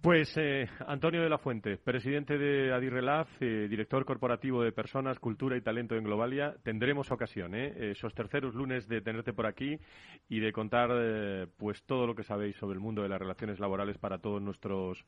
Pues 0.06 0.38
eh, 0.38 0.70
Antonio 0.86 1.24
de 1.24 1.30
la 1.30 1.40
Fuente, 1.40 1.78
presidente 1.78 2.38
de 2.38 2.72
Adirrelaz, 2.72 3.28
eh, 3.40 3.66
director 3.68 4.06
corporativo 4.06 4.62
de 4.62 4.72
Personas, 4.72 5.18
Cultura 5.18 5.58
y 5.58 5.62
Talento 5.62 5.96
en 5.96 6.04
Globalia. 6.04 6.54
Tendremos 6.62 7.12
ocasión, 7.12 7.56
¿eh? 7.56 7.74
esos 7.90 8.14
terceros 8.14 8.54
lunes, 8.54 8.88
de 8.88 9.02
tenerte 9.02 9.34
por 9.34 9.48
aquí 9.48 9.80
y 10.30 10.40
de 10.40 10.52
contar 10.52 10.92
eh, 10.94 11.48
pues 11.58 11.82
todo 11.86 12.06
lo 12.06 12.14
que 12.14 12.22
sabéis 12.22 12.56
sobre 12.58 12.76
el 12.76 12.82
mundo 12.82 13.02
de 13.02 13.10
las 13.10 13.18
relaciones 13.18 13.60
laborales 13.60 13.98
para 13.98 14.20
todos 14.20 14.44
nuestros 14.44 15.04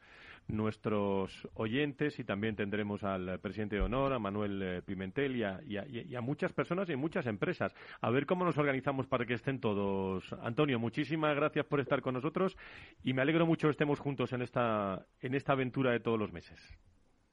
nuestros 0.47 1.47
oyentes 1.55 2.17
y 2.19 2.23
también 2.23 2.55
tendremos 2.55 3.03
al 3.03 3.37
presidente 3.39 3.75
de 3.75 3.81
honor, 3.81 4.13
a 4.13 4.19
Manuel 4.19 4.81
Pimentel 4.85 5.35
y 5.35 5.43
a, 5.43 5.59
y 5.65 6.15
a 6.15 6.21
muchas 6.21 6.53
personas 6.53 6.89
y 6.89 6.95
muchas 6.95 7.27
empresas. 7.27 7.75
A 7.99 8.09
ver 8.09 8.25
cómo 8.25 8.45
nos 8.45 8.57
organizamos 8.57 9.07
para 9.07 9.25
que 9.25 9.33
estén 9.33 9.59
todos. 9.59 10.23
Antonio, 10.41 10.79
muchísimas 10.79 11.35
gracias 11.35 11.65
por 11.65 11.81
estar 11.81 12.01
con 12.01 12.13
nosotros 12.13 12.55
y 13.03 13.11
me 13.11 13.21
alegro 13.21 13.45
mucho 13.45 13.67
que 13.67 13.71
estemos 13.71 13.99
juntos 13.99 14.31
en 14.31 14.41
esta 14.41 14.86
en 15.21 15.35
esta 15.35 15.53
aventura 15.53 15.91
de 15.91 15.99
todos 15.99 16.19
los 16.19 16.31
meses. 16.31 16.59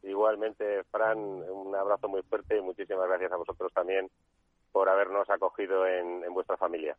Igualmente, 0.03 0.85
Fran, 0.91 1.19
un 1.19 1.75
abrazo 1.75 2.09
muy 2.09 2.23
fuerte 2.23 2.59
y 2.59 2.61
muchísimas 2.61 3.09
gracias 3.09 3.33
a 3.33 3.37
vosotros 3.37 3.73
también 3.73 4.11
por 4.73 4.89
habernos 4.89 5.29
acogido 5.31 5.87
en, 5.87 6.25
en 6.25 6.35
vuestra 6.35 6.57
familia. 6.57 6.97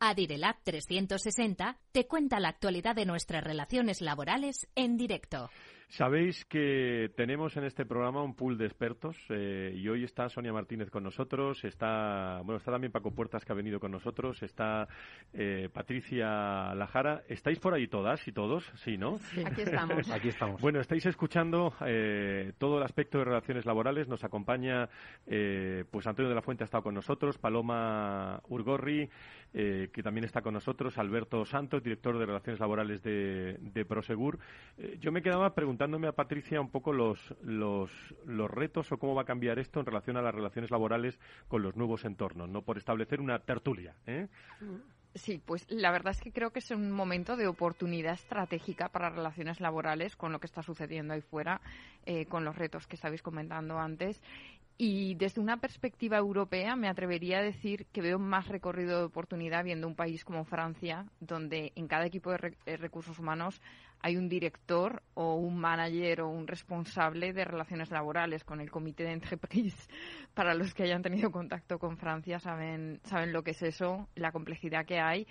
Adirelab 0.00 0.56
360 0.64 1.78
te 1.92 2.08
cuenta 2.08 2.40
la 2.40 2.48
actualidad 2.48 2.96
de 2.96 3.06
nuestras 3.06 3.44
relaciones 3.44 4.00
laborales 4.00 4.66
en 4.74 4.96
directo. 4.96 5.48
Sabéis 5.92 6.46
que 6.46 7.10
tenemos 7.16 7.54
en 7.58 7.64
este 7.64 7.84
programa 7.84 8.22
un 8.22 8.34
pool 8.34 8.56
de 8.56 8.64
expertos 8.64 9.14
eh, 9.28 9.74
y 9.76 9.86
hoy 9.90 10.04
está 10.04 10.26
Sonia 10.30 10.50
Martínez 10.50 10.88
con 10.88 11.04
nosotros, 11.04 11.62
está 11.64 12.40
bueno 12.44 12.56
está 12.56 12.72
también 12.72 12.90
Paco 12.90 13.10
Puertas 13.10 13.44
que 13.44 13.52
ha 13.52 13.54
venido 13.54 13.78
con 13.78 13.90
nosotros, 13.90 14.42
está 14.42 14.88
eh, 15.34 15.68
Patricia 15.70 16.74
Lajara. 16.74 17.24
¿Estáis 17.28 17.58
por 17.58 17.74
ahí 17.74 17.88
todas 17.88 18.26
y 18.26 18.32
todos? 18.32 18.64
Sí, 18.76 18.96
¿no? 18.96 19.18
Aquí 19.44 19.60
estamos. 19.60 20.10
Aquí 20.10 20.28
estamos. 20.28 20.62
Bueno, 20.62 20.80
estáis 20.80 21.04
escuchando 21.04 21.74
eh, 21.84 22.54
todo 22.56 22.78
el 22.78 22.84
aspecto 22.84 23.18
de 23.18 23.24
relaciones 23.24 23.66
laborales. 23.66 24.08
Nos 24.08 24.24
acompaña 24.24 24.88
pues 25.26 26.06
Antonio 26.06 26.30
de 26.30 26.34
la 26.34 26.40
Fuente 26.40 26.64
ha 26.64 26.66
estado 26.66 26.84
con 26.84 26.94
nosotros, 26.94 27.36
Paloma 27.36 28.40
Urgorri 28.48 29.10
que 29.52 30.02
también 30.02 30.24
está 30.24 30.40
con 30.40 30.54
nosotros, 30.54 30.96
Alberto 30.96 31.44
Santos, 31.44 31.82
director 31.82 32.18
de 32.18 32.24
relaciones 32.24 32.58
laborales 32.58 33.02
de, 33.02 33.58
de 33.60 33.84
Prosegur. 33.84 34.38
yo 34.98 35.12
me 35.12 35.20
quedaba 35.20 35.54
preguntando 35.54 35.81
preguntándome 35.82 36.06
a 36.06 36.12
Patricia 36.12 36.60
un 36.60 36.70
poco 36.70 36.92
los, 36.92 37.18
los, 37.42 37.90
los 38.24 38.48
retos 38.48 38.92
o 38.92 38.98
cómo 38.98 39.16
va 39.16 39.22
a 39.22 39.24
cambiar 39.24 39.58
esto 39.58 39.80
en 39.80 39.86
relación 39.86 40.16
a 40.16 40.22
las 40.22 40.32
relaciones 40.32 40.70
laborales 40.70 41.18
con 41.48 41.60
los 41.62 41.74
nuevos 41.74 42.04
entornos, 42.04 42.48
¿no? 42.48 42.62
Por 42.62 42.78
establecer 42.78 43.20
una 43.20 43.40
tertulia, 43.40 43.96
¿eh? 44.06 44.28
Sí, 45.16 45.42
pues 45.44 45.66
la 45.68 45.90
verdad 45.90 46.12
es 46.12 46.20
que 46.20 46.30
creo 46.30 46.52
que 46.52 46.60
es 46.60 46.70
un 46.70 46.92
momento 46.92 47.36
de 47.36 47.48
oportunidad 47.48 48.14
estratégica 48.14 48.90
para 48.90 49.10
relaciones 49.10 49.60
laborales 49.60 50.14
con 50.14 50.30
lo 50.30 50.38
que 50.38 50.46
está 50.46 50.62
sucediendo 50.62 51.14
ahí 51.14 51.20
fuera, 51.20 51.60
eh, 52.06 52.26
con 52.26 52.44
los 52.44 52.56
retos 52.56 52.86
que 52.86 52.94
estabais 52.94 53.20
comentando 53.20 53.76
antes. 53.78 54.22
Y 54.78 55.16
desde 55.16 55.40
una 55.40 55.58
perspectiva 55.58 56.16
europea 56.16 56.76
me 56.76 56.88
atrevería 56.88 57.38
a 57.38 57.42
decir 57.42 57.86
que 57.92 58.00
veo 58.00 58.18
más 58.18 58.48
recorrido 58.48 58.98
de 58.98 59.04
oportunidad 59.04 59.64
viendo 59.64 59.86
un 59.86 59.96
país 59.96 60.24
como 60.24 60.44
Francia, 60.44 61.06
donde 61.20 61.72
en 61.74 61.88
cada 61.88 62.06
equipo 62.06 62.30
de 62.30 62.56
eh, 62.66 62.76
recursos 62.76 63.18
humanos 63.18 63.60
hay 64.02 64.16
un 64.16 64.28
director 64.28 65.02
o 65.14 65.36
un 65.36 65.56
manager 65.56 66.22
o 66.22 66.28
un 66.28 66.46
responsable 66.46 67.32
de 67.32 67.44
relaciones 67.44 67.90
laborales 67.90 68.44
con 68.44 68.60
el 68.60 68.70
comité 68.70 69.04
de 69.04 69.12
entreprise. 69.12 69.88
Para 70.34 70.54
los 70.54 70.74
que 70.74 70.82
hayan 70.82 71.02
tenido 71.02 71.30
contacto 71.30 71.78
con 71.78 71.96
Francia 71.96 72.40
saben, 72.40 73.00
saben 73.04 73.32
lo 73.32 73.42
que 73.44 73.52
es 73.52 73.62
eso, 73.62 74.08
la 74.16 74.32
complejidad 74.32 74.84
que 74.84 74.98
hay 74.98 75.26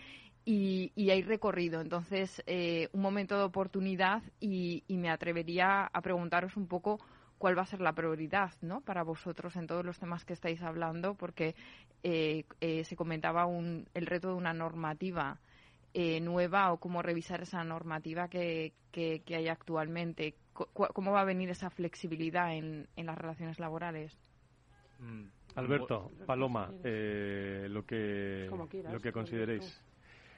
y, 0.46 1.10
hay 1.10 1.22
recorrido. 1.22 1.82
Entonces, 1.82 2.42
eh, 2.48 2.88
un 2.94 3.02
momento 3.02 3.38
de 3.38 3.44
oportunidad 3.44 4.24
y, 4.40 4.84
me 4.88 5.10
atrevería 5.10 5.86
a 5.86 6.02
preguntaros 6.02 6.56
un 6.56 6.68
poco 6.68 7.00
cuál 7.38 7.58
va 7.58 7.64
a 7.64 7.66
ser 7.66 7.82
la 7.82 7.94
prioridad 7.94 8.52
¿no? 8.62 8.82
para 8.82 9.04
vosotros 9.04 9.56
en 9.56 9.66
todos 9.66 9.84
los 9.84 9.98
temas 10.00 10.26
que 10.26 10.34
estáis 10.34 10.62
hablando, 10.62 11.16
porque 11.16 11.56
eh, 12.04 12.46
eh, 12.62 12.84
se 12.84 12.96
comentaba 12.96 13.46
un, 13.48 13.88
el 13.96 14.06
reto 14.06 14.30
de 14.30 14.36
una 14.36 14.54
normativa 14.54 15.40
eh, 15.94 16.20
nueva 16.22 16.72
o 16.72 16.78
cómo 16.78 17.02
revisar 17.02 17.42
esa 17.42 17.64
normativa 17.64 18.28
que, 18.28 18.74
que, 18.92 19.22
hay 19.28 19.48
actualmente. 19.48 20.36
¿Cómo 20.54 21.12
va 21.12 21.22
a 21.22 21.26
venir 21.26 21.50
esa 21.50 21.70
flexibilidad 21.70 22.54
en, 22.54 22.88
en 22.96 23.06
las 23.06 23.18
relaciones 23.18 23.60
laborales? 23.60 24.18
Mm. 25.00 25.26
Alberto, 25.56 26.12
Paloma, 26.26 26.72
eh, 26.84 27.68
lo 27.70 27.86
que, 27.86 28.50
lo 28.90 29.00
que 29.00 29.12
consideréis. 29.12 29.84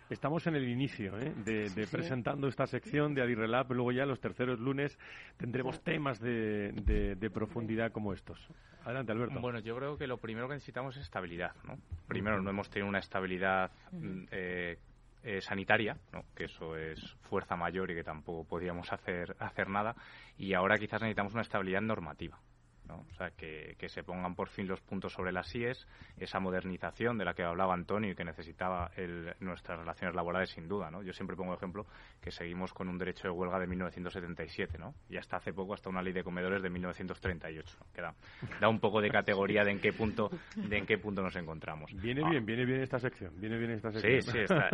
Estamos 0.09 0.45
en 0.47 0.55
el 0.55 0.67
inicio 0.67 1.17
¿eh? 1.17 1.33
de, 1.43 1.87
presentando 1.89 2.47
esta 2.47 2.67
sección 2.67 3.13
de 3.13 3.21
Adirrelab. 3.21 3.71
Luego 3.71 3.91
ya 3.91 4.05
los 4.05 4.19
terceros 4.19 4.59
lunes 4.59 4.97
tendremos 5.37 5.81
temas 5.81 6.19
de, 6.19 6.71
de, 6.71 7.29
profundidad 7.29 7.91
como 7.91 8.13
estos. 8.13 8.47
Adelante, 8.83 9.11
Alberto. 9.11 9.39
Bueno, 9.39 9.59
yo 9.59 9.75
creo 9.77 9.97
que 9.97 10.07
lo 10.07 10.17
primero 10.17 10.47
que 10.47 10.55
necesitamos 10.55 10.97
es 10.97 11.03
estabilidad. 11.03 11.53
¿no? 11.63 11.77
Primero, 12.07 12.41
no 12.41 12.49
hemos 12.49 12.69
tenido 12.69 12.89
una 12.89 12.99
estabilidad 12.99 13.71
eh, 14.31 14.77
eh, 15.23 15.41
sanitaria, 15.41 15.97
¿no? 16.11 16.23
que 16.35 16.45
eso 16.45 16.75
es 16.75 16.99
fuerza 17.21 17.55
mayor 17.55 17.91
y 17.91 17.95
que 17.95 18.03
tampoco 18.03 18.47
podíamos 18.47 18.91
hacer, 18.91 19.35
hacer 19.39 19.69
nada, 19.69 19.95
y 20.37 20.53
ahora 20.53 20.77
quizás 20.77 21.01
necesitamos 21.01 21.33
una 21.33 21.41
estabilidad 21.43 21.81
normativa. 21.81 22.39
O 22.89 23.15
sea, 23.15 23.31
que, 23.31 23.75
se 23.87 24.03
pongan 24.03 24.35
por 24.35 24.49
fin 24.49 24.67
los 24.67 24.81
puntos 24.81 25.13
sobre 25.13 25.31
las 25.31 25.53
IES, 25.55 25.87
esa 26.17 26.39
modernización 26.39 27.17
de 27.17 27.25
la 27.25 27.33
que 27.33 27.43
hablaba 27.43 27.73
Antonio 27.73 28.11
y 28.11 28.15
que 28.15 28.23
necesitaba 28.23 28.91
nuestras 29.39 29.79
relaciones 29.79 30.15
laborales 30.15 30.49
sin 30.49 30.67
duda, 30.67 30.91
¿no? 30.91 31.01
Yo 31.03 31.13
siempre 31.13 31.35
pongo 31.35 31.53
ejemplo 31.53 31.85
que 32.21 32.31
seguimos 32.31 32.73
con 32.73 32.89
un 32.89 32.97
derecho 32.97 33.27
de 33.27 33.29
huelga 33.31 33.59
de 33.59 33.67
1977, 33.67 34.77
¿no? 34.77 34.95
Y 35.09 35.17
hasta 35.17 35.37
hace 35.37 35.53
poco 35.53 35.73
hasta 35.73 35.89
una 35.89 36.01
ley 36.01 36.13
de 36.13 36.23
comedores 36.23 36.61
de 36.61 36.69
1938, 36.69 37.77
que 37.93 38.01
da, 38.01 38.69
un 38.69 38.79
poco 38.79 39.01
de 39.01 39.09
categoría 39.09 39.63
de 39.63 39.71
en 39.71 39.79
qué 39.79 39.93
punto 39.93 40.29
de 40.55 40.77
en 40.77 40.85
qué 40.85 40.97
punto 40.97 41.21
nos 41.21 41.35
encontramos. 41.35 41.93
Viene 42.01 42.21
ah. 42.25 42.29
bien, 42.29 42.45
viene 42.45 42.65
bien 42.65 42.81
esta 42.81 42.99
sección, 42.99 43.33
viene 43.39 43.57
bien 43.57 43.71
esta 43.71 43.91
sección. 43.91 44.21
Sí, 44.21 44.31
sí, 44.31 44.37
está, 44.39 44.69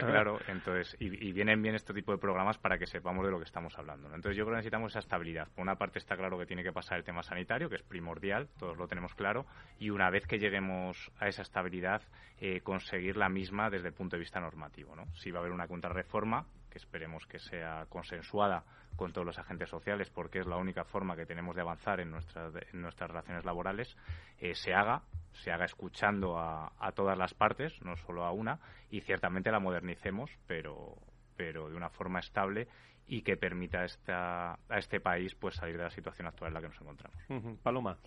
claro. 0.00 0.38
Entonces, 0.48 0.96
y, 0.98 1.32
vienen 1.32 1.62
bien 1.62 1.74
este 1.74 1.92
tipo 1.92 2.12
de 2.12 2.18
programas 2.18 2.58
para 2.58 2.78
que 2.78 2.86
sepamos 2.86 3.24
de 3.24 3.30
lo 3.30 3.38
que 3.38 3.44
estamos 3.44 3.76
hablando. 3.78 4.08
Entonces, 4.08 4.36
yo 4.36 4.44
creo 4.44 4.54
que 4.54 4.58
necesitamos 4.58 4.92
esa 4.92 5.00
estabilidad. 5.00 5.48
Por 5.54 5.62
una 5.62 5.76
parte 5.76 5.98
está 5.98 6.16
claro 6.16 6.38
que 6.38 6.46
tiene 6.46 6.62
que 6.62 6.72
pasar 6.72 6.98
el 6.98 7.04
tema 7.04 7.22
sanitario 7.22 7.45
que 7.46 7.76
es 7.76 7.82
primordial, 7.82 8.48
todos 8.58 8.76
lo 8.76 8.88
tenemos 8.88 9.14
claro, 9.14 9.46
y 9.78 9.90
una 9.90 10.10
vez 10.10 10.26
que 10.26 10.38
lleguemos 10.38 11.10
a 11.18 11.28
esa 11.28 11.42
estabilidad, 11.42 12.02
eh, 12.40 12.60
conseguir 12.60 13.16
la 13.16 13.28
misma 13.28 13.70
desde 13.70 13.88
el 13.88 13.94
punto 13.94 14.16
de 14.16 14.20
vista 14.20 14.40
normativo. 14.40 14.96
¿no? 14.96 15.06
Si 15.14 15.30
va 15.30 15.38
a 15.38 15.40
haber 15.40 15.52
una 15.52 15.68
contrarreforma, 15.68 16.46
que 16.70 16.78
esperemos 16.78 17.24
que 17.26 17.38
sea 17.38 17.86
consensuada 17.88 18.64
con 18.96 19.12
todos 19.12 19.26
los 19.26 19.38
agentes 19.38 19.70
sociales, 19.70 20.10
porque 20.10 20.40
es 20.40 20.46
la 20.46 20.56
única 20.56 20.84
forma 20.84 21.16
que 21.16 21.24
tenemos 21.24 21.54
de 21.54 21.62
avanzar 21.62 22.00
en 22.00 22.10
nuestras, 22.10 22.52
en 22.72 22.82
nuestras 22.82 23.10
relaciones 23.10 23.44
laborales, 23.44 23.96
eh, 24.38 24.54
se 24.54 24.74
haga, 24.74 25.02
se 25.32 25.52
haga 25.52 25.66
escuchando 25.66 26.38
a, 26.38 26.72
a, 26.78 26.92
todas 26.92 27.16
las 27.16 27.32
partes, 27.32 27.72
no 27.82 27.96
solo 27.96 28.24
a 28.24 28.32
una, 28.32 28.58
y 28.90 29.02
ciertamente 29.02 29.50
la 29.50 29.60
modernicemos, 29.60 30.30
pero, 30.46 30.96
pero 31.36 31.70
de 31.70 31.76
una 31.76 31.90
forma 31.90 32.18
estable 32.18 32.68
y 33.08 33.22
que 33.22 33.36
permita 33.36 33.84
esta, 33.84 34.54
a 34.54 34.78
este 34.78 35.00
país 35.00 35.34
pues 35.34 35.54
salir 35.54 35.76
de 35.76 35.84
la 35.84 35.90
situación 35.90 36.26
actual 36.26 36.48
en 36.48 36.54
la 36.54 36.60
que 36.60 36.68
nos 36.68 36.80
encontramos. 36.80 37.18
Paloma. 37.62 37.98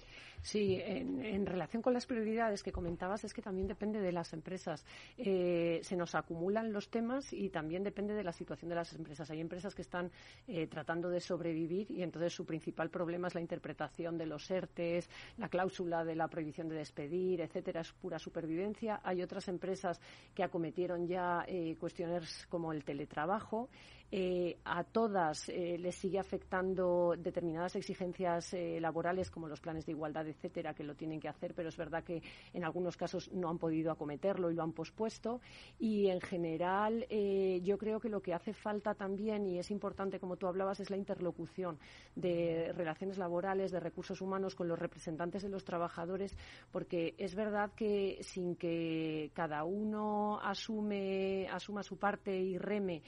Sí, 0.42 0.80
en, 0.82 1.46
relación 1.46 1.82
con 1.82 1.94
las 1.94 2.06
prioridades 2.06 2.64
que 2.64 2.72
comentabas, 2.72 3.24
es 3.24 3.34
que 3.34 3.42
también 3.42 3.68
depende 3.68 4.00
de 4.00 4.12
las 4.12 4.34
empresas. 4.34 4.86
Eh, 5.18 5.80
se 5.84 5.96
nos 5.96 6.16
acumulan 6.16 6.72
los 6.72 6.90
temas 6.90 7.34
y 7.34 7.50
también 7.50 7.84
depende 7.84 8.14
de 8.14 8.24
la 8.24 8.32
situación 8.32 8.70
de 8.70 8.76
las 8.76 8.94
empresas. 8.94 9.30
Hay 9.32 9.42
empresas 9.42 9.76
que 9.76 9.82
están 9.82 10.12
eh, 10.48 10.68
tratando 10.68 11.10
de 11.10 11.20
sobrevivir 11.20 11.92
y 11.92 12.04
entonces 12.04 12.34
su 12.34 12.46
principal 12.46 12.90
problema 12.90 13.28
es 13.28 13.36
la 13.36 13.42
interpretación 13.42 14.18
de 14.18 14.26
los 14.26 14.50
ERTES, 14.50 15.10
la 15.38 15.50
cláusula 15.50 16.06
de 16.06 16.16
la 16.16 16.28
prohibición 16.28 16.70
de 16.70 16.76
despedir, 16.76 17.42
etcétera, 17.42 17.82
es 17.82 17.92
pura 17.92 18.18
supervivencia. 18.18 19.02
Hay 19.04 19.22
otras 19.22 19.48
empresas 19.48 20.00
que 20.34 20.44
acometieron 20.44 21.08
ya 21.08 21.44
eh, 21.48 21.76
cuestiones 21.80 22.46
como 22.48 22.72
el 22.72 22.84
teletrabajo 22.84 23.70
eh, 24.12 24.58
a 24.66 24.84
todas 24.84 25.50
eh, 25.50 25.78
les 25.78 25.94
sigue 25.94 26.18
afectando 26.18 27.14
determinadas 27.16 27.76
exigencias 27.76 28.56
laborales 28.80 29.30
como 29.30 29.48
los 29.48 29.60
planes 29.60 29.86
de 29.86 29.92
igualdad, 29.92 30.26
etcétera, 30.30 30.74
que 30.74 30.84
lo 30.84 30.96
tienen 30.96 31.20
que 31.20 31.28
hacer, 31.28 31.54
pero 31.54 31.70
es 31.70 31.78
verdad 31.78 32.04
que 32.04 32.22
en 32.54 32.64
algunos 32.64 32.96
casos 32.96 33.32
no 33.32 33.50
han 33.50 33.58
podido 33.58 33.92
acometerlo 33.92 34.52
y 34.52 34.54
lo 34.54 34.64
han 34.64 34.72
pospuesto. 34.72 35.42
Y 35.80 36.08
en 36.08 36.22
general, 36.22 37.06
yo 37.10 37.78
creo 37.78 38.00
que 38.00 38.10
lo 38.10 38.22
que 38.22 38.34
hace 38.34 38.54
falta 38.54 38.94
también, 38.94 39.46
y 39.46 39.60
es 39.60 39.72
importante, 39.72 40.20
como 40.20 40.38
tú 40.38 40.48
hablabas, 40.48 40.80
es 40.80 40.90
la 40.90 40.98
interlocución 40.98 41.80
de 42.16 42.72
relaciones 42.74 43.18
laborales, 43.18 43.72
de 43.72 43.80
recursos 43.80 44.22
humanos 44.22 44.56
con 44.56 44.68
los 44.68 44.80
representantes 44.80 45.44
de 45.44 45.50
los 45.50 45.66
trabajadores, 45.66 46.38
porque 46.72 47.16
es 47.18 47.36
verdad 47.36 47.72
que 47.76 48.20
sin 48.22 48.56
que 48.56 49.32
cada 49.34 49.64
uno 49.64 50.40
asume, 50.42 51.48
asuma 51.50 51.84
su 51.84 51.98
parte 51.98 52.38
y 52.38 52.58
reme 52.58 53.02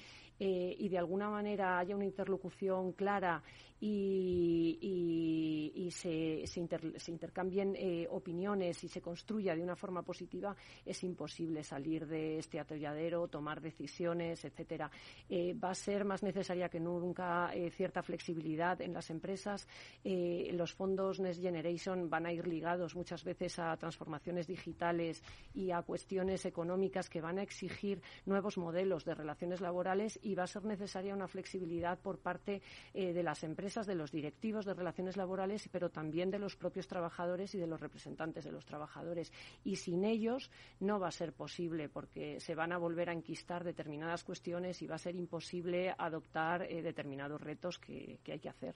eh, 0.43 0.75
y 0.75 0.89
de 0.89 0.97
alguna 0.97 1.29
manera 1.29 1.77
haya 1.77 1.95
una 1.95 2.05
interlocución 2.05 2.93
clara 2.93 3.43
y, 3.79 5.87
se, 5.91 6.43
intercambien 7.07 7.75
eh, 7.75 8.07
opiniones 8.09 8.83
y 8.83 8.87
se 8.87 9.01
construya 9.01 9.55
de 9.55 9.61
una 9.61 9.75
forma 9.75 10.01
positiva, 10.01 10.55
es 10.83 11.03
imposible 11.03 11.63
salir 11.63 12.07
de 12.07 12.39
este 12.39 12.59
atolladero, 12.59 13.27
tomar 13.27 13.61
decisiones, 13.61 14.43
etcétera. 14.45 14.89
Eh, 15.29 15.53
va 15.53 15.71
a 15.71 15.75
ser 15.75 16.05
más 16.05 16.23
necesaria 16.23 16.69
que 16.69 16.79
nunca 16.79 17.51
cierta 17.71 18.01
flexibilidad 18.01 18.81
en 18.81 18.93
las 18.93 19.11
empresas. 19.11 19.67
los 20.03 20.73
fondos 20.73 21.19
Next 21.19 21.41
Generation 21.41 22.09
van 22.09 22.25
a 22.25 22.33
ir 22.33 22.47
ligados 22.47 22.95
muchas 22.95 23.23
veces 23.23 23.59
a 23.59 23.77
transformaciones 23.77 24.47
digitales 24.47 25.21
y 25.53 25.69
a 25.71 25.83
cuestiones 25.83 26.45
económicas 26.45 27.09
que 27.09 27.21
van 27.21 27.37
a 27.37 27.43
exigir 27.43 28.01
nuevos 28.25 28.57
modelos 28.57 29.05
de 29.05 29.13
relaciones 29.13 29.61
laborales 29.61 30.19
va 30.35 30.43
a 30.43 30.47
ser 30.47 30.65
necesaria 30.65 31.13
una 31.13 31.27
flexibilidad 31.27 31.99
por 31.99 32.19
parte 32.19 32.61
de 32.93 33.23
las 33.23 33.43
empresas 33.43 33.87
de 33.87 33.95
los 33.95 34.11
directivos 34.11 34.65
de 34.65 34.73
relaciones 34.73 35.17
laborales, 35.17 35.69
pero 35.71 35.89
también 35.89 36.31
de 36.31 36.39
los 36.39 36.55
propios 36.55 36.87
trabajadores 36.87 37.53
y 37.55 37.57
de 37.57 37.67
los 37.67 37.79
representantes 37.79 38.43
de 38.43 38.51
los 38.51 38.65
trabajadores. 38.65 39.31
Y 39.63 39.75
sin 39.75 40.03
ellos 40.03 40.51
no 40.79 40.99
va 40.99 41.07
a 41.07 41.11
ser 41.11 41.33
posible, 41.33 41.89
porque 41.89 42.39
se 42.39 42.55
van 42.55 42.71
a 42.71 42.77
volver 42.77 43.09
a 43.09 43.13
enquistar 43.13 43.63
determinadas 43.63 44.23
cuestiones 44.23 44.81
y 44.81 44.87
va 44.87 44.95
a 44.95 44.99
ser 44.99 45.15
imposible 45.15 45.93
adoptar 45.97 46.63
eh, 46.63 46.81
determinados 46.81 47.41
retos 47.41 47.79
que, 47.79 48.19
hay 48.27 48.39
que 48.39 48.49
hacer. 48.49 48.75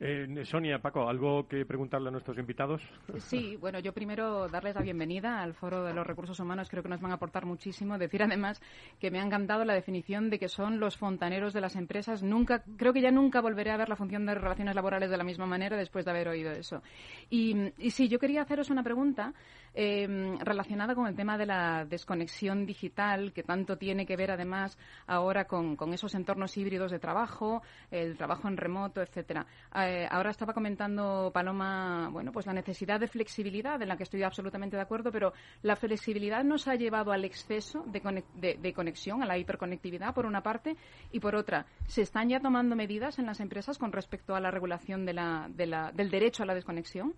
Eh, 0.00 0.44
Sonia, 0.44 0.78
Paco, 0.78 1.08
¿algo 1.08 1.48
que 1.48 1.64
preguntarle 1.64 2.08
a 2.08 2.12
nuestros 2.12 2.38
invitados? 2.38 2.82
Sí, 3.18 3.56
bueno, 3.56 3.78
yo 3.80 3.92
primero 3.92 4.48
darles 4.48 4.74
la 4.74 4.82
bienvenida 4.82 5.42
al 5.42 5.54
Foro 5.54 5.84
de 5.84 5.94
los 5.94 6.06
Recursos 6.06 6.38
Humanos. 6.38 6.68
Creo 6.68 6.82
que 6.82 6.88
nos 6.88 7.00
van 7.00 7.12
a 7.12 7.14
aportar 7.14 7.46
muchísimo. 7.46 7.98
Decir 7.98 8.22
además 8.22 8.60
que 9.00 9.10
me 9.10 9.20
ha 9.20 9.24
encantado 9.24 9.64
la 9.64 9.74
definición 9.74 10.27
de 10.30 10.38
que 10.38 10.48
son 10.48 10.80
los 10.80 10.96
fontaneros 10.96 11.52
de 11.52 11.60
las 11.60 11.76
empresas. 11.76 12.22
Nunca, 12.22 12.62
creo 12.76 12.92
que 12.92 13.00
ya 13.00 13.10
nunca 13.10 13.40
volveré 13.40 13.70
a 13.70 13.76
ver 13.76 13.88
la 13.88 13.96
función 13.96 14.26
de 14.26 14.34
relaciones 14.34 14.74
laborales 14.74 15.10
de 15.10 15.16
la 15.16 15.24
misma 15.24 15.46
manera 15.46 15.76
después 15.76 16.04
de 16.04 16.10
haber 16.10 16.28
oído 16.28 16.52
eso. 16.52 16.82
Y, 17.30 17.72
sí, 17.90 18.08
yo 18.08 18.18
quería 18.18 18.42
haceros 18.42 18.70
una 18.70 18.82
pregunta 18.82 19.32
em, 19.80 20.36
relacionada 20.40 20.96
con 20.96 21.06
el 21.06 21.14
tema 21.14 21.38
de 21.38 21.46
la 21.46 21.84
desconexión 21.84 22.66
digital, 22.66 23.32
que 23.32 23.44
tanto 23.44 23.78
tiene 23.78 24.06
que 24.06 24.16
ver 24.16 24.32
además 24.32 24.76
ahora 25.06 25.44
con, 25.44 25.76
esos 25.92 26.16
entornos 26.16 26.56
híbridos 26.56 26.90
de 26.90 26.98
trabajo, 26.98 27.62
el 27.92 28.16
trabajo 28.16 28.48
en 28.48 28.56
remoto, 28.56 29.00
etcétera. 29.00 29.46
Eh, 29.76 30.08
ahora 30.10 30.30
estaba 30.30 30.52
comentando 30.52 31.30
Paloma, 31.32 32.08
bueno, 32.10 32.32
pues 32.32 32.46
la 32.46 32.52
necesidad 32.52 32.98
de 32.98 33.06
flexibilidad, 33.06 33.80
en 33.80 33.86
la 33.86 33.96
que 33.96 34.02
estoy 34.02 34.24
absolutamente 34.24 34.74
de 34.74 34.82
acuerdo, 34.82 35.12
pero 35.12 35.32
la 35.62 35.76
flexibilidad 35.76 36.42
nos 36.42 36.66
ha 36.66 36.74
llevado 36.74 37.12
al 37.12 37.24
exceso 37.24 37.84
de 37.86 38.72
conexión, 38.74 39.22
a 39.22 39.26
la 39.26 39.38
hiperconectividad, 39.38 40.12
por 40.12 40.26
una 40.26 40.42
parte, 40.42 40.76
y 41.12 41.20
por 41.20 41.36
otra, 41.36 41.66
se 41.86 42.02
están 42.02 42.28
ya 42.28 42.40
tomando 42.40 42.74
medidas 42.74 43.20
en 43.20 43.26
las 43.26 43.38
empresas 43.38 43.78
con 43.78 43.92
respecto 43.92 44.34
a 44.34 44.40
la 44.40 44.50
regulación 44.50 45.06
de 45.06 45.12
la, 45.12 45.48
de 45.48 45.66
la, 45.66 45.92
del 45.92 46.10
derecho 46.10 46.42
a 46.42 46.46
la 46.46 46.54
desconexión? 46.54 47.14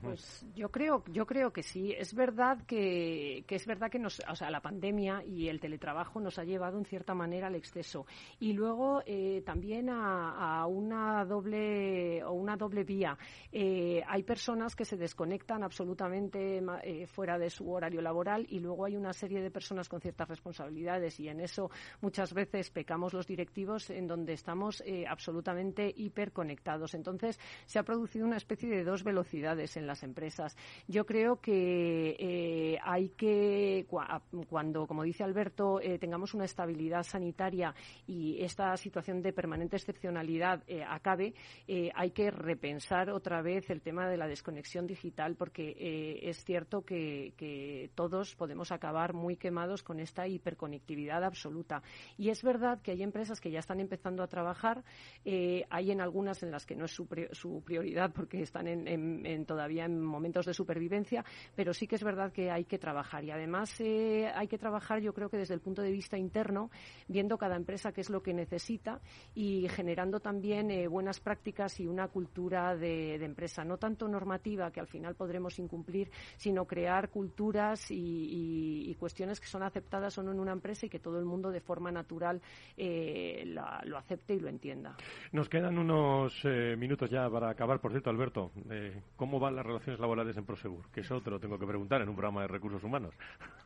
Pues 0.00 0.46
yo 0.54 0.70
creo, 0.70 1.04
yo 1.08 1.26
creo 1.26 1.52
que 1.52 1.62
sí. 1.62 1.94
Es 1.96 2.14
verdad 2.14 2.64
que, 2.66 3.44
que, 3.46 3.56
es 3.56 3.66
verdad 3.66 3.90
que 3.90 3.98
nos, 3.98 4.20
o 4.28 4.34
sea, 4.34 4.50
la 4.50 4.60
pandemia 4.60 5.22
y 5.24 5.48
el 5.48 5.60
teletrabajo 5.60 6.20
nos 6.20 6.38
ha 6.38 6.44
llevado 6.44 6.78
en 6.78 6.86
cierta 6.86 7.14
manera 7.14 7.48
al 7.48 7.54
exceso 7.54 8.06
y 8.40 8.52
luego 8.52 9.02
eh, 9.04 9.42
también 9.44 9.90
a, 9.90 10.66
una 10.66 11.24
doble 11.24 12.24
o 12.24 12.32
una 12.32 12.56
doble 12.56 12.84
vía. 12.84 13.18
Eh, 13.52 14.02
hay 14.06 14.22
personas 14.22 14.74
que 14.74 14.84
se 14.84 14.96
desconectan 14.96 15.62
absolutamente 15.62 16.62
eh, 16.82 17.06
fuera 17.06 17.38
de 17.38 17.50
su 17.50 17.70
horario 17.70 18.00
laboral 18.00 18.46
y 18.48 18.60
luego 18.60 18.86
hay 18.86 18.96
una 18.96 19.12
serie 19.12 19.42
de 19.42 19.50
personas 19.50 19.88
con 19.88 20.00
ciertas 20.00 20.28
responsabilidades 20.28 21.20
y 21.20 21.28
en 21.28 21.40
eso 21.40 21.70
muchas 22.00 22.32
veces 22.32 22.70
pecamos 22.70 23.12
los 23.12 23.26
directivos 23.26 23.90
en 23.90 24.06
donde 24.06 24.32
estamos 24.32 24.82
absolutamente 25.08 25.92
hiperconectados. 25.94 26.94
Entonces 26.94 27.38
se 27.66 27.78
ha 27.78 27.82
producido 27.82 28.26
una 28.26 28.36
especie 28.36 28.68
de 28.68 28.84
dos 28.84 29.04
velocidades 29.04 29.73
en 29.76 29.86
las 29.86 30.02
empresas. 30.02 30.56
Yo 30.86 31.04
creo 31.06 31.40
que 31.40 32.16
eh, 32.18 32.78
hay 32.82 33.10
que, 33.10 33.86
cuando, 34.48 34.86
como 34.86 35.02
dice 35.02 35.24
Alberto, 35.24 35.80
eh, 35.80 35.98
tengamos 35.98 36.34
una 36.34 36.44
estabilidad 36.44 37.02
sanitaria 37.02 37.74
y 38.06 38.42
esta 38.42 38.76
situación 38.76 39.22
de 39.22 39.32
permanente 39.32 39.76
excepcionalidad 39.76 40.62
eh, 40.66 40.84
acabe, 40.86 41.34
hay 41.94 42.10
que 42.10 42.30
repensar 42.30 43.10
otra 43.10 43.42
vez 43.42 43.70
el 43.70 43.80
tema 43.80 44.08
de 44.08 44.16
la 44.16 44.26
desconexión 44.26 44.86
digital 44.86 45.34
porque 45.36 46.20
es 46.22 46.44
cierto 46.44 46.82
que, 46.82 47.90
todos 47.94 48.34
podemos 48.34 48.72
acabar 48.72 49.14
muy 49.14 49.36
quemados 49.36 49.82
con 49.82 50.00
esta 50.00 50.26
hiperconectividad 50.26 51.22
absoluta. 51.24 51.82
Y 52.16 52.30
es 52.30 52.42
verdad 52.42 52.80
que 52.80 52.92
hay 52.92 53.02
empresas 53.02 53.40
que 53.40 53.50
ya 53.50 53.58
están 53.58 53.80
empezando 53.80 54.22
a 54.22 54.26
trabajar, 54.26 54.84
hay 55.24 55.90
en 55.90 56.00
algunas 56.00 56.42
en 56.42 56.50
las 56.50 56.66
que 56.66 56.76
no 56.76 56.84
es 56.84 56.92
su, 56.92 57.06
su 57.32 57.62
prioridad 57.62 58.12
porque 58.12 58.42
están 58.42 58.66
en 58.66 59.44
todavía 59.54 59.84
en 59.84 60.02
momentos 60.02 60.46
de 60.46 60.52
supervivencia, 60.52 61.24
pero 61.54 61.72
sí 61.72 61.86
que 61.86 61.94
es 61.94 62.02
verdad 62.02 62.32
que 62.32 62.50
hay 62.50 62.64
que 62.64 62.76
trabajar. 62.76 63.22
Y 63.22 63.30
además 63.30 63.80
eh, 63.80 64.28
hay 64.34 64.48
que 64.48 64.58
trabajar, 64.58 65.00
yo 65.00 65.14
creo 65.14 65.28
que 65.28 65.36
desde 65.36 65.54
el 65.54 65.60
punto 65.60 65.80
de 65.80 65.92
vista 65.92 66.18
interno, 66.18 66.70
viendo 67.06 67.38
cada 67.38 67.54
empresa 67.54 67.92
qué 67.92 68.00
es 68.00 68.10
lo 68.10 68.20
que 68.20 68.34
necesita 68.34 69.00
y 69.32 69.68
generando 69.68 70.18
también 70.18 70.72
eh, 70.72 70.88
buenas 70.88 71.20
prácticas 71.20 71.78
y 71.78 71.86
una 71.86 72.08
cultura 72.08 72.74
de, 72.74 73.14
empresa, 73.24 73.64
no 73.64 73.76
tanto 73.76 74.08
normativa, 74.08 74.72
que 74.72 74.80
al 74.80 74.88
final 74.88 75.14
podremos 75.14 75.56
incumplir, 75.60 76.10
sino 76.36 76.64
crear 76.64 77.10
culturas 77.10 77.86
y, 77.90 78.92
cuestiones 78.98 79.40
que 79.40 79.46
son 79.46 79.62
aceptadas 79.62 80.16
o 80.18 80.22
no 80.22 80.32
en 80.32 80.40
una 80.40 80.52
empresa 80.52 80.86
y 80.86 80.88
que 80.88 80.98
todo 80.98 81.18
el 81.18 81.24
mundo 81.24 81.50
de 81.50 81.60
forma 81.60 81.92
natural 81.92 82.40
eh, 82.76 83.44
lo 83.44 83.98
acepte 83.98 84.34
y 84.34 84.40
lo 84.40 84.48
entienda. 84.48 84.96
Nos 85.32 85.48
quedan 85.48 85.76
unos 85.76 86.42
minutos 86.78 87.10
ya 87.10 87.28
para 87.28 87.50
acabar. 87.50 87.80
Por 87.80 87.90
cierto, 87.90 88.08
Alberto, 88.08 88.50
¿cómo 89.16 89.38
las 89.52 89.64
relaciones 89.64 90.00
laborales 90.00 90.36
en 90.36 90.44
Prosegur? 90.44 90.90
Que 90.90 91.00
eso 91.00 91.20
te 91.20 91.30
lo 91.30 91.38
tengo 91.38 91.58
que 91.58 91.66
preguntar 91.66 92.00
en 92.02 92.08
un 92.08 92.14
programa 92.14 92.42
de 92.42 92.48
recursos 92.48 92.82
humanos. 92.82 93.14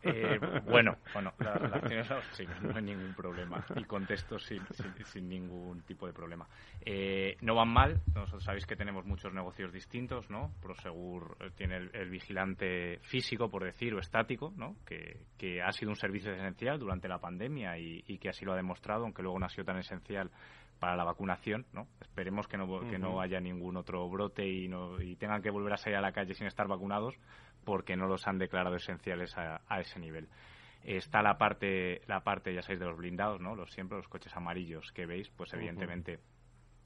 Eh, 0.02 0.38
bueno, 0.64 0.96
bueno, 1.12 1.32
las 1.38 1.56
relaciones 1.60 2.06
sí, 2.32 2.44
no 2.62 2.76
hay 2.76 2.82
ningún 2.82 3.14
problema. 3.14 3.64
Y 3.76 3.84
contesto 3.84 4.38
sin, 4.38 4.62
sin, 5.04 5.28
ningún 5.28 5.82
tipo 5.82 6.06
de 6.06 6.12
problema. 6.12 6.46
Eh, 6.84 7.36
no 7.40 7.54
van 7.54 7.68
mal. 7.68 8.00
Nosotros 8.14 8.44
sabéis 8.44 8.66
que 8.66 8.76
tenemos 8.76 9.04
muchos 9.04 9.32
negocios 9.32 9.72
distintos, 9.72 10.30
¿no? 10.30 10.52
Prosegur 10.62 11.36
eh, 11.40 11.50
tiene 11.56 11.76
el, 11.92 12.10
vigilante 12.10 12.98
físico, 13.02 13.50
por 13.50 13.64
decir, 13.64 13.94
o 13.94 13.98
estático, 13.98 14.52
¿no? 14.56 14.76
Que, 14.86 15.20
que, 15.36 15.62
ha 15.62 15.72
sido 15.72 15.90
un 15.90 15.96
servicio 15.96 16.32
esencial 16.32 16.78
durante 16.78 17.08
la 17.08 17.18
pandemia 17.18 17.78
y, 17.78 18.04
y 18.06 18.18
que 18.18 18.28
así 18.28 18.44
lo 18.44 18.52
ha 18.52 18.56
demostrado, 18.56 19.04
aunque 19.04 19.22
luego 19.22 19.38
no 19.38 19.46
ha 19.46 19.50
sido 19.50 19.64
tan 19.64 19.78
esencial 19.78 20.30
para 20.78 20.96
la 20.96 21.04
vacunación, 21.04 21.66
¿no? 21.72 21.86
Esperemos 22.00 22.46
que 22.46 22.56
no, 22.56 22.80
que 22.88 22.98
no 22.98 23.20
haya 23.20 23.40
ningún 23.40 23.76
otro 23.76 24.08
brote 24.08 24.46
y, 24.46 24.68
no, 24.68 25.00
y 25.00 25.16
tengan 25.16 25.42
que 25.42 25.50
volver 25.50 25.72
a 25.72 25.76
salir 25.76 25.96
a 25.96 26.00
la 26.00 26.12
calle 26.12 26.34
sin 26.34 26.46
estar 26.46 26.66
vacunados 26.68 27.14
porque 27.64 27.96
no 27.96 28.06
los 28.06 28.26
han 28.26 28.38
declarado 28.38 28.76
esenciales 28.76 29.36
a, 29.36 29.80
ese 29.80 30.00
nivel. 30.00 30.28
Está 30.84 31.22
la 31.22 31.36
parte, 31.36 32.02
la 32.06 32.20
parte, 32.20 32.54
ya 32.54 32.62
sabéis, 32.62 32.80
de 32.80 32.86
los 32.86 32.96
blindados, 32.96 33.40
¿no? 33.40 33.54
Los 33.54 33.72
siempre 33.72 33.98
los 33.98 34.08
coches 34.08 34.34
amarillos 34.36 34.92
que 34.92 35.06
veis, 35.06 35.28
pues 35.30 35.52
evidentemente 35.52 36.20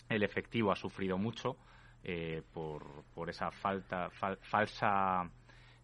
el 0.09 0.22
efectivo 0.22 0.72
ha 0.72 0.76
sufrido 0.76 1.18
mucho 1.18 1.57
eh, 2.03 2.43
por, 2.53 3.05
por 3.14 3.30
esa 3.30 3.51
falta, 3.51 4.11
falsa 4.11 5.30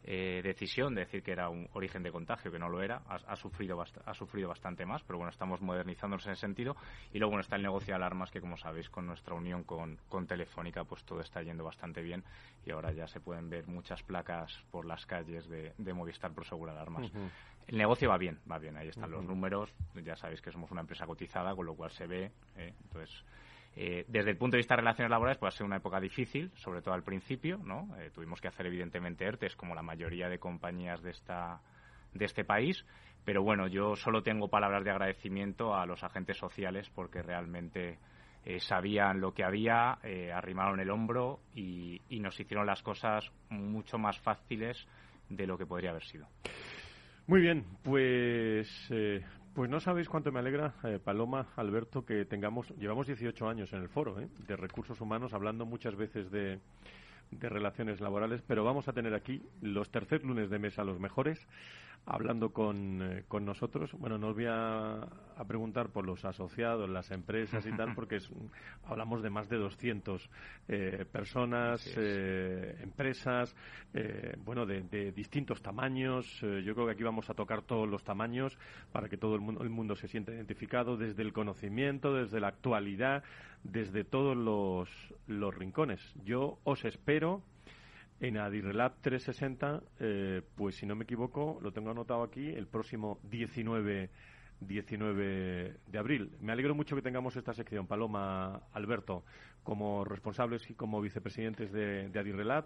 eh, 0.04 0.40
decisión 0.42 0.94
de 0.94 1.02
decir 1.02 1.22
que 1.22 1.32
era 1.32 1.48
un 1.48 1.68
origen 1.72 2.02
de 2.02 2.10
contagio, 2.10 2.50
que 2.50 2.58
no 2.58 2.68
lo 2.68 2.82
era, 2.82 3.02
ha, 3.08 3.36
sufrido 3.36 3.80
ha 3.80 4.14
sufrido 4.14 4.48
bastante 4.48 4.86
más, 4.86 5.02
pero 5.02 5.18
bueno, 5.18 5.30
estamos 5.30 5.60
modernizándonos 5.60 6.24
en 6.26 6.32
ese 6.32 6.40
sentido. 6.40 6.76
Y 7.12 7.18
luego 7.18 7.32
bueno, 7.32 7.42
está 7.42 7.56
el 7.56 7.62
negocio 7.62 7.88
de 7.88 7.96
alarmas, 7.96 8.30
que 8.30 8.40
como 8.40 8.56
sabéis, 8.56 8.88
con 8.88 9.06
nuestra 9.06 9.34
unión 9.34 9.64
con, 9.64 9.98
con 10.08 10.26
Telefónica, 10.26 10.84
pues 10.84 11.04
todo 11.04 11.20
está 11.20 11.42
yendo 11.42 11.64
bastante 11.64 12.00
bien 12.00 12.24
y 12.64 12.70
ahora 12.70 12.92
ya 12.92 13.06
se 13.06 13.20
pueden 13.20 13.50
ver 13.50 13.66
muchas 13.66 14.02
placas 14.02 14.52
por 14.70 14.86
las 14.86 15.04
calles 15.06 15.48
de, 15.48 15.72
de 15.76 15.92
Movistar 15.92 16.32
Prosegur 16.32 16.70
Alarmas. 16.70 17.10
El 17.66 17.76
negocio 17.76 18.08
va 18.08 18.16
bien, 18.16 18.38
va 18.50 18.58
bien, 18.58 18.78
ahí 18.78 18.88
están 18.88 19.10
los 19.10 19.24
números, 19.24 19.70
ya 20.02 20.16
sabéis 20.16 20.40
que 20.40 20.50
somos 20.50 20.70
una 20.70 20.80
empresa 20.80 21.06
cotizada, 21.06 21.54
con 21.54 21.66
lo 21.66 21.74
cual 21.74 21.90
se 21.90 22.06
ve, 22.06 22.32
¿eh? 22.56 22.72
entonces 22.82 23.24
eh, 23.76 24.04
desde 24.08 24.30
el 24.30 24.36
punto 24.36 24.56
de 24.56 24.58
vista 24.58 24.74
de 24.74 24.80
relaciones 24.80 25.10
laborales, 25.10 25.38
pues 25.38 25.54
ha 25.54 25.56
sido 25.56 25.66
una 25.66 25.76
época 25.76 26.00
difícil, 26.00 26.50
sobre 26.56 26.82
todo 26.82 26.94
al 26.94 27.04
principio, 27.04 27.58
¿no? 27.58 27.88
Eh, 27.98 28.10
tuvimos 28.12 28.40
que 28.40 28.48
hacer, 28.48 28.66
evidentemente, 28.66 29.24
ERTES, 29.24 29.54
como 29.54 29.74
la 29.74 29.82
mayoría 29.82 30.28
de 30.28 30.38
compañías 30.38 31.02
de 31.02 31.10
esta 31.10 31.60
de 32.12 32.24
este 32.24 32.44
país. 32.44 32.84
Pero 33.24 33.42
bueno, 33.42 33.68
yo 33.68 33.94
solo 33.94 34.22
tengo 34.22 34.48
palabras 34.48 34.82
de 34.82 34.90
agradecimiento 34.90 35.76
a 35.76 35.86
los 35.86 36.02
agentes 36.02 36.38
sociales 36.38 36.90
porque 36.94 37.22
realmente 37.22 37.98
eh, 38.44 38.58
sabían 38.60 39.20
lo 39.20 39.32
que 39.32 39.44
había, 39.44 39.98
arrimaron 40.34 40.80
el 40.80 40.90
hombro 40.90 41.40
y, 41.54 42.00
nos 42.10 42.40
hicieron 42.40 42.66
las 42.66 42.82
cosas 42.82 43.30
mucho 43.50 43.98
más 43.98 44.18
fáciles 44.20 44.88
de 45.28 45.46
lo 45.46 45.58
que 45.58 45.66
podría 45.66 45.90
haber 45.90 46.04
sido. 46.04 46.26
Muy 47.26 47.42
bien, 47.42 47.64
pues 47.84 48.90
pues 49.58 49.68
no 49.68 49.80
sabéis 49.80 50.08
cuánto 50.08 50.30
me 50.30 50.38
alegra, 50.38 50.72
Paloma, 51.02 51.48
Alberto, 51.56 52.04
que 52.04 52.24
tengamos, 52.24 52.68
llevamos 52.78 53.08
18 53.08 53.48
años 53.48 53.72
en 53.72 53.80
el 53.80 53.88
foro 53.88 54.14
de 54.14 54.56
recursos 54.56 55.00
humanos, 55.00 55.34
hablando 55.34 55.66
muchas 55.66 55.96
veces 55.96 56.30
de, 56.30 56.60
de 57.32 57.48
relaciones 57.48 58.00
laborales, 58.00 58.40
pero 58.46 58.62
vamos 58.62 58.86
a 58.86 58.92
tener 58.92 59.14
aquí 59.14 59.42
los 59.60 59.90
tercer 59.90 60.22
lunes 60.24 60.48
de 60.48 60.60
mesa 60.60 60.84
los 60.84 61.00
mejores 61.00 61.44
hablando 62.06 62.50
con, 62.50 63.02
eh, 63.02 63.24
con 63.28 63.44
nosotros. 63.44 63.92
Bueno, 63.92 64.18
no 64.18 64.28
os 64.28 64.34
voy 64.34 64.46
a, 64.48 65.06
preguntar 65.46 65.90
por 65.90 66.04
los 66.04 66.24
asociados, 66.24 66.90
las 66.90 67.10
empresas 67.10 67.64
y 67.66 67.70
tal, 67.76 67.94
porque 67.94 68.18
hablamos 68.84 69.22
de 69.22 69.30
más 69.30 69.48
de 69.48 69.56
200 69.56 70.28
eh, 70.68 71.04
personas, 71.10 71.86
eh, 71.96 72.76
empresas, 72.82 73.54
bueno, 74.44 74.66
de, 74.66 75.12
distintos 75.12 75.62
tamaños. 75.62 76.40
yo 76.40 76.74
creo 76.74 76.86
que 76.86 76.92
aquí 76.92 77.02
vamos 77.02 77.30
a 77.30 77.34
tocar 77.34 77.62
todos 77.62 77.88
los 77.88 78.02
tamaños 78.02 78.58
para 78.92 79.08
que 79.08 79.16
todo 79.16 79.34
el 79.34 79.40
mundo, 79.40 79.62
el 79.62 79.70
mundo 79.70 79.94
se 79.94 80.08
sienta 80.08 80.32
identificado 80.32 80.96
desde 80.96 81.22
el 81.22 81.32
conocimiento, 81.32 82.14
desde 82.14 82.40
la 82.40 82.48
actualidad, 82.48 83.22
desde 83.62 84.04
todos 84.04 84.36
los, 84.36 84.88
los 85.26 85.54
rincones. 85.54 86.00
Yo 86.24 86.58
os 86.64 86.84
espero 86.84 87.42
en 88.20 88.36
Adirrelab 88.36 89.00
360, 89.00 89.82
eh, 90.00 90.42
pues 90.56 90.76
si 90.76 90.86
no 90.86 90.96
me 90.96 91.04
equivoco, 91.04 91.58
lo 91.62 91.72
tengo 91.72 91.90
anotado 91.90 92.22
aquí, 92.22 92.48
el 92.48 92.66
próximo 92.66 93.20
19, 93.24 94.10
19 94.60 95.74
de 95.86 95.98
abril. 95.98 96.32
Me 96.40 96.52
alegro 96.52 96.74
mucho 96.74 96.96
que 96.96 97.02
tengamos 97.02 97.36
esta 97.36 97.54
sección, 97.54 97.86
Paloma, 97.86 98.62
Alberto, 98.72 99.24
como 99.62 100.04
responsables 100.04 100.68
y 100.70 100.74
como 100.74 101.00
vicepresidentes 101.00 101.72
de, 101.72 102.08
de 102.08 102.18
Adirrelab. 102.18 102.64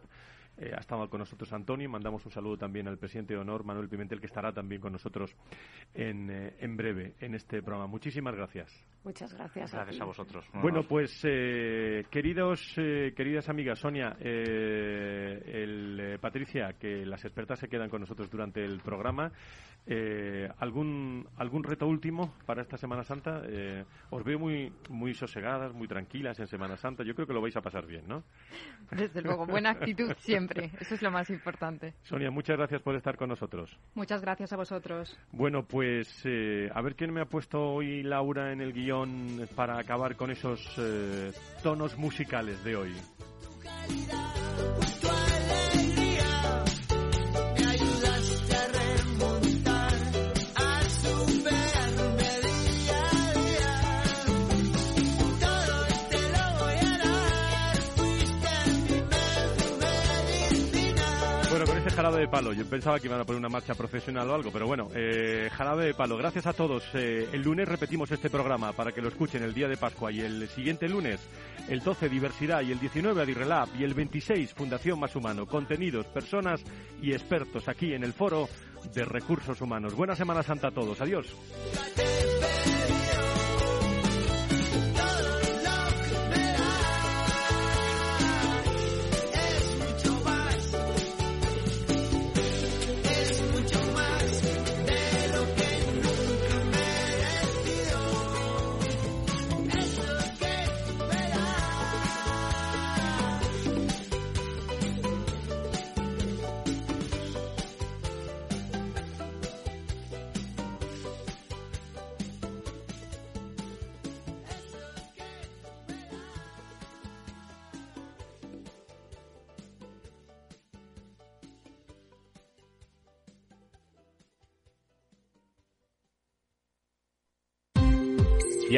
Eh, 0.58 0.70
ha 0.76 0.80
estado 0.80 1.08
con 1.08 1.18
nosotros 1.20 1.52
Antonio. 1.52 1.88
Mandamos 1.88 2.24
un 2.26 2.32
saludo 2.32 2.58
también 2.58 2.86
al 2.86 2.98
presidente 2.98 3.32
de 3.34 3.40
honor, 3.40 3.64
Manuel 3.64 3.88
Pimentel, 3.88 4.20
que 4.20 4.26
estará 4.26 4.52
también 4.52 4.80
con 4.80 4.92
nosotros 4.92 5.34
en, 5.94 6.30
eh, 6.30 6.54
en 6.60 6.76
breve 6.76 7.14
en 7.20 7.34
este 7.34 7.62
programa. 7.62 7.86
Muchísimas 7.86 8.34
gracias. 8.34 8.70
Muchas 9.02 9.32
gracias. 9.32 9.72
Gracias 9.72 10.00
a, 10.00 10.04
vosotros. 10.04 10.46
Bueno, 10.54 10.82
pues 10.88 11.20
eh, 11.24 12.04
queridos, 12.10 12.60
queridas 12.76 13.48
amigas, 13.48 13.78
Sonia, 13.78 14.16
el, 14.20 16.18
Patricia, 16.20 16.74
que 16.78 17.04
las 17.06 17.24
expertas 17.24 17.58
se 17.58 17.68
quedan 17.68 17.88
con 17.88 18.00
nosotros 18.00 18.30
durante 18.30 18.64
el 18.64 18.80
programa. 18.80 19.32
¿Algún, 20.58 21.28
¿Algún 21.36 21.64
reto 21.64 21.86
último 21.86 22.34
para 22.46 22.62
esta 22.62 22.76
Semana 22.76 23.04
Santa? 23.04 23.42
os 24.10 24.24
veo 24.24 24.38
muy, 24.38 24.72
muy 24.88 25.14
sosegadas, 25.14 25.72
muy 25.72 25.88
tranquilas 25.88 26.38
en 26.38 26.46
Semana 26.46 26.76
Santa. 26.76 27.02
Yo 27.04 27.14
creo 27.14 27.26
que 27.26 27.34
lo 27.34 27.40
vais 27.40 27.56
a 27.56 27.60
pasar 27.60 27.86
bien, 27.86 28.06
¿no? 28.06 28.22
Desde 28.90 29.22
luego, 29.22 29.46
buena 29.46 29.70
actitud 29.70 30.12
siempre. 30.18 30.70
Eso 30.80 30.94
es 30.94 31.02
lo 31.02 31.10
más 31.10 31.30
importante. 31.30 31.94
Sonia, 32.02 32.30
muchas 32.30 32.56
gracias 32.56 32.82
por 32.82 32.94
estar 32.94 33.16
con 33.16 33.28
nosotros. 33.28 33.76
Muchas 33.94 34.20
gracias 34.20 34.52
a 34.52 34.56
vosotros. 34.56 35.18
Bueno, 35.32 35.64
pues 35.64 36.22
eh, 36.24 36.70
a 36.72 36.80
ver 36.82 36.94
quién 36.96 37.12
me 37.12 37.20
ha 37.20 37.26
puesto 37.26 37.60
hoy 37.60 38.02
Laura 38.02 38.52
en 38.52 38.60
el 38.60 38.72
guion 38.72 39.48
para 39.54 39.78
acabar 39.78 40.16
con 40.16 40.30
esos 40.30 40.60
eh, 40.78 41.32
tonos 41.62 41.96
musicales 41.96 42.62
de 42.64 42.76
hoy. 42.76 42.92
Jarabe 61.92 62.20
de 62.20 62.28
palo. 62.28 62.52
Yo 62.52 62.64
pensaba 62.66 62.98
que 62.98 63.06
iban 63.06 63.20
a 63.20 63.24
poner 63.24 63.38
una 63.38 63.48
marcha 63.48 63.74
profesional 63.74 64.28
o 64.28 64.34
algo, 64.34 64.50
pero 64.50 64.66
bueno, 64.66 64.88
eh, 64.94 65.48
jarabe 65.52 65.86
de 65.86 65.94
palo. 65.94 66.16
Gracias 66.16 66.46
a 66.46 66.52
todos. 66.52 66.82
Eh, 66.94 67.28
el 67.32 67.42
lunes 67.42 67.68
repetimos 67.68 68.10
este 68.10 68.30
programa 68.30 68.72
para 68.72 68.92
que 68.92 69.02
lo 69.02 69.08
escuchen 69.08 69.42
el 69.42 69.54
día 69.54 69.68
de 69.68 69.76
Pascua 69.76 70.10
y 70.10 70.20
el 70.20 70.48
siguiente 70.48 70.88
lunes, 70.88 71.20
el 71.68 71.80
12, 71.80 72.08
Diversidad 72.08 72.62
y 72.62 72.72
el 72.72 72.80
19, 72.80 73.22
Adirrelab 73.22 73.68
y 73.78 73.84
el 73.84 73.94
26, 73.94 74.54
Fundación 74.54 74.98
Más 74.98 75.14
Humano. 75.16 75.46
Contenidos, 75.46 76.06
personas 76.06 76.62
y 77.00 77.12
expertos 77.12 77.68
aquí 77.68 77.92
en 77.92 78.04
el 78.04 78.12
Foro 78.12 78.48
de 78.94 79.04
Recursos 79.04 79.60
Humanos. 79.60 79.94
Buena 79.94 80.16
Semana 80.16 80.42
Santa 80.42 80.68
a 80.68 80.72
todos. 80.72 81.00
Adiós. 81.00 81.26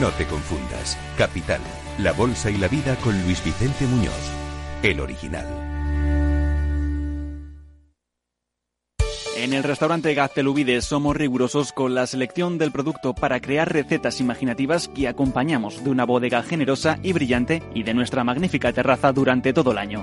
No 0.00 0.08
te 0.12 0.24
confundas. 0.24 0.96
Capital, 1.18 1.60
la 1.98 2.12
bolsa 2.12 2.50
y 2.50 2.56
la 2.56 2.68
vida 2.68 2.96
con 2.96 3.22
Luis 3.22 3.44
Vicente 3.44 3.84
Muñoz, 3.84 4.14
el 4.82 4.98
original. 4.98 5.46
En 9.36 9.52
el 9.52 9.62
restaurante 9.62 10.14
Gaztelubide 10.14 10.80
somos 10.80 11.16
rigurosos 11.16 11.72
con 11.72 11.94
la 11.94 12.06
selección 12.06 12.56
del 12.56 12.72
producto 12.72 13.14
para 13.14 13.40
crear 13.40 13.70
recetas 13.70 14.20
imaginativas 14.20 14.88
que 14.88 15.06
acompañamos 15.06 15.84
de 15.84 15.90
una 15.90 16.04
bodega 16.04 16.42
generosa 16.42 16.98
y 17.02 17.12
brillante 17.12 17.62
y 17.74 17.82
de 17.82 17.92
nuestra 17.92 18.24
magnífica 18.24 18.72
terraza 18.72 19.12
durante 19.12 19.52
todo 19.52 19.72
el 19.72 19.78
año. 19.78 20.02